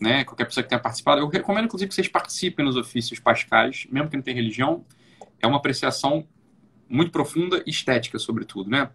né? 0.00 0.24
Qualquer 0.24 0.44
pessoa 0.44 0.62
que 0.62 0.68
tenha 0.68 0.80
participado, 0.80 1.20
eu 1.20 1.28
recomendo, 1.28 1.66
inclusive, 1.66 1.88
que 1.88 1.94
vocês 1.94 2.08
participem 2.08 2.64
nos 2.64 2.76
ofícios 2.76 3.20
pascais, 3.20 3.86
mesmo 3.90 4.10
que 4.10 4.16
não 4.16 4.22
tenha 4.22 4.36
religião, 4.36 4.84
é 5.42 5.46
uma 5.46 5.58
apreciação 5.58 6.26
muito 6.88 7.10
profunda 7.10 7.62
estética, 7.66 8.18
sobretudo, 8.18 8.70
né? 8.70 8.90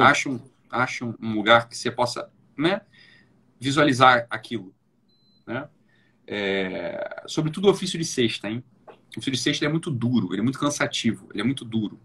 Acha 0.00 0.28
um, 0.28 0.40
acha 0.70 1.04
um 1.04 1.34
lugar 1.34 1.68
que 1.68 1.76
você 1.76 1.90
possa, 1.90 2.30
né? 2.56 2.80
Visualizar 3.60 4.26
aquilo, 4.30 4.74
né? 5.46 5.68
É, 6.26 7.22
sobretudo 7.26 7.68
o 7.68 7.70
ofício 7.70 7.98
de 7.98 8.04
sexta, 8.04 8.48
hein? 8.48 8.64
O 8.88 9.18
ofício 9.18 9.32
de 9.32 9.38
sexta 9.38 9.66
é 9.66 9.68
muito 9.68 9.90
duro, 9.90 10.32
ele 10.32 10.40
é 10.40 10.42
muito 10.44 10.58
cansativo, 10.58 11.28
ele 11.32 11.42
é 11.42 11.44
muito 11.44 11.64
duro. 11.64 12.00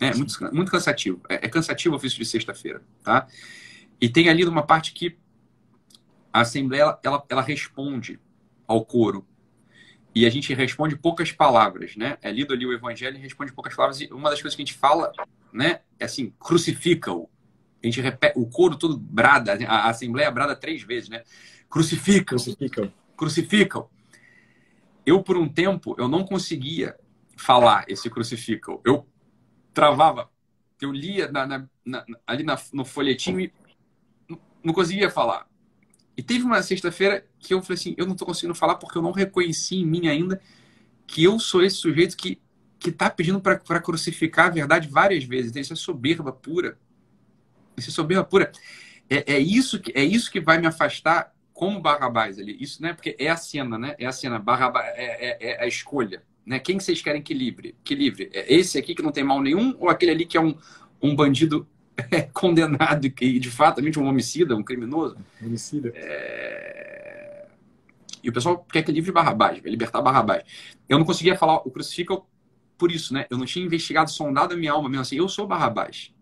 É 0.00 0.12
muito, 0.14 0.34
muito 0.52 0.70
cansativo. 0.72 1.20
É, 1.28 1.46
é 1.46 1.48
cansativo 1.48 1.94
o 1.94 1.96
ofício 1.96 2.18
de 2.18 2.24
sexta-feira, 2.24 2.82
tá? 3.02 3.28
E 4.00 4.08
tem 4.08 4.28
ali 4.28 4.44
uma 4.44 4.66
parte 4.66 4.92
que 4.92 5.16
a 6.32 6.40
Assembleia 6.40 6.98
ela, 7.02 7.24
ela 7.28 7.42
responde 7.42 8.18
ao 8.66 8.84
coro. 8.84 9.24
E 10.14 10.24
a 10.24 10.30
gente 10.30 10.54
responde 10.54 10.96
poucas 10.96 11.32
palavras, 11.32 11.96
né? 11.96 12.16
É 12.22 12.30
lido 12.30 12.54
ali 12.54 12.64
o 12.64 12.72
Evangelho 12.72 13.16
e 13.16 13.20
responde 13.20 13.52
poucas 13.52 13.74
palavras. 13.74 14.00
E 14.00 14.06
uma 14.12 14.30
das 14.30 14.40
coisas 14.40 14.54
que 14.54 14.62
a 14.62 14.64
gente 14.64 14.78
fala, 14.78 15.12
né? 15.52 15.80
É 15.98 16.04
assim, 16.04 16.32
crucifica-o. 16.38 17.28
A 17.82 17.86
gente 17.86 18.00
repete, 18.00 18.38
o 18.38 18.46
coro 18.46 18.76
todo 18.76 18.96
brada, 18.96 19.58
a 19.66 19.90
Assembleia 19.90 20.30
brada 20.30 20.54
três 20.54 20.82
vezes, 20.82 21.08
né? 21.08 21.22
Crucifica-o. 21.68 22.38
Crucifica-o. 22.38 22.92
Crucifica-o. 23.16 23.90
Eu, 25.04 25.22
por 25.22 25.36
um 25.36 25.48
tempo, 25.48 25.94
eu 25.98 26.08
não 26.08 26.24
conseguia 26.24 26.96
falar 27.36 27.84
esse 27.88 28.08
crucifica-o. 28.08 28.80
Eu 28.84 29.06
travava. 29.72 30.30
Eu 30.80 30.92
lia 30.92 31.30
na, 31.30 31.46
na, 31.46 31.68
na, 31.84 32.04
ali 32.26 32.44
no 32.72 32.84
folhetim 32.84 33.38
e 33.38 33.52
não 34.62 34.72
conseguia 34.72 35.10
falar. 35.10 35.46
E 36.16 36.22
teve 36.22 36.44
uma 36.44 36.62
sexta-feira 36.62 37.26
que 37.38 37.52
eu 37.52 37.62
falei 37.62 37.74
assim, 37.74 37.94
eu 37.96 38.06
não 38.06 38.12
estou 38.12 38.26
conseguindo 38.26 38.54
falar 38.54 38.76
porque 38.76 38.96
eu 38.96 39.02
não 39.02 39.12
reconheci 39.12 39.76
em 39.76 39.86
mim 39.86 40.06
ainda 40.06 40.40
que 41.06 41.24
eu 41.24 41.38
sou 41.38 41.62
esse 41.62 41.76
sujeito 41.76 42.16
que 42.16 42.40
que 42.84 42.90
está 42.90 43.08
pedindo 43.08 43.40
para 43.40 43.80
crucificar 43.80 44.48
a 44.48 44.50
verdade 44.50 44.88
várias 44.88 45.24
vezes. 45.24 45.50
Então, 45.50 45.62
isso 45.62 45.72
é 45.72 45.76
soberba 45.76 46.30
pura. 46.30 46.78
Isso 47.78 47.88
é 47.88 47.92
soberba 47.92 48.22
pura. 48.22 48.52
É, 49.08 49.36
é, 49.36 49.38
isso 49.38 49.80
que, 49.80 49.90
é 49.94 50.04
isso 50.04 50.30
que 50.30 50.38
vai 50.38 50.58
me 50.58 50.66
afastar 50.66 51.32
como 51.54 51.80
Barrabás 51.80 52.38
ali. 52.38 52.54
Isso, 52.60 52.82
né? 52.82 52.92
Porque 52.92 53.16
é 53.18 53.30
a 53.30 53.38
cena, 53.38 53.78
né? 53.78 53.94
É 53.98 54.04
a 54.04 54.12
cena. 54.12 54.38
Barrabás 54.38 54.86
é, 54.96 55.46
é, 55.48 55.50
é 55.52 55.64
a 55.64 55.66
escolha. 55.66 56.22
Né? 56.44 56.58
Quem 56.58 56.76
que 56.76 56.84
vocês 56.84 57.00
querem 57.00 57.22
que 57.22 57.32
livre? 57.32 57.74
Que 57.82 57.94
livre? 57.94 58.28
É 58.34 58.52
esse 58.52 58.76
aqui 58.76 58.94
que 58.94 59.02
não 59.02 59.12
tem 59.12 59.24
mal 59.24 59.40
nenhum 59.40 59.74
ou 59.78 59.88
aquele 59.88 60.12
ali 60.12 60.26
que 60.26 60.36
é 60.36 60.40
um, 60.40 60.54
um 61.00 61.16
bandido 61.16 61.66
é, 62.10 62.22
condenado 62.22 63.06
e 63.06 63.38
de 63.38 63.50
fato 63.50 63.80
é 63.80 63.98
um 63.98 64.06
homicida, 64.06 64.56
um 64.56 64.62
criminoso? 64.62 65.16
Homicida. 65.42 65.92
É... 65.94 67.46
E 68.22 68.28
o 68.28 68.32
pessoal 68.32 68.64
quer 68.72 68.82
que 68.82 68.90
livre 68.90 69.12
Barrabás, 69.12 69.60
vai 69.60 69.70
libertar 69.70 70.00
Barrabás. 70.00 70.42
Eu 70.88 70.98
não 70.98 71.04
conseguia 71.04 71.36
falar 71.36 71.56
o 71.56 71.70
crucifica 71.70 72.16
por 72.78 72.90
isso, 72.90 73.12
né? 73.12 73.26
Eu 73.30 73.38
não 73.38 73.44
tinha 73.44 73.64
investigado, 73.64 74.10
sondado 74.10 74.54
a 74.54 74.56
minha 74.56 74.72
alma 74.72 74.88
mesmo 74.88 75.02
assim. 75.02 75.16
Eu 75.16 75.28
sou 75.28 75.46
Barrabás. 75.46 76.12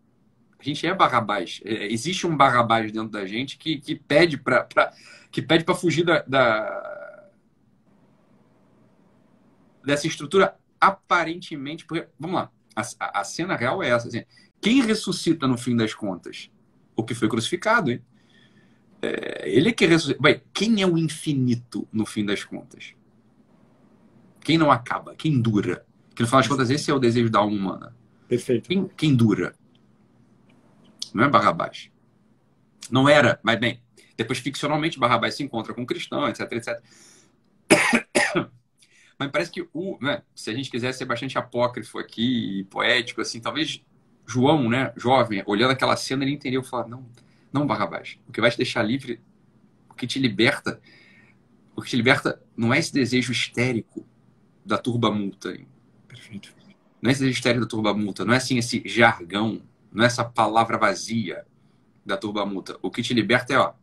A 0.59 0.64
gente 0.64 0.87
é 0.87 0.95
Barrabás. 0.95 1.61
É, 1.64 1.87
existe 1.93 2.27
um 2.27 2.37
Barrabás 2.37 2.91
dentro 2.93 3.09
da 3.09 3.27
gente 3.27 3.57
que, 3.57 3.79
que 3.79 3.95
pede 3.95 4.37
para 4.37 4.93
que 5.31 5.41
pede 5.41 5.64
para 5.64 5.75
fugir 5.75 6.05
da, 6.05 6.23
da, 6.23 7.31
dessa 9.85 10.07
estrutura 10.07 10.57
aparentemente. 10.81 11.87
Porque, 11.87 12.07
vamos 12.18 12.37
lá, 12.37 12.51
a, 12.77 13.20
a 13.20 13.25
cena 13.25 13.57
real 13.57 13.83
é 13.83 13.89
essa. 13.89 14.09
Assim, 14.09 14.25
quem 14.62 14.80
ressuscita 14.80 15.48
no 15.48 15.58
fim 15.58 15.76
das 15.76 15.92
contas? 15.92 16.48
O 16.94 17.02
que 17.02 17.14
foi 17.14 17.28
crucificado, 17.28 17.90
hein? 17.90 18.00
É, 19.02 19.50
ele 19.50 19.70
é 19.70 19.72
que 19.72 19.84
ressuscita. 19.84 20.22
Bem, 20.22 20.40
quem 20.54 20.80
é 20.80 20.86
o 20.86 20.96
infinito 20.96 21.88
no 21.92 22.06
fim 22.06 22.24
das 22.24 22.44
contas? 22.44 22.94
Quem 24.40 24.56
não 24.56 24.70
acaba? 24.70 25.16
Quem 25.16 25.40
dura? 25.40 25.84
Que 26.14 26.22
no 26.22 26.28
final 26.28 26.40
das 26.40 26.48
contas, 26.48 26.70
esse 26.70 26.92
é 26.92 26.94
o 26.94 27.00
desejo 27.00 27.28
da 27.28 27.40
alma 27.40 27.56
humana. 27.56 27.96
Perfeito. 28.28 28.68
Quem, 28.68 28.88
quem 28.96 29.16
dura? 29.16 29.52
Não 31.12 31.24
é 31.24 31.28
Barrabás. 31.28 31.90
Não 32.88 33.08
era, 33.08 33.40
mas 33.42 33.58
bem, 33.58 33.82
depois 34.16 34.38
ficcionalmente 34.38 34.98
Barrabás 34.98 35.34
se 35.34 35.42
encontra 35.42 35.74
com 35.74 35.82
um 35.82 35.86
cristão, 35.86 36.28
etc, 36.28 36.52
etc. 36.52 36.82
mas 39.18 39.30
parece 39.32 39.50
que 39.50 39.68
o, 39.72 39.98
né, 40.00 40.22
se 40.36 40.50
a 40.50 40.54
gente 40.54 40.70
quiser 40.70 40.92
ser 40.92 41.04
bastante 41.04 41.36
apócrifo 41.36 41.98
aqui 41.98 42.64
poético, 42.70 43.20
assim, 43.20 43.40
talvez 43.40 43.82
João, 44.27 44.68
né, 44.68 44.93
jovem, 44.97 45.43
olhando 45.47 45.73
aquela 45.73 45.97
cena, 45.97 46.25
ele 46.25 46.33
entendeu 46.33 46.62
falou: 46.62 46.89
não, 46.89 47.07
não, 47.53 47.66
Barrabás, 47.66 48.18
o 48.27 48.33
que 48.33 48.41
vai 48.41 48.51
te 48.51 48.57
deixar 48.57 48.83
livre, 48.83 49.20
o 49.91 49.95
que 49.95 50.07
te 50.07 50.18
liberta, 50.18 50.81
o 51.77 51.83
que 51.83 51.91
te 51.91 51.97
liberta 51.97 52.43
não 52.57 52.73
é 52.73 52.79
esse 52.79 52.93
desejo 52.93 53.33
histérico 53.33 54.07
da 54.64 54.79
turba 54.79 55.11
multa. 55.11 55.57
Perfeito. 56.09 56.55
Não 57.01 57.09
é 57.09 57.12
esse 57.12 57.20
desejo 57.20 57.37
histérico 57.37 57.64
da 57.64 57.68
turba 57.68 57.95
multa, 57.95 58.25
não 58.25 58.33
é 58.33 58.37
assim 58.37 58.59
esse 58.59 58.83
jargão, 58.87 59.62
não 59.91 60.05
é 60.05 60.07
essa 60.07 60.25
palavra 60.25 60.79
vazia 60.79 61.45
da 62.05 62.16
turba 62.16 62.47
multa. 62.47 62.79
O 62.81 62.91
que 62.91 63.03
te 63.03 63.12
liberta 63.12 63.53
é, 63.53 63.59
ó, 63.59 63.75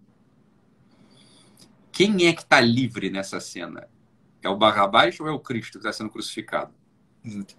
quem 1.92 2.28
é 2.28 2.34
que 2.34 2.42
está 2.42 2.62
livre 2.62 3.10
nessa 3.10 3.40
cena? 3.40 3.88
É 4.42 4.48
o 4.48 4.58
Barrabás 4.58 5.20
ou 5.20 5.28
é 5.28 5.32
o 5.32 5.40
Cristo 5.40 5.74
que 5.74 5.78
está 5.80 5.92
sendo 5.92 6.10
crucificado? 6.10 6.74
Exato. 7.24 7.56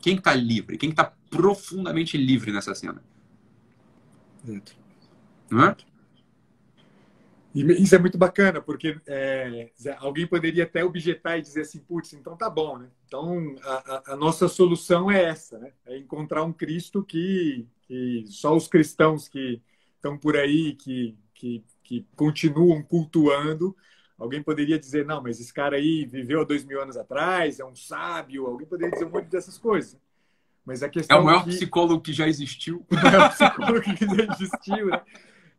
Quem 0.00 0.16
está 0.16 0.34
livre? 0.34 0.78
Quem 0.78 0.90
está 0.90 1.04
profundamente 1.04 2.16
livre 2.16 2.52
nessa 2.52 2.74
cena? 2.74 3.02
Exato. 4.44 4.76
Não 5.50 5.64
é? 5.64 5.76
E 7.52 7.62
isso 7.82 7.94
é 7.96 7.98
muito 7.98 8.16
bacana, 8.16 8.60
porque 8.62 9.00
é, 9.08 9.70
alguém 9.98 10.26
poderia 10.26 10.62
até 10.62 10.84
objetar 10.84 11.36
e 11.36 11.42
dizer 11.42 11.62
assim, 11.62 11.80
putz, 11.80 12.12
então 12.12 12.36
tá 12.36 12.48
bom, 12.48 12.78
né? 12.78 12.88
Então 13.06 13.56
a, 13.64 14.12
a, 14.12 14.16
nossa 14.16 14.46
solução 14.46 15.10
é 15.10 15.24
essa, 15.24 15.58
né? 15.58 15.72
É 15.84 15.98
encontrar 15.98 16.44
um 16.44 16.52
Cristo 16.52 17.02
que, 17.02 17.66
que 17.82 18.24
só 18.28 18.54
os 18.54 18.68
cristãos 18.68 19.28
que 19.28 19.60
estão 19.96 20.16
por 20.16 20.36
aí, 20.36 20.74
que, 20.74 21.18
que, 21.34 21.64
que 21.82 22.06
continuam 22.14 22.82
cultuando, 22.84 23.76
alguém 24.20 24.42
poderia 24.42 24.78
dizer, 24.78 25.06
não, 25.06 25.22
mas 25.22 25.40
esse 25.40 25.52
cara 25.52 25.76
aí 25.76 26.04
viveu 26.04 26.42
há 26.42 26.44
dois 26.44 26.62
mil 26.62 26.80
anos 26.80 26.96
atrás, 26.96 27.58
é 27.58 27.64
um 27.64 27.74
sábio, 27.74 28.46
alguém 28.46 28.66
poderia 28.66 28.92
dizer 28.92 29.06
um 29.06 29.10
monte 29.10 29.28
dessas 29.28 29.56
coisas. 29.56 29.98
Mas 30.64 30.82
a 30.82 30.90
questão 30.90 31.16
é 31.16 31.20
o 31.20 31.24
maior 31.24 31.44
que... 31.44 31.50
psicólogo 31.50 32.02
que 32.02 32.12
já 32.12 32.28
existiu. 32.28 32.86
O 32.92 32.94
maior 32.94 33.30
psicólogo 33.30 33.80
que 33.80 34.04
já 34.04 34.34
existiu, 34.34 34.86
né? 34.88 35.02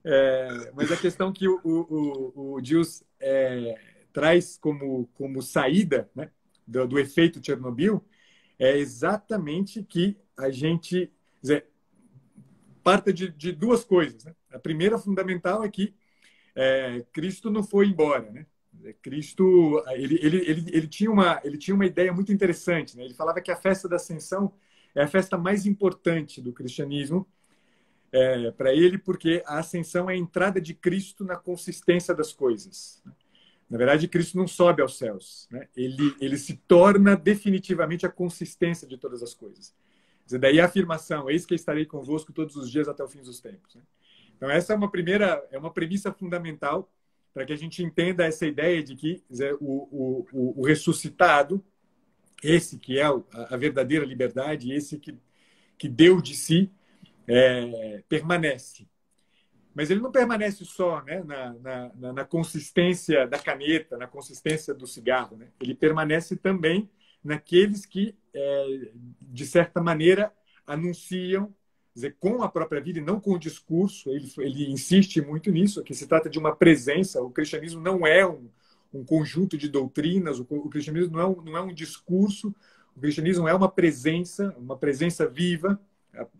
É, 0.03 0.71
mas 0.75 0.91
a 0.91 0.97
questão 0.97 1.31
que 1.31 1.47
o, 1.47 1.59
o, 1.63 2.53
o 2.55 2.63
Gilles 2.63 3.03
é, 3.19 3.79
traz 4.13 4.57
como, 4.57 5.07
como 5.13 5.41
saída 5.41 6.09
né, 6.15 6.31
do, 6.65 6.87
do, 6.87 6.99
efeito 6.99 7.43
Chernobyl 7.43 8.03
é 8.57 8.77
exatamente 8.77 9.83
que 9.83 10.17
a 10.35 10.49
gente 10.49 11.11
dizer, 11.39 11.67
parta 12.83 13.13
de, 13.13 13.29
de 13.29 13.51
duas 13.51 13.83
coisas. 13.83 14.23
Né? 14.23 14.33
A 14.51 14.57
primeira 14.57 14.97
fundamental 14.97 15.63
é 15.63 15.69
que 15.69 15.93
é, 16.61 17.05
Cristo 17.11 17.49
não 17.49 17.63
foi 17.63 17.87
embora. 17.87 18.29
Né? 18.29 18.45
Cristo 19.01 19.83
ele, 19.89 20.19
ele, 20.21 20.37
ele, 20.37 20.65
ele, 20.71 20.87
tinha 20.87 21.09
uma, 21.09 21.41
ele 21.43 21.57
tinha 21.57 21.73
uma 21.73 21.87
ideia 21.87 22.13
muito 22.13 22.31
interessante. 22.31 22.95
Né? 22.95 23.05
Ele 23.05 23.15
falava 23.15 23.41
que 23.41 23.49
a 23.49 23.55
festa 23.55 23.89
da 23.89 23.95
Ascensão 23.95 24.53
é 24.93 25.01
a 25.01 25.07
festa 25.07 25.39
mais 25.39 25.65
importante 25.65 26.39
do 26.39 26.53
cristianismo 26.53 27.27
é, 28.11 28.51
para 28.51 28.73
ele, 28.73 28.97
porque 28.97 29.41
a 29.45 29.57
ascensão 29.59 30.09
é 30.09 30.13
a 30.13 30.17
entrada 30.17 30.61
de 30.61 30.73
Cristo 30.73 31.23
na 31.23 31.35
consistência 31.35 32.13
das 32.13 32.31
coisas. 32.33 33.01
Na 33.69 33.77
verdade, 33.77 34.07
Cristo 34.07 34.37
não 34.37 34.47
sobe 34.47 34.81
aos 34.81 34.97
céus, 34.97 35.47
né? 35.49 35.67
ele, 35.75 36.13
ele 36.19 36.37
se 36.37 36.57
torna 36.67 37.15
definitivamente 37.15 38.05
a 38.05 38.09
consistência 38.09 38.85
de 38.85 38.97
todas 38.97 39.23
as 39.23 39.33
coisas. 39.33 39.73
Daí 40.29 40.59
a 40.59 40.65
afirmação: 40.65 41.29
Eis 41.29 41.45
que 41.45 41.55
estarei 41.55 41.85
convosco 41.85 42.33
todos 42.33 42.55
os 42.55 42.69
dias 42.69 42.87
até 42.87 43.03
o 43.03 43.07
fim 43.07 43.21
dos 43.21 43.39
tempos. 43.39 43.75
Né? 43.75 43.81
Então, 44.41 44.49
essa 44.49 44.73
é 44.73 44.75
uma 44.75 44.89
primeira, 44.89 45.47
é 45.51 45.59
uma 45.59 45.71
premissa 45.71 46.11
fundamental 46.11 46.91
para 47.31 47.45
que 47.45 47.53
a 47.53 47.55
gente 47.55 47.83
entenda 47.83 48.25
essa 48.25 48.43
ideia 48.47 48.81
de 48.81 48.95
que 48.95 49.23
o, 49.59 50.25
o, 50.33 50.61
o, 50.61 50.65
ressuscitado, 50.65 51.63
esse 52.41 52.79
que 52.79 52.97
é 52.97 53.03
a 53.03 53.55
verdadeira 53.55 54.03
liberdade, 54.03 54.73
esse 54.73 54.97
que, 54.97 55.15
que 55.77 55.87
deu 55.87 56.19
de 56.19 56.35
si, 56.35 56.71
é, 57.27 58.03
permanece. 58.09 58.87
Mas 59.75 59.91
ele 59.91 60.01
não 60.01 60.11
permanece 60.11 60.65
só 60.65 61.03
né, 61.03 61.23
na, 61.23 61.53
na, 61.93 62.13
na, 62.13 62.25
consistência 62.25 63.27
da 63.27 63.37
caneta, 63.37 63.95
na 63.95 64.07
consistência 64.07 64.73
do 64.73 64.87
cigarro. 64.87 65.37
Né? 65.37 65.49
Ele 65.61 65.75
permanece 65.75 66.35
também 66.35 66.89
naqueles 67.23 67.85
que, 67.85 68.17
é, 68.33 68.91
de 69.21 69.45
certa 69.45 69.79
maneira, 69.79 70.33
anunciam, 70.65 71.53
dizer, 71.93 72.15
com 72.19 72.41
a 72.41 72.49
própria 72.49 72.81
vida 72.81 72.99
e 72.99 73.03
não 73.03 73.19
com 73.19 73.33
o 73.33 73.39
discurso. 73.39 74.09
Ele, 74.09 74.31
ele 74.39 74.71
insiste 74.71 75.21
muito 75.21 75.51
nisso, 75.51 75.83
que 75.83 75.93
se 75.93 76.07
trata 76.07 76.29
de 76.29 76.39
uma 76.39 76.55
presença. 76.55 77.21
O 77.21 77.29
cristianismo 77.29 77.81
não 77.81 78.05
é 78.05 78.25
um, 78.25 78.49
um 78.93 79.03
conjunto 79.03 79.57
de 79.57 79.69
doutrinas, 79.69 80.39
o, 80.39 80.47
o 80.49 80.69
cristianismo 80.69 81.13
não 81.13 81.21
é, 81.21 81.25
um, 81.25 81.41
não 81.41 81.57
é 81.57 81.61
um 81.61 81.73
discurso, 81.73 82.53
o 82.95 82.99
cristianismo 82.99 83.47
é 83.47 83.53
uma 83.53 83.69
presença, 83.69 84.55
uma 84.57 84.77
presença 84.77 85.27
viva 85.27 85.79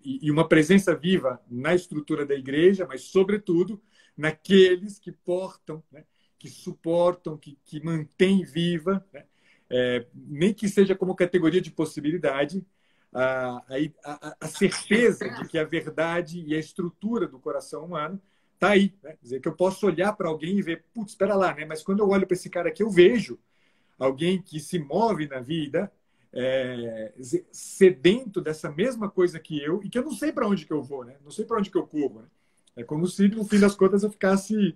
e 0.04 0.30
uma 0.30 0.48
presença 0.48 0.94
viva 0.94 1.42
na 1.50 1.74
estrutura 1.74 2.26
da 2.26 2.36
igreja, 2.36 2.86
mas, 2.86 3.04
sobretudo, 3.04 3.82
naqueles 4.18 5.00
que 5.00 5.12
portam, 5.12 5.82
né, 5.92 6.04
que 6.38 6.50
suportam, 6.50 7.38
que, 7.38 7.58
que 7.64 7.82
mantêm 7.82 8.44
viva, 8.44 9.06
né, 9.14 9.24
é, 9.70 10.06
nem 10.14 10.54
que 10.54 10.68
seja 10.68 10.94
como 10.94 11.16
categoria 11.16 11.62
de 11.62 11.72
possibilidade, 11.72 12.66
a, 13.14 13.64
a, 14.04 14.36
a, 14.40 14.48
certeza 14.48 15.30
de 15.30 15.48
que 15.48 15.58
a 15.58 15.64
verdade 15.64 16.44
e 16.46 16.56
a 16.56 16.60
estrutura 16.60 17.28
do 17.28 17.40
coração 17.40 17.86
humano 17.86 18.22
está 18.54 18.70
aí. 18.70 18.94
Né? 19.04 19.12
Quer 19.12 19.24
dizer, 19.24 19.42
que 19.42 19.48
eu 19.48 19.56
posso 19.56 19.86
olhar 19.86 20.14
para 20.14 20.30
alguém 20.30 20.58
e 20.58 20.62
ver, 20.62 20.86
putz, 20.94 21.12
espera 21.12 21.36
lá, 21.36 21.54
né? 21.54 21.66
mas 21.66 21.84
quando 21.84 22.00
eu 22.00 22.10
olho 22.10 22.26
para 22.26 22.36
esse 22.36 22.50
cara 22.50 22.70
aqui, 22.70 22.84
eu 22.84 22.90
vejo 22.90 23.38
alguém 24.00 24.42
que 24.42 24.60
se 24.60 24.80
move 24.80 25.28
na 25.28 25.40
vida, 25.40 25.92
é, 26.34 27.14
sedento 27.52 28.40
dessa 28.40 28.72
mesma 28.72 29.10
coisa 29.10 29.40
que 29.40 29.62
eu 29.62 29.84
e 29.84 29.90
que 29.90 29.98
eu 29.98 30.04
não 30.04 30.12
sei 30.12 30.32
para 30.32 30.48
onde 30.48 30.66
que 30.66 30.72
eu 30.72 30.82
vou, 30.82 31.04
né? 31.04 31.18
Não 31.24 31.32
sei 31.32 31.44
para 31.44 31.58
onde 31.58 31.70
que 31.70 31.78
eu 31.78 31.86
corro. 31.86 32.22
Né? 32.22 32.28
É 32.78 32.84
como 32.84 33.06
se, 33.06 33.28
no 33.28 33.44
fim 33.44 33.60
das 33.60 33.76
contas, 33.76 34.04
eu 34.04 34.10
ficasse 34.10 34.76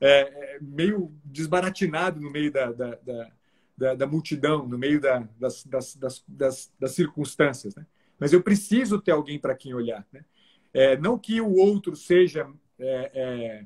é, 0.00 0.56
é 0.56 0.58
meio 0.60 1.12
desbaratinado 1.24 2.20
no 2.20 2.30
meio 2.30 2.50
da, 2.50 2.72
da, 2.72 2.96
da, 2.96 3.30
da, 3.76 3.94
da 3.94 4.06
multidão, 4.06 4.66
no 4.66 4.78
meio 4.78 5.00
da, 5.00 5.28
das, 5.38 5.64
das, 5.64 5.94
das, 6.26 6.72
das, 6.78 6.92
circunstâncias. 6.92 7.74
Né? 7.74 7.86
Mas 8.18 8.32
eu 8.32 8.42
preciso 8.42 9.00
ter 9.00 9.12
alguém 9.12 9.38
para 9.38 9.54
quem 9.54 9.74
olhar. 9.74 10.06
Né? 10.12 10.24
É, 10.72 10.96
não 10.96 11.18
que 11.18 11.40
o 11.40 11.54
outro 11.54 11.94
seja 11.94 12.48
é, 12.78 13.10
é 13.14 13.64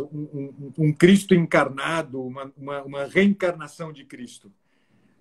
um, 0.00 0.28
um, 0.32 0.72
um, 0.78 0.92
Cristo 0.92 1.34
encarnado, 1.34 2.22
uma, 2.22 2.52
uma, 2.56 2.82
uma 2.82 3.04
reencarnação 3.04 3.92
de 3.92 4.04
Cristo 4.04 4.52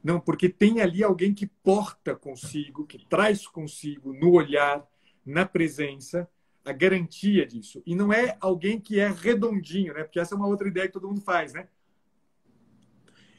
não, 0.07 0.21
porque 0.21 0.47
tem 0.47 0.79
ali 0.79 1.03
alguém 1.03 1.33
que 1.33 1.45
porta 1.45 2.15
consigo, 2.15 2.85
que 2.85 2.97
traz 3.09 3.45
consigo 3.45 4.13
no 4.13 4.31
olhar, 4.31 4.87
na 5.25 5.45
presença, 5.45 6.29
a 6.63 6.71
garantia 6.71 7.45
disso. 7.45 7.83
E 7.85 7.93
não 7.93 8.13
é 8.13 8.37
alguém 8.39 8.79
que 8.79 9.01
é 9.01 9.09
redondinho, 9.09 9.93
né? 9.93 10.03
Porque 10.03 10.17
essa 10.17 10.33
é 10.33 10.37
uma 10.37 10.47
outra 10.47 10.67
ideia 10.67 10.87
que 10.87 10.93
todo 10.93 11.09
mundo 11.09 11.19
faz, 11.19 11.51
né? 11.51 11.67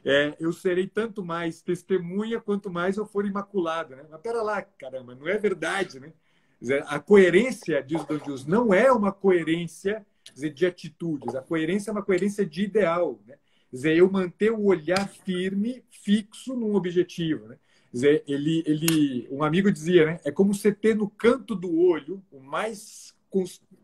É, 0.09 0.35
eu 0.41 0.53
serei 0.53 0.87
tanto 0.87 1.23
mais 1.23 1.61
testemunha 1.61 2.41
quanto 2.41 2.71
mais 2.71 2.97
eu 2.97 3.05
for 3.05 3.27
imaculado, 3.27 3.95
né? 3.95 4.05
Mas 4.11 4.21
pera 4.23 4.43
lá, 4.43 4.63
caramba, 4.63 5.15
não 5.15 5.29
é 5.29 5.37
verdade, 5.37 6.01
né? 6.01 6.13
A 6.87 6.99
coerência, 6.99 7.83
diz 7.83 8.05
Don 8.05 8.17
Deus, 8.19 8.47
não 8.47 8.73
é 8.73 8.91
uma 8.91 9.13
coerência 9.13 10.05
dizer, 10.33 10.51
de 10.51 10.67
atitudes. 10.67 11.35
A 11.35 11.43
coerência 11.43 11.91
é 11.91 11.93
uma 11.93 12.03
coerência 12.03 12.45
de 12.45 12.63
ideal, 12.63 13.21
né? 13.27 13.37
dizer, 13.71 13.97
eu 13.97 14.11
manter 14.11 14.51
o 14.51 14.65
olhar 14.65 15.09
firme, 15.09 15.85
fixo 15.91 16.57
num 16.57 16.75
objetivo. 16.75 17.47
Né? 17.49 17.59
Dizer, 17.93 18.25
ele, 18.27 18.63
ele, 18.67 19.29
um 19.31 19.43
amigo 19.43 19.71
dizia, 19.71 20.07
né? 20.07 20.21
é 20.25 20.31
como 20.31 20.55
você 20.55 20.73
ter 20.73 20.97
no 20.97 21.09
canto 21.09 21.55
do 21.55 21.79
olho, 21.79 22.23
o 22.31 22.41
mais 22.41 23.15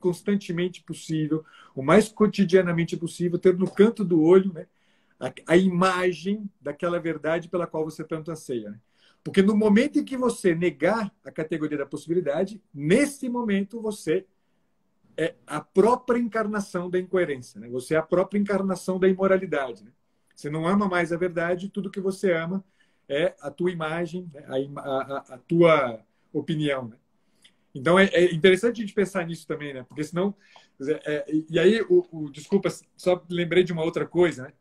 constantemente 0.01 0.83
possível, 0.83 1.45
o 1.75 1.83
mais 1.83 2.09
cotidianamente 2.09 2.97
possível, 2.97 3.39
ter 3.39 3.55
no 3.57 3.71
canto 3.71 4.03
do 4.03 4.23
olho 4.23 4.51
né? 4.55 4.67
A, 5.25 5.55
a 5.55 5.57
imagem 5.57 6.51
daquela 6.61 7.01
verdade 7.01 7.49
pela 7.49 7.67
qual 7.67 7.85
você 7.85 8.05
tanto 8.05 8.31
anseia. 8.31 8.71
Né? 8.71 8.81
Porque 9.23 9.43
no 9.43 9.57
momento 9.57 9.99
em 9.99 10.05
que 10.05 10.17
você 10.17 10.55
negar 10.55 11.13
a 11.25 11.31
categoria 11.31 11.79
da 11.79 11.87
possibilidade, 11.87 12.63
nesse 12.73 13.29
momento 13.29 13.81
você 13.81 14.27
é 15.17 15.35
a 15.47 15.61
própria 15.61 16.19
encarnação 16.19 16.91
da 16.91 16.99
incoerência. 16.99 17.61
Né? 17.61 17.69
Você 17.69 17.95
é 17.95 17.99
a 17.99 18.03
própria 18.03 18.39
encarnação 18.39 18.99
da 18.99 19.09
imoralidade. 19.09 19.85
Né? 19.85 19.93
Você 20.35 20.51
não 20.51 20.67
ama 20.67 20.89
mais 20.89 21.13
a 21.13 21.17
verdade, 21.17 21.71
tudo 21.71 21.91
que 21.91 22.01
você 22.01 22.33
ama 22.33 22.65
é 23.09 23.35
a 23.41 23.51
tua 23.51 23.71
imagem, 23.71 24.29
né? 24.33 24.45
a, 24.47 24.81
a, 24.81 25.35
a, 25.35 25.39
tua 25.39 26.05
opinião. 26.33 26.89
Né? 26.89 26.97
Então 27.75 27.99
é, 27.99 28.07
é, 28.07 28.35
interessante 28.35 28.79
a 28.79 28.85
gente 28.85 28.95
pensar 28.95 29.27
nisso 29.27 29.47
também, 29.47 29.73
né? 29.75 29.85
Porque 29.89 30.05
senão. 30.05 30.35
É, 31.05 31.25
e 31.51 31.59
aí, 31.59 31.83
o, 31.83 32.05
o, 32.11 32.31
desculpa, 32.31 32.69
só 32.97 33.25
lembrei 33.29 33.63
de 33.63 33.73
uma 33.73 33.85
outra 33.85 34.07
coisa, 34.07 34.45
né? 34.45 34.53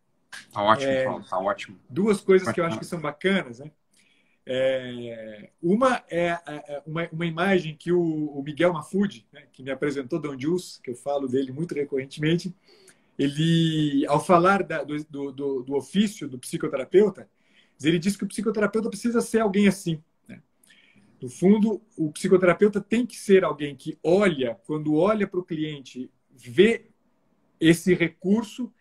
Tá 0.53 0.61
ótimo, 0.61 0.91
é, 0.91 1.19
tá 1.27 1.39
ótimo. 1.39 1.79
Duas 1.89 2.21
coisas 2.21 2.51
que 2.51 2.61
eu 2.61 2.65
acho 2.65 2.77
que 2.77 2.85
são 2.85 3.01
bacanas, 3.01 3.59
né? 3.59 3.71
É, 4.45 5.49
uma 5.61 6.03
é, 6.09 6.37
uma, 6.85 7.07
uma, 7.13 7.25
imagem 7.25 7.77
que 7.77 7.93
o, 7.93 8.27
o 8.27 8.43
Miguel 8.43 8.73
Mafudi, 8.73 9.25
né, 9.31 9.43
que 9.53 9.63
me 9.63 9.71
apresentou 9.71 10.19
Don 10.19 10.37
Jules, 10.37 10.81
que 10.83 10.91
eu 10.91 10.95
falo 10.95 11.29
dele 11.29 11.53
muito 11.53 11.73
recorrentemente, 11.73 12.53
ele, 13.17 14.05
ao 14.07 14.23
falar 14.23 14.63
da, 14.63 14.83
do, 14.83 15.01
do, 15.31 15.63
do, 15.63 15.75
ofício 15.75 16.27
do 16.27 16.37
psicoterapeuta, 16.37 17.29
ele 17.81 17.97
diz 17.97 18.17
que 18.17 18.25
o 18.25 18.27
psicoterapeuta 18.27 18.89
precisa 18.89 19.21
ser 19.21 19.39
alguém 19.39 19.67
assim. 19.67 20.03
Né? 20.27 20.41
No 21.21 21.29
fundo, 21.29 21.81
o 21.97 22.11
psicoterapeuta 22.11 22.81
tem 22.81 23.05
que 23.05 23.15
ser 23.15 23.45
alguém 23.45 23.75
que 23.75 23.97
olha, 24.03 24.59
quando 24.65 24.95
olha 24.95 25.25
para 25.25 25.39
o 25.39 25.45
cliente, 25.45 26.11
vê 26.31 26.87
esse 27.59 27.93
recurso, 27.93 28.73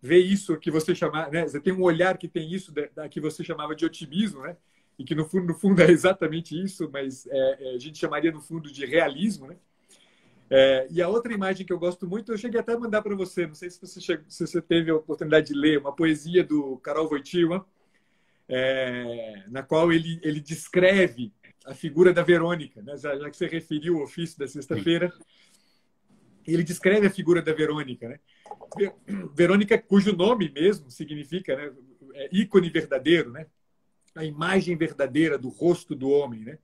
vê 0.00 0.18
isso 0.18 0.56
que 0.58 0.70
você 0.70 0.94
chama, 0.94 1.28
né? 1.28 1.46
Você 1.46 1.60
tem 1.60 1.72
um 1.72 1.82
olhar 1.82 2.16
que 2.18 2.28
tem 2.28 2.52
isso 2.52 2.72
da, 2.72 2.88
da 2.94 3.08
que 3.08 3.20
você 3.20 3.42
chamava 3.42 3.74
de 3.74 3.84
otimismo, 3.84 4.42
né? 4.42 4.56
e 4.98 5.04
que 5.04 5.14
no 5.14 5.24
fundo, 5.24 5.46
no 5.46 5.54
fundo 5.54 5.80
é 5.80 5.90
exatamente 5.90 6.60
isso, 6.60 6.90
mas 6.92 7.26
é, 7.26 7.58
é, 7.60 7.74
a 7.74 7.78
gente 7.78 7.98
chamaria 7.98 8.32
no 8.32 8.40
fundo 8.40 8.70
de 8.70 8.84
realismo, 8.84 9.46
né? 9.46 9.56
É, 10.50 10.88
e 10.90 11.02
a 11.02 11.08
outra 11.08 11.32
imagem 11.32 11.64
que 11.64 11.72
eu 11.72 11.78
gosto 11.78 12.08
muito, 12.08 12.32
eu 12.32 12.38
cheguei 12.38 12.58
até 12.58 12.72
a 12.72 12.78
mandar 12.78 13.02
para 13.02 13.14
você, 13.14 13.46
não 13.46 13.54
sei 13.54 13.68
se 13.68 13.78
você, 13.78 14.00
chegou, 14.00 14.24
se 14.28 14.46
você 14.46 14.62
teve 14.62 14.90
a 14.90 14.96
oportunidade 14.96 15.48
de 15.48 15.54
ler, 15.54 15.78
uma 15.78 15.94
poesia 15.94 16.42
do 16.42 16.78
Karol 16.78 17.06
Wojtyła, 17.06 17.66
é, 18.48 19.44
na 19.48 19.62
qual 19.62 19.92
ele, 19.92 20.18
ele 20.22 20.40
descreve 20.40 21.34
a 21.66 21.74
figura 21.74 22.14
da 22.14 22.22
Verônica, 22.22 22.80
né? 22.80 22.96
já, 22.96 23.14
já 23.18 23.28
que 23.28 23.36
você 23.36 23.46
referiu 23.46 23.96
o 23.96 24.02
ofício 24.02 24.38
da 24.38 24.48
sexta-feira, 24.48 25.12
ele 26.54 26.64
descreve 26.64 27.06
a 27.06 27.10
figura 27.10 27.42
da 27.42 27.52
Verônica, 27.52 28.08
né? 28.08 28.20
Verônica, 29.34 29.78
cujo 29.78 30.14
nome 30.14 30.50
mesmo 30.50 30.90
significa 30.90 31.56
né, 31.56 31.72
é 32.14 32.28
ícone 32.32 32.70
verdadeiro, 32.70 33.30
né? 33.30 33.46
a 34.18 34.24
imagem 34.24 34.76
verdadeira 34.76 35.38
do 35.38 35.48
rosto 35.48 35.94
do 35.94 36.10
homem. 36.10 36.44
Né? 36.44 36.58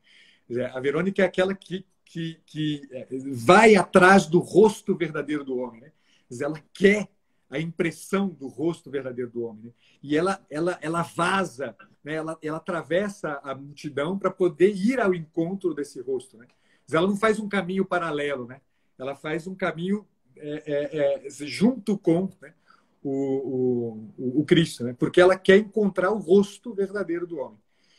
A 0.73 0.81
Verônica 0.81 1.23
é 1.23 1.25
aquela 1.25 1.55
que, 1.55 1.87
que, 2.05 2.41
que 2.45 2.83
é, 2.91 3.07
vai 3.33 3.77
atrás 3.77 4.27
do 4.27 4.41
rosto 4.41 4.97
verdadeiro 4.97 5.45
do 5.45 5.57
homem. 5.59 5.81
Né? 5.81 5.93
Ela 6.41 6.61
quer 6.73 7.09
a 7.49 7.59
impressão 7.59 8.29
do 8.29 8.49
rosto 8.49 8.91
verdadeiro 8.91 9.31
do 9.31 9.45
homem. 9.45 9.67
Né? 9.67 9.71
E 10.03 10.17
ela, 10.17 10.45
ela, 10.51 10.79
ela 10.83 11.03
vaza, 11.03 11.77
né? 12.03 12.15
ela, 12.15 12.37
ela 12.43 12.57
atravessa 12.57 13.41
a 13.45 13.55
multidão 13.55 14.19
para 14.19 14.31
poder 14.31 14.75
ir 14.75 15.01
ao 15.01 15.15
encontro 15.15 15.75
desse 15.75 16.01
rosto. 16.01 16.37
Né? 16.37 16.47
Ela 16.91 17.07
não 17.07 17.17
faz 17.17 17.39
um 17.39 17.49
caminho 17.49 17.85
paralelo, 17.85 18.47
né? 18.47 18.61
Ela 18.99 19.15
faz 19.15 19.47
um 19.47 19.55
caminho 19.55 20.07
é, 20.37 20.63
é, 20.67 21.27
é 21.27 21.31
junto 21.31 21.97
com 21.99 22.31
né? 22.41 22.55
o, 23.03 24.11
o, 24.17 24.41
o 24.41 24.45
Cristo, 24.45 24.85
né? 24.85 24.95
porque 24.99 25.21
ela 25.21 25.39
quer 25.39 25.59
encontrar 25.59 26.11
o 26.11 26.19
rosto 26.19 26.75
verdadeiro 26.75 27.27
do 27.27 27.39
homem. 27.39 27.59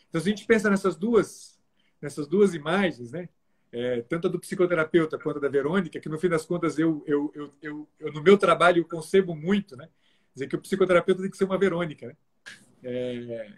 Então, 0.10 0.22
se 0.22 0.28
a 0.28 0.32
gente 0.32 0.46
pensa 0.46 0.70
nessas 0.70 0.96
duas, 0.96 1.60
nessas 2.02 2.28
duas 2.28 2.54
imagens, 2.54 3.12
né? 3.12 3.30
É, 3.72 4.02
tanto 4.04 4.28
a 4.28 4.30
do 4.30 4.40
psicoterapeuta 4.40 5.20
quanto 5.20 5.38
a 5.38 5.42
da 5.42 5.50
Verônica, 5.50 6.00
que 6.00 6.08
no 6.08 6.18
fim 6.18 6.30
das 6.30 6.46
contas 6.46 6.80
eu, 6.80 7.04
eu, 7.06 7.30
eu, 7.36 7.54
eu, 7.62 7.90
eu 8.00 8.14
no 8.14 8.24
meu 8.24 8.38
trabalho 8.38 8.80
eu 8.80 8.88
concebo 8.88 9.36
muito, 9.36 9.76
né? 9.76 9.90
dizer 10.34 10.48
que 10.48 10.56
o 10.56 10.62
psicoterapeuta 10.62 11.22
tem 11.22 11.32
que 11.32 11.38
ser 11.38 11.46
uma 11.46 11.58
Verônica. 11.58 12.08
Né? 12.08 12.16
É, 12.84 13.52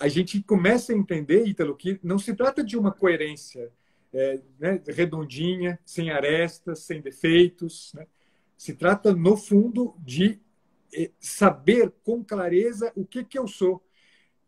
a 0.00 0.08
gente 0.08 0.42
começa 0.42 0.92
a 0.92 0.96
entender, 0.96 1.46
Ítalo, 1.46 1.76
que 1.76 1.98
não 2.02 2.18
se 2.18 2.34
trata 2.34 2.64
de 2.64 2.76
uma 2.76 2.92
coerência 2.92 3.70
é, 4.12 4.40
né, 4.58 4.82
redondinha, 4.86 5.78
sem 5.84 6.10
arestas, 6.10 6.80
sem 6.80 7.00
defeitos. 7.00 7.92
Né? 7.94 8.06
Se 8.56 8.74
trata, 8.74 9.14
no 9.14 9.36
fundo, 9.36 9.94
de 9.98 10.40
é, 10.94 11.10
saber 11.20 11.92
com 12.02 12.24
clareza 12.24 12.92
o 12.94 13.04
que, 13.04 13.24
que 13.24 13.38
eu 13.38 13.46
sou. 13.46 13.82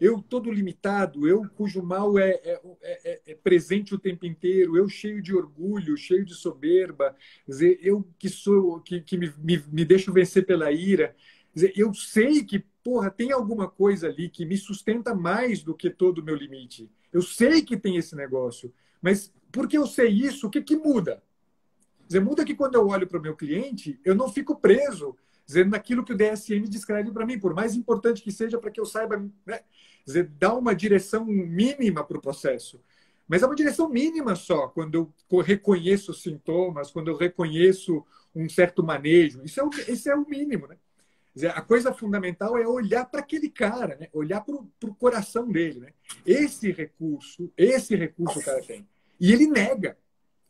Eu 0.01 0.23
todo 0.23 0.51
limitado, 0.51 1.29
eu 1.29 1.47
cujo 1.51 1.83
mal 1.83 2.19
é, 2.19 2.31
é, 2.31 2.61
é, 2.83 3.21
é, 3.27 3.35
presente 3.35 3.95
o 3.95 3.99
tempo 3.99 4.25
inteiro, 4.25 4.75
eu 4.75 4.89
cheio 4.89 5.21
de 5.21 5.35
orgulho, 5.35 5.95
cheio 5.95 6.25
de 6.25 6.35
soberba, 6.35 7.15
dizer, 7.47 7.79
eu 7.83 8.09
que 8.19 8.31
sou, 8.31 8.81
que, 8.81 9.03
que 9.03 9.19
me, 9.19 9.31
me, 9.37 9.63
me 9.71 9.85
deixo 9.85 10.11
vencer 10.11 10.47
pela 10.47 10.73
ira. 10.73 11.15
Dizer, 11.55 11.75
eu 11.77 11.93
sei 11.93 12.43
que, 12.43 12.61
porra, 12.83 13.11
tem 13.11 13.31
alguma 13.31 13.69
coisa 13.69 14.07
ali 14.09 14.31
que 14.31 14.47
me 14.47 14.57
sustenta 14.57 15.15
mais 15.15 15.63
do 15.63 15.75
que 15.75 15.91
todo 15.91 16.21
o 16.21 16.25
meu 16.25 16.35
limite. 16.35 16.91
Eu 17.13 17.21
sei 17.21 17.61
que 17.61 17.77
tem 17.77 17.97
esse 17.97 18.17
negócio, 18.17 18.73
mas 19.01 19.33
porque 19.53 19.77
eu 19.77 19.87
sei 19.87 20.09
isso, 20.09 20.47
o 20.47 20.51
que, 20.51 20.63
que 20.63 20.77
muda? 20.77 21.23
Dizer, 22.07 22.21
muda 22.21 22.45
que 22.45 22.55
quando 22.55 22.75
eu 22.75 22.89
olho 22.89 23.07
para 23.07 23.19
o 23.19 23.23
meu 23.23 23.37
cliente, 23.37 24.01
eu 24.05 24.15
não 24.15 24.29
fico 24.29 24.57
preso 24.57 25.17
dizendo 25.47 25.71
naquilo 25.71 26.05
que 26.05 26.13
o 26.13 26.17
DSM 26.17 26.69
descreve 26.69 27.11
para 27.11 27.27
mim, 27.27 27.39
por 27.39 27.55
mais 27.55 27.75
importante 27.75 28.23
que 28.23 28.31
seja 28.31 28.57
para 28.57 28.71
que 28.71 28.81
eu 28.81 28.85
saiba, 28.85 29.19
né? 29.45 29.61
dizer, 30.07 30.29
dar 30.39 30.55
uma 30.55 30.75
direção 30.75 31.25
mínima 31.25 32.05
para 32.05 32.19
o 32.19 32.21
processo. 32.21 32.81
Mas 33.27 33.43
é 33.43 33.47
uma 33.47 33.55
direção 33.55 33.89
mínima 33.89 34.35
só, 34.35 34.69
quando 34.69 34.95
eu 34.95 35.41
reconheço 35.41 36.13
os 36.13 36.23
sintomas, 36.23 36.91
quando 36.91 37.09
eu 37.09 37.17
reconheço 37.17 38.05
um 38.35 38.49
certo 38.49 38.83
manejo. 38.83 39.43
Isso 39.45 39.61
é 39.61 39.65
o, 39.65 39.71
esse 39.89 40.09
é 40.09 40.15
o 40.15 40.29
mínimo, 40.29 40.67
né? 40.67 40.77
Dizer, 41.35 41.51
a 41.57 41.61
coisa 41.61 41.93
fundamental 41.93 42.59
é 42.59 42.67
olhar 42.67 43.05
para 43.05 43.21
aquele 43.21 43.49
cara, 43.49 43.97
né? 43.97 44.09
olhar 44.13 44.41
para 44.41 44.57
o 44.57 44.95
coração 44.95 45.51
dele. 45.51 45.81
Né? 45.81 45.93
Esse 46.27 46.73
recurso, 46.73 47.53
esse 47.57 47.95
recurso 47.95 48.41
o 48.41 48.43
cara 48.43 48.61
tem. 48.63 48.87
E 49.21 49.33
ele 49.33 49.47
nega. 49.47 49.97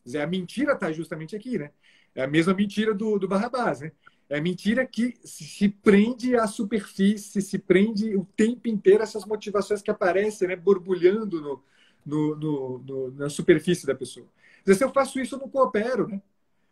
Dizer, 0.05 0.21
a 0.21 0.27
mentira 0.27 0.73
está 0.73 0.91
justamente 0.91 1.37
aqui, 1.37 1.59
né? 1.59 1.71
É 2.15 2.23
a 2.23 2.27
mesma 2.27 2.55
mentira 2.55 2.95
do, 2.95 3.19
do 3.19 3.29
Barrabás, 3.29 3.81
né? 3.81 3.93
É 4.29 4.41
mentira 4.41 4.87
que 4.87 5.17
se 5.25 5.69
prende 5.69 6.37
à 6.37 6.47
superfície, 6.47 7.43
se 7.43 7.59
prende 7.59 8.17
o 8.17 8.25
tempo 8.37 8.69
inteiro 8.69 9.03
essas 9.03 9.25
motivações 9.25 9.83
que 9.83 9.91
aparecem, 9.91 10.47
né, 10.47 10.57
borbulhando 10.57 11.41
no, 11.41 11.63
no, 12.07 12.37
no, 12.37 12.79
no 12.79 13.11
na 13.11 13.29
superfície 13.29 13.87
da 13.87 13.95
pessoa. 13.95 14.27
Se 14.65 14.85
eu 14.85 14.93
faço 14.93 15.19
isso, 15.19 15.35
eu 15.35 15.41
não 15.41 15.49
coopero, 15.49 16.07
né? 16.07 16.23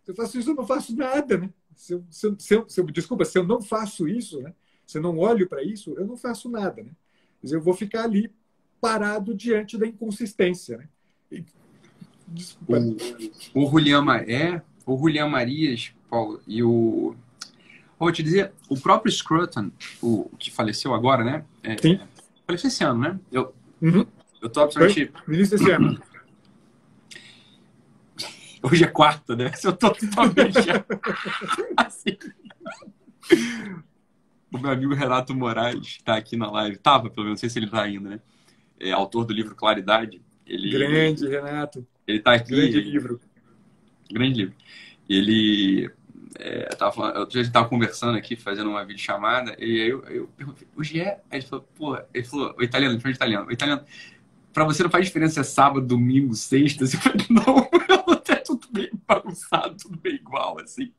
Se 0.08 0.12
eu 0.12 0.16
faço 0.16 0.38
isso, 0.38 0.50
eu 0.52 0.54
não 0.54 0.66
faço 0.66 0.96
nada, 0.96 1.36
né? 1.36 1.50
Se 1.76 1.92
eu, 1.92 2.02
se 2.08 2.26
eu, 2.26 2.36
se 2.38 2.54
eu, 2.54 2.66
se 2.66 2.80
eu 2.80 2.86
desculpa, 2.86 3.26
se 3.26 3.38
eu 3.38 3.44
não 3.44 3.60
faço 3.60 4.08
isso, 4.08 4.40
né? 4.40 4.54
Se 4.86 4.96
eu 4.96 5.02
não 5.02 5.18
olho 5.18 5.46
para 5.46 5.62
isso, 5.62 5.92
eu 5.98 6.06
não 6.06 6.16
faço 6.16 6.48
nada, 6.48 6.82
né? 6.82 6.92
Mas 7.42 7.52
eu 7.52 7.60
vou 7.60 7.74
ficar 7.74 8.04
ali 8.04 8.32
parado 8.80 9.34
diante 9.34 9.76
da 9.76 9.86
inconsistência, 9.86 10.78
né? 10.78 10.88
E, 11.30 11.44
o, 13.54 13.66
o 13.66 13.70
Julian 13.70 14.00
Maré, 14.00 14.62
o 14.86 14.96
Julian 14.96 15.28
Marias, 15.28 15.92
Paulo, 16.08 16.40
e 16.46 16.62
o 16.62 17.14
Vou 17.98 18.10
te 18.10 18.22
dizer, 18.22 18.52
o 18.66 18.80
próprio 18.80 19.12
Scruton, 19.12 19.70
o 20.00 20.30
que 20.38 20.50
faleceu 20.50 20.94
agora, 20.94 21.22
né? 21.22 21.44
É, 21.62 21.76
Sim. 21.76 22.00
Faleceu 22.46 22.68
esse 22.68 22.82
ano, 22.82 23.00
né? 23.00 23.20
Eu, 23.30 23.52
uhum. 23.82 24.06
eu 24.40 24.48
tô 24.48 24.62
absolutamente. 24.62 25.12
Início 25.28 25.58
desse 25.58 25.70
ano. 25.70 26.00
Hoje 28.62 28.84
é 28.84 28.86
quarta, 28.86 29.36
né? 29.36 29.50
Eu 29.62 29.72
tô 29.72 29.90
totalmente. 29.90 30.58
assim. 31.76 32.16
O 34.52 34.58
meu 34.58 34.70
amigo 34.70 34.94
Renato 34.94 35.34
Moraes 35.34 35.86
está 35.86 36.16
aqui 36.16 36.36
na 36.36 36.50
live. 36.50 36.76
Tava, 36.78 37.10
pelo 37.10 37.26
menos, 37.26 37.38
não 37.38 37.40
sei 37.40 37.50
se 37.50 37.58
ele 37.58 37.66
está 37.66 37.82
ainda, 37.82 38.10
né? 38.10 38.20
É 38.80 38.92
autor 38.92 39.24
do 39.24 39.32
livro 39.32 39.54
Claridade. 39.54 40.22
Ele, 40.46 40.70
Grande, 40.70 41.28
Renato. 41.28 41.86
Ele 42.06 42.18
está 42.18 42.34
aqui. 42.34 42.50
Grande 42.50 42.80
livro. 42.80 43.20
Grande 44.10 44.38
livro. 44.38 44.54
Ele 45.08 45.90
é, 46.38 46.68
tava 46.76 46.92
falando, 46.92 47.16
eu 47.16 47.30
já 47.30 47.40
estava 47.40 47.68
conversando 47.68 48.16
aqui, 48.16 48.36
fazendo 48.36 48.70
uma 48.70 48.84
videochamada, 48.84 49.56
e 49.58 49.82
aí 49.82 49.88
eu, 49.88 50.04
eu 50.04 50.28
perguntei, 50.36 50.68
o 50.76 50.84
Gé? 50.84 51.20
Aí 51.30 51.40
ele 51.40 51.46
falou, 51.46 51.68
pô, 51.74 51.98
ele 52.14 52.24
falou, 52.24 52.54
o 52.56 52.62
italiano, 52.62 52.94
ele 52.94 53.00
falou 53.00 53.14
italiano, 53.14 53.46
o 53.48 53.52
italiano, 53.52 53.82
pra 54.52 54.64
você 54.64 54.82
não 54.82 54.90
faz 54.90 55.06
diferença 55.06 55.34
se 55.34 55.40
é 55.40 55.42
sábado, 55.42 55.86
domingo, 55.86 56.34
sexta? 56.34 56.84
Eu 56.84 56.88
falei, 56.88 57.26
não, 57.28 57.68
é 57.88 57.97
bagunçado, 59.08 59.76
tudo 59.76 59.98
bem 59.98 60.16
igual, 60.16 60.60
assim. 60.60 60.92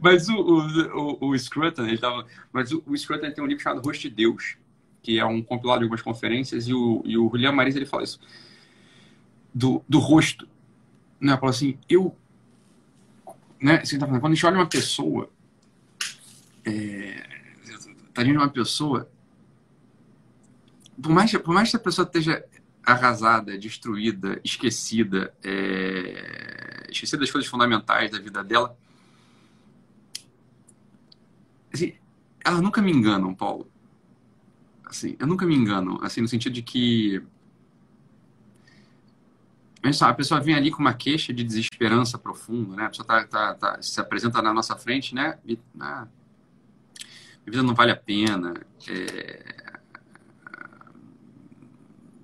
Mas 0.00 0.28
o, 0.28 0.34
o, 0.34 1.18
o, 1.22 1.30
o 1.30 1.38
Scruton, 1.38 1.86
ele 1.86 1.98
tava, 1.98 2.26
mas 2.52 2.72
o, 2.72 2.82
o 2.84 2.96
Scruton 2.96 3.30
tem 3.30 3.44
um 3.44 3.46
livro 3.46 3.62
chamado 3.62 3.84
Rosto 3.84 4.02
de 4.02 4.10
Deus, 4.10 4.56
que 5.02 5.18
é 5.18 5.24
um 5.24 5.40
compilado 5.40 5.78
de 5.78 5.84
algumas 5.84 6.02
conferências, 6.02 6.66
e 6.66 6.74
o, 6.74 7.02
e 7.04 7.16
o 7.16 7.28
Julian 7.30 7.52
Maris, 7.52 7.76
ele 7.76 7.86
fala 7.86 8.02
isso, 8.02 8.18
do, 9.54 9.82
do 9.88 9.98
rosto, 9.98 10.48
né? 11.20 11.36
Fala 11.36 11.50
assim, 11.50 11.78
eu 11.88 12.14
né, 13.60 13.84
você 13.84 13.98
tá 13.98 14.06
falando, 14.06 14.20
quando 14.20 14.32
a 14.32 14.34
gente 14.34 14.46
olha 14.46 14.56
uma 14.56 14.68
pessoa, 14.68 15.30
é, 16.64 17.26
tá 18.12 18.22
de 18.22 18.32
uma 18.32 18.48
pessoa, 18.48 19.10
por 21.00 21.10
mais, 21.10 21.32
por 21.32 21.54
mais 21.54 21.70
que 21.70 21.76
a 21.76 21.80
pessoa 21.80 22.06
esteja 22.06 22.44
arrasada, 22.84 23.58
destruída, 23.58 24.40
esquecida, 24.44 25.34
é... 25.42 26.65
esquecida 26.90 27.20
das 27.20 27.30
coisas 27.30 27.48
fundamentais 27.48 28.10
da 28.10 28.18
vida 28.18 28.42
dela. 28.42 28.76
Assim, 31.72 31.94
elas 32.44 32.60
nunca 32.60 32.80
me 32.80 32.92
enganam, 32.92 33.34
Paulo. 33.34 33.70
Assim, 34.84 35.16
eu 35.18 35.26
nunca 35.26 35.44
me 35.44 35.54
engano, 35.54 35.98
assim, 36.02 36.20
no 36.20 36.28
sentido 36.28 36.52
de 36.52 36.62
que 36.62 37.22
a 40.00 40.14
pessoa 40.14 40.40
vem 40.40 40.54
ali 40.54 40.70
com 40.70 40.80
uma 40.80 40.94
queixa 40.94 41.32
de 41.32 41.44
desesperança 41.44 42.18
profunda, 42.18 42.76
né? 42.76 42.86
A 42.86 42.88
pessoa 42.88 43.06
tá, 43.06 43.24
tá, 43.24 43.54
tá, 43.54 43.82
se 43.82 44.00
apresenta 44.00 44.42
na 44.42 44.52
nossa 44.52 44.76
frente, 44.76 45.14
né? 45.14 45.38
E, 45.44 45.58
ah, 45.78 46.06
a 47.46 47.50
vida 47.50 47.62
não 47.62 47.74
vale 47.74 47.92
a 47.92 47.96
pena. 47.96 48.54
É, 48.88 49.65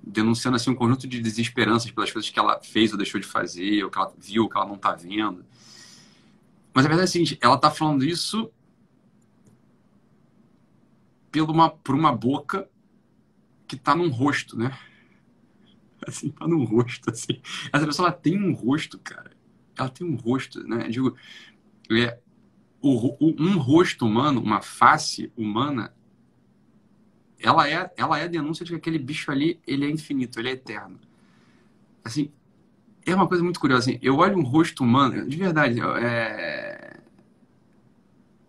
denunciando 0.05 0.57
assim 0.57 0.69
um 0.69 0.75
conjunto 0.75 1.07
de 1.07 1.21
desesperanças 1.21 1.89
pelas 1.89 2.11
coisas 2.11 2.29
que 2.29 2.37
ela 2.37 2.59
fez 2.61 2.91
ou 2.91 2.97
deixou 2.97 3.21
de 3.21 3.25
fazer, 3.25 3.83
ou 3.83 3.89
que 3.89 3.97
ela 3.97 4.13
viu, 4.17 4.49
que 4.49 4.57
ela 4.57 4.67
não 4.67 4.75
está 4.75 4.93
vendo. 4.93 5.45
Mas 6.73 6.85
a 6.85 6.89
verdade 6.89 7.01
é 7.01 7.09
a 7.09 7.11
seguinte, 7.11 7.37
ela 7.41 7.55
está 7.55 7.71
falando 7.71 8.03
isso 8.03 8.51
por 11.31 11.49
uma, 11.49 11.69
por 11.69 11.95
uma 11.95 12.11
boca 12.11 12.69
que 13.67 13.75
está 13.75 13.95
num 13.95 14.09
rosto, 14.09 14.57
né? 14.57 14.77
Assim, 16.05 16.29
tá 16.29 16.45
num 16.45 16.65
rosto, 16.65 17.09
assim. 17.09 17.41
Essa 17.71 17.85
pessoa, 17.85 18.09
ela 18.09 18.17
tem 18.17 18.37
um 18.37 18.53
rosto, 18.53 18.99
cara. 18.99 19.31
Ela 19.73 19.87
tem 19.87 20.05
um 20.05 20.17
rosto, 20.17 20.61
né? 20.67 20.87
Eu 20.87 20.91
digo, 20.91 21.17
é, 21.91 22.19
o, 22.81 23.15
o, 23.25 23.41
um 23.41 23.57
rosto 23.57 24.05
humano, 24.05 24.41
uma 24.41 24.61
face 24.61 25.31
humana, 25.37 25.93
ela 27.43 27.69
é, 27.69 27.91
ela 27.97 28.17
é 28.17 28.23
a 28.23 28.27
denúncia 28.27 28.63
de 28.63 28.71
que 28.71 28.77
aquele 28.77 28.97
bicho 28.97 29.29
ali, 29.29 29.59
ele 29.67 29.85
é 29.85 29.89
infinito, 29.89 30.39
ele 30.39 30.49
é 30.49 30.53
eterno. 30.53 30.97
Assim, 32.03 32.31
é 33.05 33.13
uma 33.13 33.27
coisa 33.27 33.43
muito 33.43 33.59
curiosa. 33.59 33.89
Assim, 33.89 33.99
eu 34.01 34.15
olho 34.15 34.37
um 34.37 34.43
rosto 34.43 34.81
humano, 34.83 35.27
de 35.27 35.37
verdade, 35.37 35.79
é... 35.81 36.99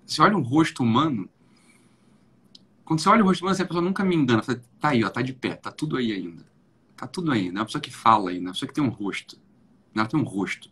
você 0.06 0.22
olha 0.22 0.36
um 0.36 0.42
rosto 0.42 0.82
humano, 0.82 1.28
quando 2.84 3.00
você 3.00 3.08
olha 3.08 3.24
o 3.24 3.26
rosto 3.26 3.42
humano, 3.42 3.60
a 3.60 3.66
pessoa 3.66 3.84
nunca 3.84 4.04
me 4.04 4.14
engana. 4.14 4.42
Fala, 4.42 4.62
tá 4.78 4.88
aí, 4.90 5.02
ó, 5.02 5.10
tá 5.10 5.22
de 5.22 5.32
pé, 5.32 5.56
tá 5.56 5.72
tudo 5.72 5.96
aí 5.96 6.12
ainda. 6.12 6.46
Tá 6.96 7.06
tudo 7.06 7.32
aí. 7.32 7.50
Não 7.50 7.58
é 7.58 7.60
uma 7.60 7.66
pessoa 7.66 7.82
que 7.82 7.90
fala 7.90 8.30
ainda, 8.30 8.44
é 8.44 8.46
uma 8.46 8.52
pessoa 8.52 8.68
que 8.68 8.74
tem 8.74 8.84
um 8.84 8.90
rosto. 8.90 9.38
Ela 9.94 10.06
tem 10.06 10.20
um 10.20 10.24
rosto 10.24 10.70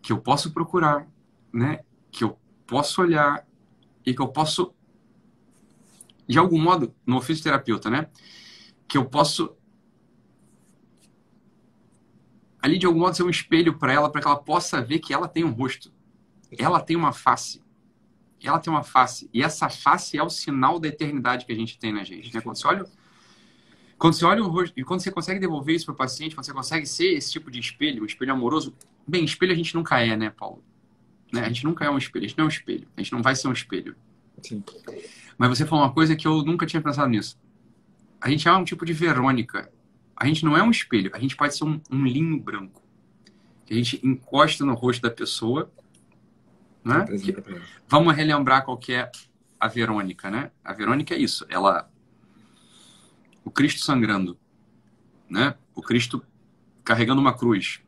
que 0.00 0.12
eu 0.12 0.18
posso 0.18 0.52
procurar, 0.52 1.06
né? 1.52 1.80
Que 2.10 2.24
eu 2.24 2.38
posso 2.66 3.00
olhar 3.02 3.46
e 4.04 4.14
que 4.14 4.22
eu 4.22 4.28
posso 4.28 4.74
de 6.28 6.38
algum 6.38 6.60
modo, 6.60 6.94
no 7.06 7.20
fisioterapeuta, 7.20 7.88
né? 7.88 8.08
Que 8.86 8.98
eu 8.98 9.04
posso 9.06 9.56
ali 12.60 12.78
de 12.78 12.86
algum 12.86 12.98
modo 12.98 13.16
ser 13.16 13.22
um 13.22 13.30
espelho 13.30 13.78
para 13.78 13.92
ela, 13.92 14.10
para 14.10 14.20
que 14.20 14.26
ela 14.26 14.36
possa 14.36 14.82
ver 14.82 14.98
que 14.98 15.14
ela 15.14 15.28
tem 15.28 15.44
um 15.44 15.50
rosto. 15.50 15.92
Ela 16.56 16.80
tem 16.80 16.96
uma 16.96 17.12
face. 17.12 17.62
Ela 18.42 18.58
tem 18.58 18.72
uma 18.72 18.82
face. 18.82 19.28
E 19.32 19.42
essa 19.42 19.68
face 19.68 20.16
é 20.16 20.22
o 20.22 20.28
sinal 20.28 20.78
da 20.78 20.88
eternidade 20.88 21.46
que 21.46 21.52
a 21.52 21.56
gente 21.56 21.78
tem 21.78 21.92
na 21.92 22.04
gente. 22.04 22.32
Né? 22.34 22.40
Quando 22.40 22.56
você 22.56 22.66
olha, 22.66 22.84
quando 23.96 24.14
você 24.14 24.24
olha 24.24 24.42
o 24.42 24.48
rosto, 24.48 24.78
e 24.78 24.84
quando 24.84 25.00
você 25.00 25.10
consegue 25.10 25.40
devolver 25.40 25.74
isso 25.74 25.86
para 25.86 25.94
o 25.94 25.96
paciente, 25.96 26.34
quando 26.34 26.46
você 26.46 26.52
consegue 26.52 26.86
ser 26.86 27.14
esse 27.14 27.32
tipo 27.32 27.50
de 27.50 27.58
espelho, 27.58 28.02
um 28.02 28.06
espelho 28.06 28.32
amoroso, 28.32 28.74
bem, 29.06 29.24
espelho 29.24 29.52
a 29.52 29.56
gente 29.56 29.74
nunca 29.74 30.00
é, 30.00 30.16
né, 30.16 30.30
Paulo? 30.30 30.62
Né? 31.32 31.42
A 31.42 31.48
gente 31.48 31.64
nunca 31.64 31.84
é 31.84 31.90
um 31.90 31.98
espelho, 31.98 32.24
a 32.24 32.28
gente 32.28 32.38
não 32.38 32.44
é 32.44 32.46
um 32.46 32.50
espelho, 32.50 32.88
a 32.96 33.00
gente 33.00 33.12
não 33.12 33.22
vai 33.22 33.34
ser 33.34 33.48
um 33.48 33.52
espelho. 33.52 33.96
Sim. 34.42 34.62
Mas 35.38 35.50
você 35.50 35.64
falou 35.64 35.84
uma 35.84 35.92
coisa 35.92 36.16
que 36.16 36.26
eu 36.26 36.42
nunca 36.42 36.66
tinha 36.66 36.82
pensado 36.82 37.08
nisso. 37.08 37.38
A 38.20 38.28
gente 38.28 38.48
é 38.48 38.52
um 38.52 38.64
tipo 38.64 38.84
de 38.84 38.92
Verônica. 38.92 39.72
A 40.16 40.26
gente 40.26 40.44
não 40.44 40.56
é 40.56 40.62
um 40.62 40.70
espelho, 40.70 41.12
a 41.14 41.18
gente 41.20 41.36
pode 41.36 41.56
ser 41.56 41.64
um, 41.64 41.80
um 41.88 42.04
linho 42.04 42.40
branco. 42.40 42.82
Que 43.64 43.72
a 43.72 43.76
gente 43.76 44.04
encosta 44.04 44.64
no 44.64 44.74
rosto 44.74 45.00
da 45.00 45.10
pessoa. 45.10 45.70
Né? 46.84 47.04
Que, 47.04 47.36
vamos 47.86 48.14
relembrar 48.16 48.64
qual 48.64 48.76
que 48.76 48.92
é 48.92 49.10
a 49.60 49.68
Verônica, 49.68 50.28
né? 50.28 50.50
A 50.64 50.72
Verônica 50.72 51.14
é 51.14 51.18
isso. 51.18 51.46
Ela, 51.48 51.88
o 53.44 53.50
Cristo 53.50 53.80
sangrando, 53.80 54.36
né? 55.28 55.54
O 55.74 55.82
Cristo 55.82 56.24
carregando 56.82 57.20
uma 57.20 57.36
cruz, 57.36 57.80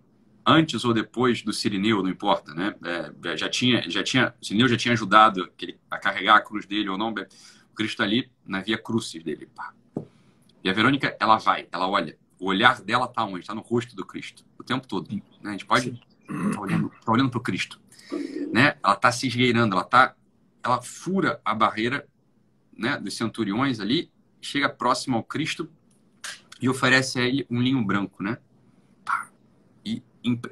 antes 0.47 0.85
ou 0.85 0.93
depois 0.93 1.43
do 1.43 1.53
Sirineu, 1.53 2.03
não 2.03 2.11
importa, 2.11 2.55
né? 2.55 2.75
É, 3.25 3.37
já 3.37 3.49
tinha, 3.49 3.89
já 3.89 4.03
tinha, 4.03 4.35
o 4.41 4.45
Sirineu 4.45 4.69
já 4.69 4.77
tinha 4.77 4.93
ajudado 4.93 5.51
a 5.91 5.99
carregar 5.99 6.37
a 6.37 6.41
cruz 6.41 6.67
dele 6.67 6.89
ou 6.89 6.99
não. 6.99 7.11
O 7.11 7.75
Cristo 7.75 7.99
tá 7.99 8.05
ali 8.05 8.31
na 8.45 8.61
via 8.61 8.79
crucis 8.79 9.23
dele. 9.23 9.49
Pá. 9.55 9.73
E 10.63 10.69
a 10.69 10.73
Verônica, 10.73 11.17
ela 11.19 11.39
vai, 11.39 11.69
ela 11.71 11.89
olha. 11.89 12.19
O 12.39 12.47
olhar 12.47 12.81
dela 12.81 13.07
tá 13.07 13.23
onde? 13.25 13.41
Está 13.41 13.55
no 13.55 13.61
rosto 13.61 13.95
do 13.95 14.05
Cristo, 14.05 14.45
o 14.59 14.65
tempo 14.65 14.87
todo. 14.87 15.13
Né? 15.13 15.23
A 15.45 15.51
gente 15.51 15.67
pode 15.67 15.91
estar 15.91 16.53
tá 16.55 16.61
olhando, 16.61 16.91
tá 17.05 17.13
olhando 17.13 17.35
o 17.35 17.41
Cristo. 17.41 17.79
Né? 18.51 18.77
Ela 18.83 18.95
está 18.95 19.13
se 19.13 19.27
esgueirando, 19.27 19.75
ela 19.75 19.85
tá, 19.85 20.15
ela 20.63 20.81
fura 20.81 21.39
a 21.45 21.55
barreira 21.55 22.09
né, 22.77 22.97
dos 22.97 23.15
centuriões 23.15 23.79
ali, 23.79 24.11
chega 24.41 24.71
próximo 24.71 25.19
ao 25.19 25.23
Cristo 25.23 25.71
e 26.63 26.69
oferece 26.69 27.19
a 27.19 27.23
ele 27.23 27.47
um 27.51 27.61
linho 27.61 27.85
branco, 27.85 28.23
né? 28.23 28.39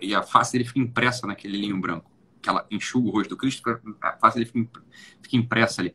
E 0.00 0.14
a 0.14 0.22
face 0.22 0.52
dele 0.52 0.64
fica 0.64 0.78
impressa 0.78 1.26
naquele 1.26 1.58
linho 1.58 1.78
branco. 1.80 2.10
Que 2.40 2.48
ela 2.48 2.64
enxuga 2.70 3.08
o 3.08 3.10
rosto 3.10 3.30
do 3.30 3.36
Cristo, 3.36 3.62
a 4.00 4.12
face 4.12 4.38
dele 4.38 4.68
fica 5.20 5.36
impressa 5.36 5.82
ali. 5.82 5.92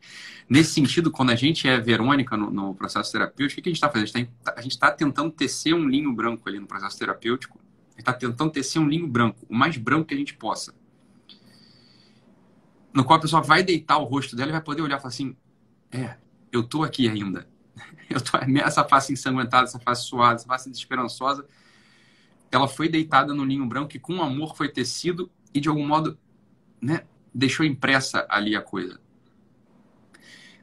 Nesse 0.48 0.72
sentido, 0.72 1.10
quando 1.10 1.30
a 1.30 1.34
gente 1.34 1.66
é 1.66 1.80
Verônica 1.80 2.36
no, 2.36 2.50
no 2.50 2.74
processo 2.74 3.10
terapêutico, 3.10 3.60
o 3.60 3.62
que 3.62 3.68
a 3.68 3.72
gente 3.72 3.76
está 3.76 3.88
fazendo? 3.88 4.28
A 4.54 4.60
gente 4.60 4.72
está 4.72 4.90
tá 4.90 4.92
tentando 4.92 5.30
tecer 5.30 5.74
um 5.74 5.88
linho 5.88 6.12
branco 6.12 6.48
ali 6.48 6.58
no 6.58 6.66
processo 6.66 6.98
terapêutico. 6.98 7.58
A 7.58 7.90
gente 7.92 8.00
está 8.00 8.12
tentando 8.12 8.50
tecer 8.50 8.80
um 8.80 8.88
linho 8.88 9.06
branco, 9.06 9.46
o 9.48 9.54
mais 9.54 9.76
branco 9.76 10.06
que 10.06 10.14
a 10.14 10.16
gente 10.16 10.34
possa. 10.34 10.74
No 12.92 13.04
qual 13.04 13.18
a 13.18 13.22
pessoa 13.22 13.42
vai 13.42 13.62
deitar 13.62 13.96
o 13.98 14.04
rosto 14.04 14.36
dela 14.36 14.50
e 14.50 14.52
vai 14.52 14.60
poder 14.60 14.82
olhar 14.82 14.98
e 14.98 15.00
falar 15.00 15.08
assim: 15.08 15.36
é, 15.90 16.16
eu 16.52 16.62
tô 16.62 16.82
aqui 16.82 17.08
ainda. 17.08 17.48
Eu 18.08 18.20
tô, 18.20 18.36
essa 18.62 18.84
face 18.84 19.12
ensanguentada, 19.14 19.64
essa 19.64 19.80
face 19.80 20.04
suada, 20.04 20.34
essa 20.34 20.46
face 20.46 20.68
desesperançosa 20.68 21.44
ela 22.54 22.68
foi 22.68 22.88
deitada 22.88 23.34
no 23.34 23.44
linho 23.44 23.66
branco 23.66 23.96
e 23.96 24.00
com 24.00 24.22
amor 24.22 24.56
foi 24.56 24.68
tecido 24.68 25.30
e 25.52 25.60
de 25.60 25.68
algum 25.68 25.86
modo, 25.86 26.18
né, 26.80 27.04
deixou 27.32 27.64
impressa 27.64 28.26
ali 28.28 28.56
a 28.56 28.62
coisa. 28.62 29.00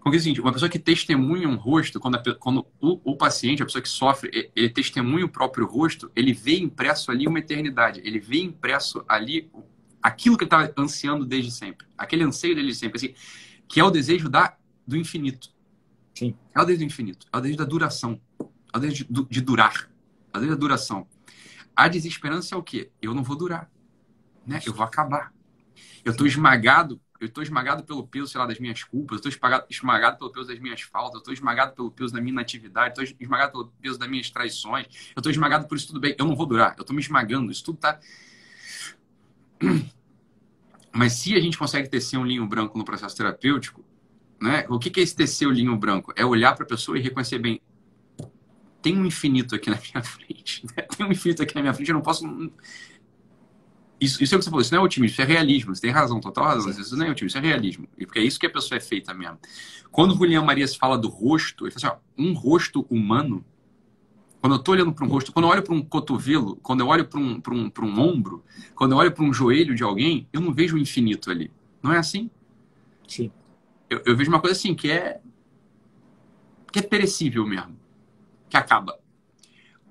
Porque 0.03 0.17
é 0.17 0.19
o 0.19 0.23
seguinte, 0.23 0.41
uma 0.41 0.51
pessoa 0.51 0.69
que 0.69 0.79
testemunha 0.79 1.47
um 1.47 1.55
rosto, 1.55 1.99
quando, 1.99 2.15
a, 2.15 2.35
quando 2.35 2.65
o, 2.79 2.99
o, 3.11 3.15
paciente, 3.15 3.61
a 3.61 3.65
pessoa 3.65 3.81
que 3.81 3.89
sofre, 3.89 4.51
ele 4.55 4.69
testemunha 4.69 5.25
o 5.25 5.29
próprio 5.29 5.65
rosto, 5.67 6.11
ele 6.15 6.33
vê 6.33 6.57
impresso 6.57 7.11
ali 7.11 7.27
uma 7.27 7.37
eternidade, 7.37 8.01
ele 8.03 8.19
vê 8.19 8.41
impresso 8.41 9.03
ali 9.07 9.51
aquilo 10.01 10.37
que 10.37 10.43
ele 10.43 10.47
estava 10.47 10.73
ansiando 10.75 11.23
desde 11.23 11.51
sempre, 11.51 11.85
aquele 11.95 12.23
anseio 12.23 12.55
dele 12.55 12.69
de 12.69 12.75
sempre, 12.75 12.97
assim, 12.97 13.13
que 13.67 13.79
é 13.79 13.83
o 13.83 13.91
desejo 13.91 14.27
da, 14.27 14.57
do 14.87 14.97
infinito. 14.97 15.49
Sim. 16.15 16.35
É 16.53 16.59
o 16.59 16.65
desejo 16.65 16.79
do 16.79 16.87
infinito, 16.87 17.27
é 17.31 17.37
o 17.37 17.41
desejo 17.41 17.59
da 17.59 17.65
duração, 17.65 18.19
é 18.39 18.77
o 18.77 18.79
desejo 18.79 19.05
de, 19.07 19.25
de 19.29 19.41
durar, 19.41 19.87
é 20.33 20.37
o 20.37 20.39
desejo 20.39 20.55
da 20.55 20.59
duração. 20.59 21.07
A 21.81 21.87
desesperança 21.87 22.53
é 22.53 22.57
o 22.59 22.61
quê? 22.61 22.91
Eu 23.01 23.11
não 23.11 23.23
vou 23.23 23.35
durar. 23.35 23.67
Né? 24.45 24.61
Eu 24.67 24.71
vou 24.71 24.85
acabar. 24.85 25.33
Eu 26.05 26.11
estou 26.11 26.27
esmagado, 26.27 27.01
eu 27.19 27.25
estou 27.25 27.41
esmagado 27.41 27.83
pelo 27.83 28.07
peso, 28.07 28.27
sei 28.27 28.39
lá, 28.39 28.45
das 28.45 28.59
minhas 28.59 28.83
culpas, 28.83 29.19
eu 29.19 29.29
estou 29.29 29.65
esmagado, 29.67 30.19
pelo 30.19 30.31
peso 30.31 30.47
das 30.47 30.59
minhas 30.59 30.81
faltas, 30.81 31.15
eu 31.15 31.19
estou 31.21 31.33
esmagado 31.33 31.73
pelo 31.73 31.89
peso 31.89 32.13
da 32.13 32.21
minha 32.21 32.33
inatividade, 32.33 32.89
estou 32.89 33.17
esmagado 33.19 33.51
pelo 33.53 33.73
peso 33.81 33.97
das 33.97 34.07
minhas 34.07 34.29
traições, 34.29 34.85
eu 35.15 35.21
estou 35.21 35.31
esmagado 35.31 35.67
por 35.67 35.75
isso 35.75 35.87
tudo 35.87 35.99
bem. 35.99 36.15
Eu 36.19 36.27
não 36.27 36.35
vou 36.35 36.45
durar, 36.45 36.75
eu 36.77 36.81
estou 36.81 36.95
me 36.95 37.01
esmagando, 37.01 37.51
isso 37.51 37.63
tudo 37.63 37.77
está. 37.77 37.99
Mas 40.93 41.13
se 41.13 41.33
a 41.33 41.39
gente 41.39 41.57
consegue 41.57 41.89
tecer 41.89 42.19
um 42.19 42.25
linho 42.27 42.45
branco 42.45 42.77
no 42.77 42.85
processo 42.85 43.17
terapêutico, 43.17 43.83
né? 44.39 44.67
O 44.69 44.77
que 44.77 44.99
é 44.99 45.03
esse 45.03 45.15
tecer 45.15 45.47
o 45.47 45.51
linho 45.51 45.75
branco? 45.75 46.13
É 46.15 46.23
olhar 46.23 46.53
para 46.53 46.63
a 46.63 46.67
pessoa 46.67 46.95
e 46.95 47.01
reconhecer 47.01 47.39
bem, 47.39 47.59
tem 48.81 48.97
um 48.97 49.05
infinito 49.05 49.55
aqui 49.55 49.69
na 49.69 49.77
minha 49.77 50.03
frente. 50.03 50.65
Né? 50.65 50.83
Tem 50.83 51.05
um 51.05 51.11
infinito 51.11 51.43
aqui 51.43 51.55
na 51.55 51.61
minha 51.61 51.73
frente, 51.73 51.89
eu 51.89 51.95
não 51.95 52.01
posso. 52.01 52.25
Isso, 53.99 54.23
isso 54.23 54.33
é 54.33 54.35
o 54.35 54.39
que 54.39 54.45
você 54.45 54.49
falou, 54.49 54.61
isso 54.61 54.73
não 54.73 54.81
é 54.81 54.83
otimismo, 54.83 55.13
isso 55.13 55.21
é 55.21 55.25
realismo. 55.25 55.75
Você 55.75 55.81
tem 55.81 55.91
razão, 55.91 56.19
total 56.19 56.45
razão. 56.45 56.71
Isso 56.71 56.97
não 56.97 57.05
é 57.05 57.11
otimismo, 57.11 57.37
isso 57.37 57.45
é 57.45 57.49
realismo. 57.49 57.87
Porque 57.95 58.19
é 58.19 58.23
isso 58.23 58.39
que 58.39 58.47
a 58.47 58.49
pessoa 58.49 58.77
é 58.77 58.81
feita 58.81 59.13
mesmo. 59.13 59.37
Quando 59.91 60.13
o 60.13 60.17
Julião 60.17 60.43
Marias 60.43 60.75
fala 60.75 60.97
do 60.97 61.07
rosto, 61.07 61.65
ele 61.65 61.71
fala 61.71 61.93
assim: 61.93 62.01
ó, 62.01 62.23
um 62.23 62.33
rosto 62.33 62.85
humano. 62.89 63.45
Quando 64.39 64.53
eu 64.53 64.59
estou 64.59 64.73
olhando 64.73 64.91
para 64.91 65.05
um 65.05 65.07
rosto, 65.07 65.31
quando 65.31 65.45
eu 65.45 65.51
olho 65.51 65.61
para 65.61 65.75
um 65.75 65.83
cotovelo, 65.83 66.55
quando 66.63 66.79
eu 66.79 66.87
olho 66.87 67.05
para 67.05 67.19
um, 67.19 67.39
um, 67.47 67.71
um 67.79 67.99
ombro, 67.99 68.43
quando 68.73 68.93
eu 68.93 68.97
olho 68.97 69.11
para 69.11 69.23
um 69.23 69.31
joelho 69.31 69.75
de 69.75 69.83
alguém, 69.83 70.27
eu 70.33 70.41
não 70.41 70.51
vejo 70.51 70.77
o 70.77 70.79
infinito 70.79 71.29
ali. 71.29 71.51
Não 71.83 71.93
é 71.93 71.99
assim? 71.99 72.27
Sim. 73.07 73.31
Eu, 73.87 74.01
eu 74.03 74.17
vejo 74.17 74.31
uma 74.31 74.41
coisa 74.41 74.57
assim, 74.57 74.73
que 74.73 74.89
é. 74.89 75.21
que 76.71 76.79
é 76.79 76.81
perecível 76.81 77.45
mesmo 77.45 77.81
que 78.51 78.57
acaba. 78.57 78.99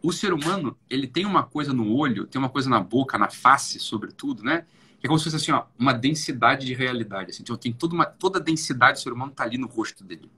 O 0.02 0.12
ser 0.12 0.32
humano, 0.32 0.76
ele 0.88 1.06
tem 1.06 1.24
uma 1.24 1.42
coisa 1.42 1.72
no 1.72 1.94
olho, 1.94 2.26
tem 2.26 2.38
uma 2.38 2.50
coisa 2.50 2.68
na 2.68 2.78
boca, 2.78 3.18
na 3.18 3.30
face, 3.30 3.80
sobretudo, 3.80 4.44
né? 4.44 4.66
Que 5.00 5.06
é 5.06 5.08
como 5.08 5.18
se 5.18 5.24
fosse 5.24 5.36
assim, 5.36 5.52
ó, 5.52 5.64
uma 5.78 5.94
densidade 5.94 6.66
de 6.66 6.74
realidade. 6.74 7.30
Assim. 7.30 7.42
Então, 7.42 7.56
tem 7.56 7.72
toda, 7.72 7.94
uma, 7.94 8.04
toda 8.04 8.38
a 8.38 8.42
densidade 8.42 8.98
do 8.98 9.02
ser 9.02 9.12
humano 9.12 9.32
tá 9.32 9.44
ali 9.44 9.56
no 9.56 9.66
rosto 9.66 10.04
dele. 10.04 10.30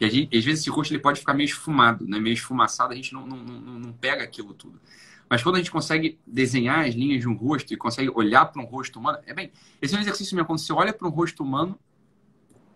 E 0.00 0.10
gente, 0.10 0.36
às 0.36 0.44
vezes 0.44 0.60
esse 0.60 0.70
rosto 0.70 0.92
ele 0.92 1.02
pode 1.02 1.20
ficar 1.20 1.34
meio 1.34 1.46
esfumado, 1.46 2.06
né? 2.06 2.18
meio 2.18 2.34
esfumaçado, 2.34 2.92
a 2.92 2.96
gente 2.96 3.12
não, 3.12 3.26
não, 3.26 3.36
não, 3.36 3.78
não 3.78 3.92
pega 3.92 4.24
aquilo 4.24 4.54
tudo. 4.54 4.80
Mas 5.28 5.42
quando 5.42 5.56
a 5.56 5.58
gente 5.58 5.70
consegue 5.70 6.18
desenhar 6.26 6.86
as 6.86 6.94
linhas 6.94 7.20
de 7.20 7.28
um 7.28 7.34
rosto 7.34 7.72
e 7.72 7.76
consegue 7.76 8.10
olhar 8.14 8.46
para 8.46 8.60
um 8.60 8.64
rosto 8.64 8.98
humano, 8.98 9.18
é 9.26 9.32
bem, 9.32 9.52
esse 9.80 9.94
é 9.94 9.98
um 9.98 10.00
exercício 10.00 10.34
mesmo. 10.34 10.46
Quando 10.46 10.58
você 10.58 10.72
olha 10.72 10.92
para 10.92 11.06
um 11.06 11.10
rosto 11.10 11.42
humano, 11.42 11.78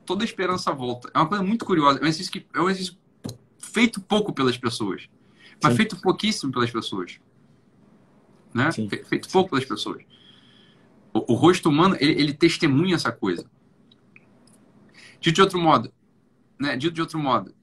toda 0.07 0.23
a 0.23 0.27
esperança 0.27 0.73
volta. 0.73 1.11
É 1.13 1.19
uma 1.19 1.27
coisa 1.27 1.43
muito 1.43 1.65
curiosa. 1.65 1.99
É 1.99 2.03
um 2.03 2.07
exercício, 2.07 2.33
que, 2.33 2.47
é 2.55 2.61
um 2.61 2.71
exercício 2.71 2.99
feito 3.69 4.01
pouco 4.01 4.33
pelas 4.33 4.57
pessoas, 4.57 5.09
mas 5.63 5.73
Sim. 5.73 5.77
feito 5.77 6.01
pouquíssimo 6.01 6.53
pelas 6.53 6.71
pessoas. 6.71 7.21
Né? 8.53 8.71
Feito 8.73 9.29
pouco 9.29 9.51
pelas 9.51 9.65
pessoas. 9.65 10.03
O, 11.13 11.33
o 11.33 11.37
rosto 11.37 11.69
humano, 11.69 11.97
ele, 12.01 12.13
ele, 12.13 12.33
testemunha 12.33 12.95
essa 12.95 13.13
coisa. 13.13 13.49
Dito 15.21 15.35
de 15.35 15.41
outro 15.41 15.61
modo, 15.61 15.93
né? 16.59 16.77
Dito 16.77 16.95
de 16.95 17.01
outro 17.01 17.19
modo, 17.19 17.55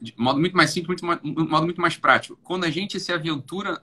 de 0.00 0.14
modo 0.16 0.40
muito 0.40 0.56
mais 0.56 0.70
simples, 0.70 1.00
muito 1.02 1.48
modo 1.48 1.64
muito 1.64 1.80
mais 1.80 1.96
prático. 1.96 2.38
Quando 2.42 2.64
a 2.64 2.70
gente 2.70 2.98
se 2.98 3.12
aventura 3.12 3.82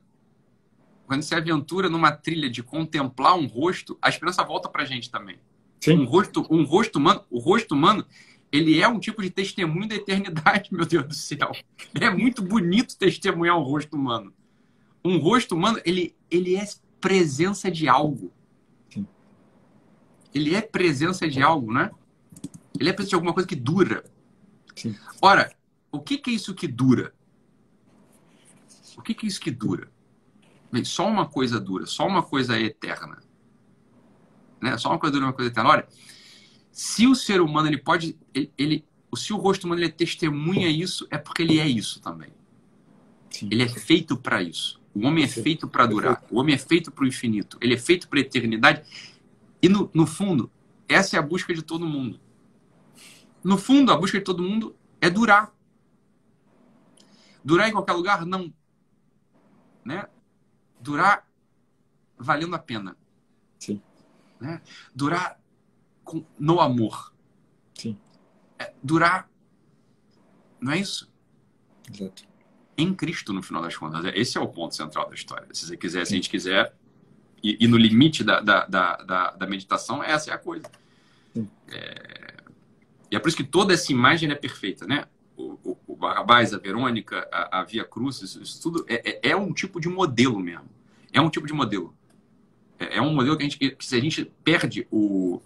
quando 1.05 1.21
se 1.21 1.35
aventura 1.35 1.89
numa 1.89 2.11
trilha 2.11 2.49
de 2.49 2.63
contemplar 2.63 3.35
um 3.35 3.45
rosto, 3.45 3.97
a 4.01 4.09
esperança 4.09 4.43
volta 4.43 4.69
para 4.69 4.83
a 4.83 4.85
gente 4.85 5.11
também. 5.11 5.37
Sim. 5.79 5.99
Um 5.99 6.05
rosto, 6.05 6.47
um 6.49 6.63
rosto 6.63 6.97
humano, 6.97 7.23
o 7.29 7.39
rosto 7.39 7.75
humano, 7.75 8.05
ele 8.53 8.79
é 8.79 8.87
um 8.87 8.99
tipo 8.99 9.23
de 9.23 9.31
testemunho 9.31 9.87
da 9.87 9.95
eternidade, 9.95 10.69
meu 10.71 10.85
Deus 10.85 11.07
do 11.07 11.13
céu. 11.15 11.51
É 11.99 12.09
muito 12.11 12.43
bonito 12.43 12.95
testemunhar 12.95 13.57
um 13.57 13.63
rosto 13.63 13.97
humano. 13.97 14.31
Um 15.03 15.17
rosto 15.17 15.55
humano, 15.55 15.81
ele, 15.83 16.15
ele 16.29 16.55
é 16.55 16.63
presença 17.01 17.71
de 17.71 17.89
algo. 17.89 18.31
Ele 20.31 20.55
é 20.55 20.61
presença 20.61 21.27
de 21.27 21.41
algo, 21.41 21.73
né? 21.73 21.89
Ele 22.79 22.89
é 22.89 22.93
presença 22.93 23.09
de 23.09 23.15
alguma 23.15 23.33
coisa 23.33 23.49
que 23.49 23.55
dura. 23.55 24.03
Sim. 24.75 24.95
Ora, 25.19 25.51
o 25.91 25.99
que, 25.99 26.17
que 26.19 26.29
é 26.29 26.33
isso 26.33 26.53
que 26.53 26.67
dura? 26.67 27.13
O 28.95 29.01
que, 29.01 29.15
que 29.15 29.25
é 29.25 29.29
isso 29.29 29.41
que 29.41 29.51
dura? 29.51 29.91
só 30.83 31.07
uma 31.07 31.27
coisa 31.27 31.59
dura, 31.59 31.85
só 31.85 32.07
uma 32.07 32.23
coisa 32.23 32.59
eterna. 32.59 33.21
Né? 34.59 34.75
Só 34.77 34.89
uma 34.89 34.97
coisa 34.97 35.13
dura, 35.13 35.25
uma 35.25 35.33
coisa 35.33 35.51
eterna. 35.51 35.69
Olha, 35.69 35.87
se 36.73 37.07
o 37.07 37.15
ser 37.15 37.39
humano 37.39 37.69
ele 37.69 37.77
pode, 37.77 38.17
ele, 38.33 38.51
ele 38.57 38.85
se 39.15 39.31
o 39.31 39.37
rosto 39.37 39.63
humano 39.63 39.79
ele 39.79 39.89
testemunha 39.89 40.67
isso, 40.67 41.07
é 41.09 41.17
porque 41.17 41.41
ele 41.41 41.59
é 41.59 41.67
isso 41.67 42.01
também. 42.01 42.29
Sim. 43.29 43.47
Ele 43.49 43.63
é 43.63 43.69
feito 43.69 44.17
para 44.17 44.43
isso. 44.43 44.81
O 44.93 45.05
homem 45.07 45.23
é 45.23 45.27
feito 45.27 45.67
para 45.67 45.85
durar. 45.85 46.23
O 46.29 46.39
homem 46.39 46.53
é 46.53 46.57
feito 46.57 46.91
para 46.91 47.05
o 47.05 47.07
infinito. 47.07 47.57
Ele 47.61 47.75
é 47.75 47.77
feito 47.77 48.09
para 48.09 48.19
a 48.19 48.21
eternidade. 48.21 48.83
E 49.61 49.69
no, 49.69 49.89
no 49.93 50.05
fundo, 50.05 50.51
essa 50.89 51.15
é 51.15 51.19
a 51.19 51.21
busca 51.21 51.53
de 51.53 51.61
todo 51.61 51.87
mundo. 51.87 52.19
No 53.43 53.57
fundo, 53.57 53.91
a 53.91 53.97
busca 53.97 54.17
de 54.17 54.23
todo 54.23 54.43
mundo 54.43 54.75
é 54.99 55.09
durar. 55.09 55.53
Durar 57.43 57.69
em 57.69 57.71
qualquer 57.71 57.93
lugar? 57.93 58.25
Não. 58.25 58.53
Né? 59.85 60.07
durar 60.83 61.25
valendo 62.17 62.55
a 62.55 62.59
pena. 62.59 62.95
Sim. 63.57 63.81
Né? 64.39 64.61
Durar 64.93 65.39
com, 66.03 66.25
no 66.37 66.59
amor. 66.59 67.13
Sim. 67.73 67.97
É, 68.59 68.73
durar. 68.83 69.29
Não 70.59 70.71
é 70.71 70.79
isso? 70.79 71.11
Exato. 71.91 72.23
Em 72.77 72.93
Cristo, 72.93 73.33
no 73.33 73.43
final 73.43 73.61
das 73.61 73.75
contas. 73.75 74.05
Esse 74.15 74.37
é 74.37 74.41
o 74.41 74.47
ponto 74.47 74.75
central 74.75 75.07
da 75.07 75.15
história. 75.15 75.47
Se 75.51 75.67
você 75.67 75.77
quiser, 75.77 76.05
se 76.05 76.13
a 76.13 76.15
gente 76.15 76.29
quiser, 76.29 76.75
e, 77.43 77.57
e 77.59 77.67
no 77.67 77.77
limite 77.77 78.23
da, 78.23 78.39
da, 78.39 78.65
da, 78.65 79.31
da, 79.31 79.47
meditação, 79.47 80.01
essa 80.01 80.31
é 80.31 80.33
a 80.33 80.37
coisa. 80.37 80.65
É, 81.69 82.33
e 83.11 83.15
é 83.15 83.19
por 83.19 83.27
isso 83.27 83.37
que 83.37 83.43
toda 83.43 83.73
essa 83.73 83.91
imagem 83.91 84.31
é 84.31 84.35
perfeita, 84.35 84.87
né? 84.87 85.05
O, 85.35 85.59
o, 85.63 85.77
o 85.87 85.95
Barrabás, 85.95 86.53
a 86.53 86.57
Verônica, 86.57 87.27
a, 87.31 87.59
a 87.59 87.63
Via 87.63 87.83
Cruz, 87.83 88.21
isso, 88.21 88.41
isso 88.41 88.61
tudo 88.61 88.85
é, 88.87 89.27
é, 89.27 89.31
é, 89.31 89.35
um 89.35 89.53
tipo 89.53 89.79
de 89.79 89.89
modelo 89.89 90.39
mesmo. 90.39 90.69
É 91.11 91.19
um 91.19 91.29
tipo 91.29 91.45
de 91.45 91.53
modelo. 91.53 91.93
É, 92.79 92.97
é 92.97 93.01
um 93.01 93.13
modelo 93.13 93.35
que, 93.35 93.43
a 93.43 93.49
gente, 93.49 93.57
que 93.57 93.85
se 93.85 93.95
a 93.95 93.99
gente 93.99 94.31
perde 94.43 94.87
o. 94.89 95.41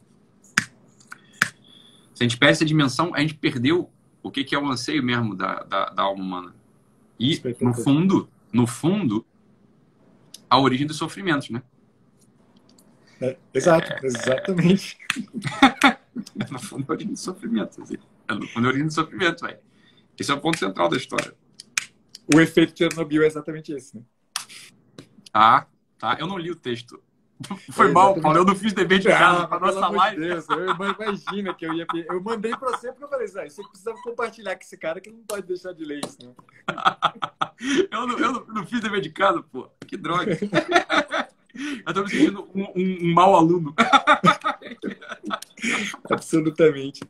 Se 2.18 2.24
a 2.24 2.28
gente 2.28 2.39
perde 2.39 2.53
essa 2.53 2.65
dimensão, 2.65 3.13
a 3.13 3.20
gente 3.20 3.36
perdeu 3.36 3.91
o 4.24 4.32
que, 4.32 4.43
que 4.43 4.55
é 4.55 4.57
o 4.57 4.65
anseio 4.65 5.03
mesmo 5.03 5.36
da, 5.36 5.61
da, 5.61 5.86
da 5.91 6.01
alma 6.01 6.24
humana. 6.24 6.55
E, 7.20 7.39
no 7.61 7.76
fundo, 7.76 8.28
no 8.51 8.65
fundo, 8.65 9.24
a 10.49 10.59
origem 10.59 10.88
dos 10.88 10.97
sofrimentos, 10.97 11.51
né? 11.51 11.61
É, 13.22 13.38
exato, 13.53 13.93
é, 13.93 13.99
exatamente. 14.07 14.97
no 16.49 16.57
fundo, 16.57 16.86
a 16.88 16.93
origem 16.93 17.13
do 17.13 17.20
sofrimento. 17.20 17.84
Assim. 17.84 17.97
É, 18.28 18.34
no 18.34 18.47
fundo, 18.47 18.65
a 18.65 18.70
origem 18.70 18.88
do 18.88 18.93
sofrimento, 18.93 19.45
velho. 19.45 19.59
Esse 20.20 20.32
é 20.32 20.34
o 20.34 20.41
ponto 20.41 20.57
central 20.57 20.89
da 20.89 20.97
história. 20.97 21.36
O 22.34 22.41
efeito 22.41 22.74
de 22.74 22.80
Chernobyl 22.80 23.22
é 23.22 23.28
exatamente 23.28 23.72
esse, 23.72 23.95
né? 23.95 24.01
Tá, 25.32 25.68
tá. 25.99 26.18
Eu 26.20 26.26
não 26.26 26.39
li 26.39 26.49
o 26.49 26.55
texto. 26.55 26.99
Foi 27.71 27.89
é, 27.89 27.91
mal, 27.91 28.19
Paulo. 28.19 28.39
Eu 28.39 28.45
não 28.45 28.55
fiz 28.55 28.73
dever 28.73 28.99
de 28.99 29.07
casa 29.07 29.43
ah, 29.43 29.47
para 29.47 29.59
nossa 29.59 29.88
live. 29.89 30.21
Deus, 30.21 30.45
eu, 30.49 30.65
imagina 30.65 31.53
que 31.53 31.65
eu 31.65 31.73
ia. 31.73 31.85
Eu 32.09 32.21
mandei 32.21 32.55
para 32.55 32.71
você 32.71 32.91
porque 32.91 33.03
eu 33.03 33.09
falei 33.09 33.25
assim: 33.25 33.39
ah, 33.39 33.49
você 33.49 33.63
precisava 33.63 33.97
compartilhar 34.01 34.55
com 34.55 34.61
esse 34.61 34.77
cara 34.77 34.99
que 34.99 35.11
não 35.11 35.19
pode 35.27 35.45
deixar 35.45 35.73
de 35.73 35.85
ler 35.85 36.01
isso, 36.05 36.17
né? 36.23 36.33
eu, 37.91 38.07
não, 38.07 38.17
eu 38.17 38.31
não, 38.31 38.45
não, 38.47 38.65
fiz 38.65 38.81
dever 38.81 39.01
de 39.01 39.09
casa, 39.09 39.43
pô. 39.43 39.69
Que 39.85 39.97
droga. 39.97 40.38
eu 41.85 41.93
tô 41.93 42.03
me 42.03 42.09
sentindo 42.09 42.49
um, 42.53 42.63
um, 42.63 42.97
um 43.03 43.13
mau 43.13 43.35
aluno. 43.35 43.73
Absolutamente. 46.09 47.01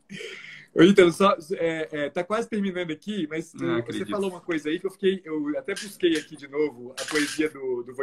Então, 0.76 1.10
só, 1.10 1.36
é, 1.54 1.88
é, 1.90 2.10
tá 2.10 2.22
quase 2.22 2.48
terminando 2.48 2.92
aqui, 2.92 3.26
mas 3.28 3.50
tu, 3.50 3.64
você 3.84 4.06
falou 4.06 4.30
uma 4.30 4.40
coisa 4.40 4.68
aí 4.68 4.78
que 4.78 4.86
eu 4.86 4.90
fiquei, 4.90 5.20
eu 5.24 5.58
até 5.58 5.74
busquei 5.74 6.16
aqui 6.16 6.36
de 6.36 6.46
novo 6.46 6.94
a 7.00 7.04
poesia 7.04 7.48
do, 7.50 7.82
do. 7.82 7.94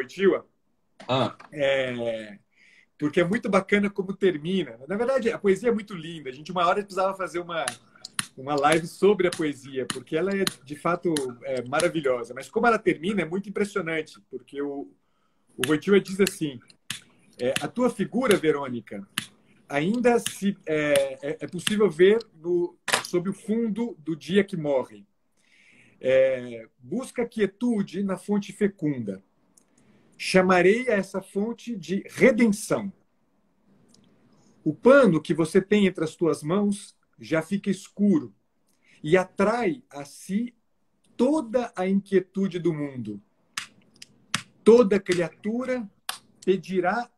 Ah. 1.07 1.35
É, 1.51 2.37
porque 2.97 3.19
é 3.19 3.23
muito 3.23 3.49
bacana 3.49 3.89
como 3.89 4.15
termina. 4.15 4.79
Na 4.87 4.95
verdade, 4.95 5.31
a 5.31 5.37
poesia 5.37 5.69
é 5.69 5.73
muito 5.73 5.93
linda. 5.93 6.29
A 6.29 6.33
gente 6.33 6.51
uma 6.51 6.65
hora 6.65 6.81
precisava 6.81 7.15
fazer 7.15 7.39
uma 7.39 7.65
uma 8.37 8.55
live 8.55 8.85
sobre 8.85 9.27
a 9.27 9.31
poesia, 9.31 9.85
porque 9.85 10.15
ela 10.17 10.31
é 10.35 10.43
de 10.63 10.75
fato 10.75 11.13
é, 11.43 11.63
maravilhosa. 11.63 12.33
Mas 12.33 12.49
como 12.49 12.67
ela 12.67 12.77
termina 12.77 13.21
é 13.21 13.25
muito 13.25 13.47
impressionante, 13.47 14.19
porque 14.29 14.61
o 14.61 14.89
o 15.57 15.67
Wojtyła 15.67 15.99
diz 15.99 16.19
assim: 16.19 16.59
é, 17.39 17.53
a 17.61 17.67
tua 17.67 17.89
figura, 17.89 18.37
Verônica, 18.37 19.07
ainda 19.67 20.19
se 20.19 20.57
é, 20.65 21.17
é, 21.21 21.37
é 21.41 21.47
possível 21.47 21.89
ver 21.89 22.19
no, 22.41 22.77
sob 23.03 23.29
o 23.29 23.33
fundo 23.33 23.95
do 23.99 24.15
dia 24.15 24.43
que 24.43 24.57
morre. 24.57 25.05
É, 25.99 26.67
busca 26.77 27.25
quietude 27.25 28.03
na 28.03 28.17
fonte 28.17 28.51
fecunda. 28.51 29.23
Chamarei 30.17 30.89
a 30.89 30.93
essa 30.93 31.21
fonte 31.21 31.75
de 31.75 32.03
redenção. 32.07 32.91
O 34.63 34.73
pano 34.73 35.21
que 35.21 35.33
você 35.33 35.61
tem 35.61 35.85
entre 35.85 36.03
as 36.03 36.15
tuas 36.15 36.41
mãos 36.41 36.95
já 37.19 37.41
fica 37.41 37.69
escuro 37.69 38.33
e 39.03 39.15
atrai 39.15 39.83
a 39.89 40.03
si 40.03 40.55
toda 41.15 41.71
a 41.75 41.87
inquietude 41.87 42.59
do 42.59 42.73
mundo. 42.73 43.21
Toda 44.63 44.99
criatura 44.99 45.87
pedirá 46.43 47.09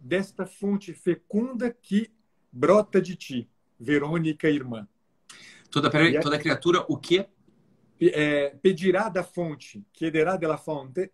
desta 0.00 0.46
fonte 0.46 0.92
fecunda 0.92 1.70
que 1.70 2.10
brota 2.50 3.00
de 3.00 3.14
ti, 3.14 3.48
Verônica, 3.78 4.48
irmã. 4.48 4.86
Toda, 5.70 5.90
toda 6.20 6.38
criatura, 6.38 6.84
o 6.88 6.98
quê? 6.98 7.28
É, 8.00 8.50
pedirá 8.60 9.08
da 9.08 9.22
fonte, 9.22 9.86
chiederà 9.92 10.36
della 10.36 10.58
fonte, 10.58 11.10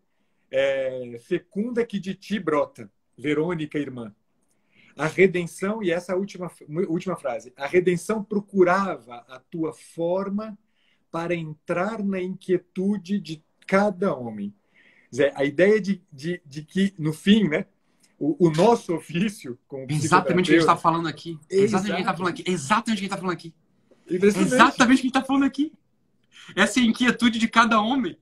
é, 0.50 1.18
fecunda 1.24 1.84
que 1.84 1.98
de 1.98 2.14
ti 2.14 2.38
brota, 2.38 2.90
Verônica, 3.16 3.78
irmã. 3.78 4.14
A 4.96 5.06
redenção, 5.06 5.82
e 5.82 5.90
essa 5.90 6.16
última, 6.16 6.50
última 6.88 7.16
frase, 7.16 7.52
a 7.56 7.66
redenção 7.66 8.22
procurava 8.22 9.24
a 9.28 9.38
tua 9.38 9.72
forma 9.72 10.58
para 11.10 11.34
entrar 11.34 12.02
na 12.02 12.20
inquietude 12.20 13.18
de 13.20 13.42
cada 13.66 14.14
homem. 14.14 14.54
Dizer, 15.10 15.32
a 15.34 15.44
ideia 15.44 15.80
de, 15.80 16.02
de, 16.12 16.40
de 16.44 16.62
que, 16.62 16.94
no 16.98 17.12
fim, 17.12 17.48
né, 17.48 17.66
o, 18.18 18.48
o 18.48 18.50
nosso 18.50 18.94
ofício 18.94 19.58
como 19.68 19.86
Exatamente 19.88 20.46
o 20.46 20.52
que 20.52 20.56
a 20.56 20.60
gente 20.60 20.60
está 20.60 20.76
falando 20.76 21.08
aqui. 21.08 21.38
Exatamente 21.50 21.82
o 21.82 21.86
que 21.86 21.92
a 21.92 21.96
gente 21.96 22.00
está 22.00 22.16
falando 22.16 22.30
aqui. 22.30 22.44
Exatamente 22.46 22.82
o 22.82 22.84
que 22.84 22.90
a 22.90 22.94
gente 22.96 23.04
está 23.04 23.16
falando 23.16 23.34
aqui. 23.34 23.54
Exatamente 24.08 24.68
o 24.68 24.76
que 24.76 24.82
a 24.82 24.96
gente 24.96 25.06
está 25.06 25.22
falando 25.24 25.44
aqui. 25.44 25.72
Essa 26.54 26.80
é 26.80 26.82
a 26.82 26.86
inquietude 26.86 27.38
de 27.38 27.48
cada 27.48 27.80
homem. 27.80 28.16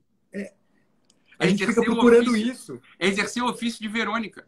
A 1.39 1.47
gente 1.47 1.67
fica 1.67 1.83
procurando 1.83 2.31
ofício, 2.31 2.53
isso. 2.53 2.81
É 2.99 3.09
exercer 3.09 3.43
o 3.43 3.49
ofício 3.49 3.81
de 3.81 3.89
Verônica. 3.89 4.47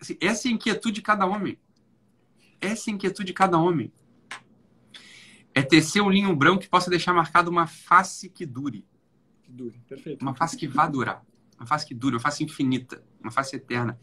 Assim, 0.00 0.16
essa 0.20 0.48
é 0.48 0.50
a 0.50 0.54
inquietude 0.54 0.96
de 0.96 1.02
cada 1.02 1.26
homem. 1.26 1.58
Essa 2.60 2.90
é 2.90 2.92
a 2.92 2.94
inquietude 2.94 3.28
de 3.28 3.32
cada 3.32 3.58
homem. 3.58 3.92
É 5.54 5.62
tecer 5.62 6.02
um 6.02 6.10
linho 6.10 6.34
branco 6.34 6.62
que 6.62 6.68
possa 6.68 6.90
deixar 6.90 7.12
marcada 7.12 7.48
uma 7.48 7.66
face 7.66 8.28
que 8.28 8.44
dure. 8.44 8.84
Que 9.42 9.52
dure, 9.52 9.80
perfeito. 9.88 10.22
Uma 10.22 10.34
face 10.34 10.56
que 10.56 10.66
vá 10.66 10.86
durar. 10.86 11.24
Uma 11.58 11.66
face 11.66 11.86
que 11.86 11.94
dure, 11.94 12.16
uma 12.16 12.20
face 12.20 12.44
infinita, 12.44 13.02
uma 13.20 13.30
face 13.30 13.56
eterna. 13.56 13.98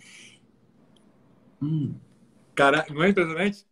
Hum. 1.61 1.95
Cara, 2.55 2.85
não 2.89 3.03
é 3.03 3.09
impressionante? 3.09 3.65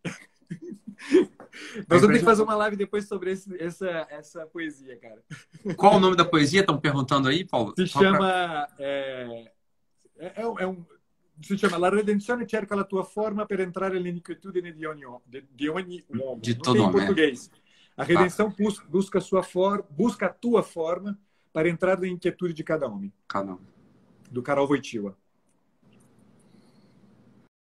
Nós 1.88 2.00
vamos 2.00 2.14
ter 2.14 2.18
que 2.20 2.24
fazer 2.24 2.42
uma 2.42 2.54
live 2.54 2.76
depois 2.76 3.06
sobre 3.06 3.32
esse, 3.32 3.54
essa, 3.60 4.06
essa 4.10 4.46
poesia, 4.46 4.96
cara. 4.96 5.22
Qual 5.76 5.96
o 5.96 6.00
nome 6.00 6.16
da 6.16 6.24
poesia? 6.24 6.60
Estão 6.60 6.78
perguntando 6.78 7.28
aí, 7.28 7.44
Paulo? 7.44 7.74
Se 7.76 7.86
chama. 7.86 8.18
Pra... 8.18 8.68
É, 8.78 9.52
é, 10.18 10.42
é, 10.42 10.66
um, 10.66 10.84
si 11.40 11.58
chiama 11.58 11.76
La 11.76 11.90
redenzione 11.90 12.46
cerca 12.46 12.74
la 12.74 12.84
tua 12.84 13.04
forma 13.04 13.46
per 13.46 13.60
entrare 13.60 13.94
nell'iniquitudine 13.94 14.72
di 14.72 14.84
ogni, 14.84 15.04
di, 15.24 15.46
di 15.50 15.68
ogni 15.68 16.02
uomo. 16.08 16.40
De 16.40 16.54
todo 16.54 16.82
em 16.82 16.90
português. 16.90 17.50
A 17.96 18.04
redenção 18.04 18.48
ah. 18.48 18.84
busca, 18.88 19.20
sua 19.20 19.42
for, 19.42 19.84
busca 19.90 20.26
a 20.26 20.30
tua 20.30 20.62
forma 20.62 21.18
para 21.52 21.68
entrar 21.68 22.00
na 22.00 22.08
inquietude 22.08 22.54
de 22.54 22.64
cada 22.64 22.86
homem. 22.86 23.12
Cada 23.28 23.52
um. 23.52 23.60
Do 24.30 24.42
Carol 24.42 24.66
Wojtyła. 24.66 25.14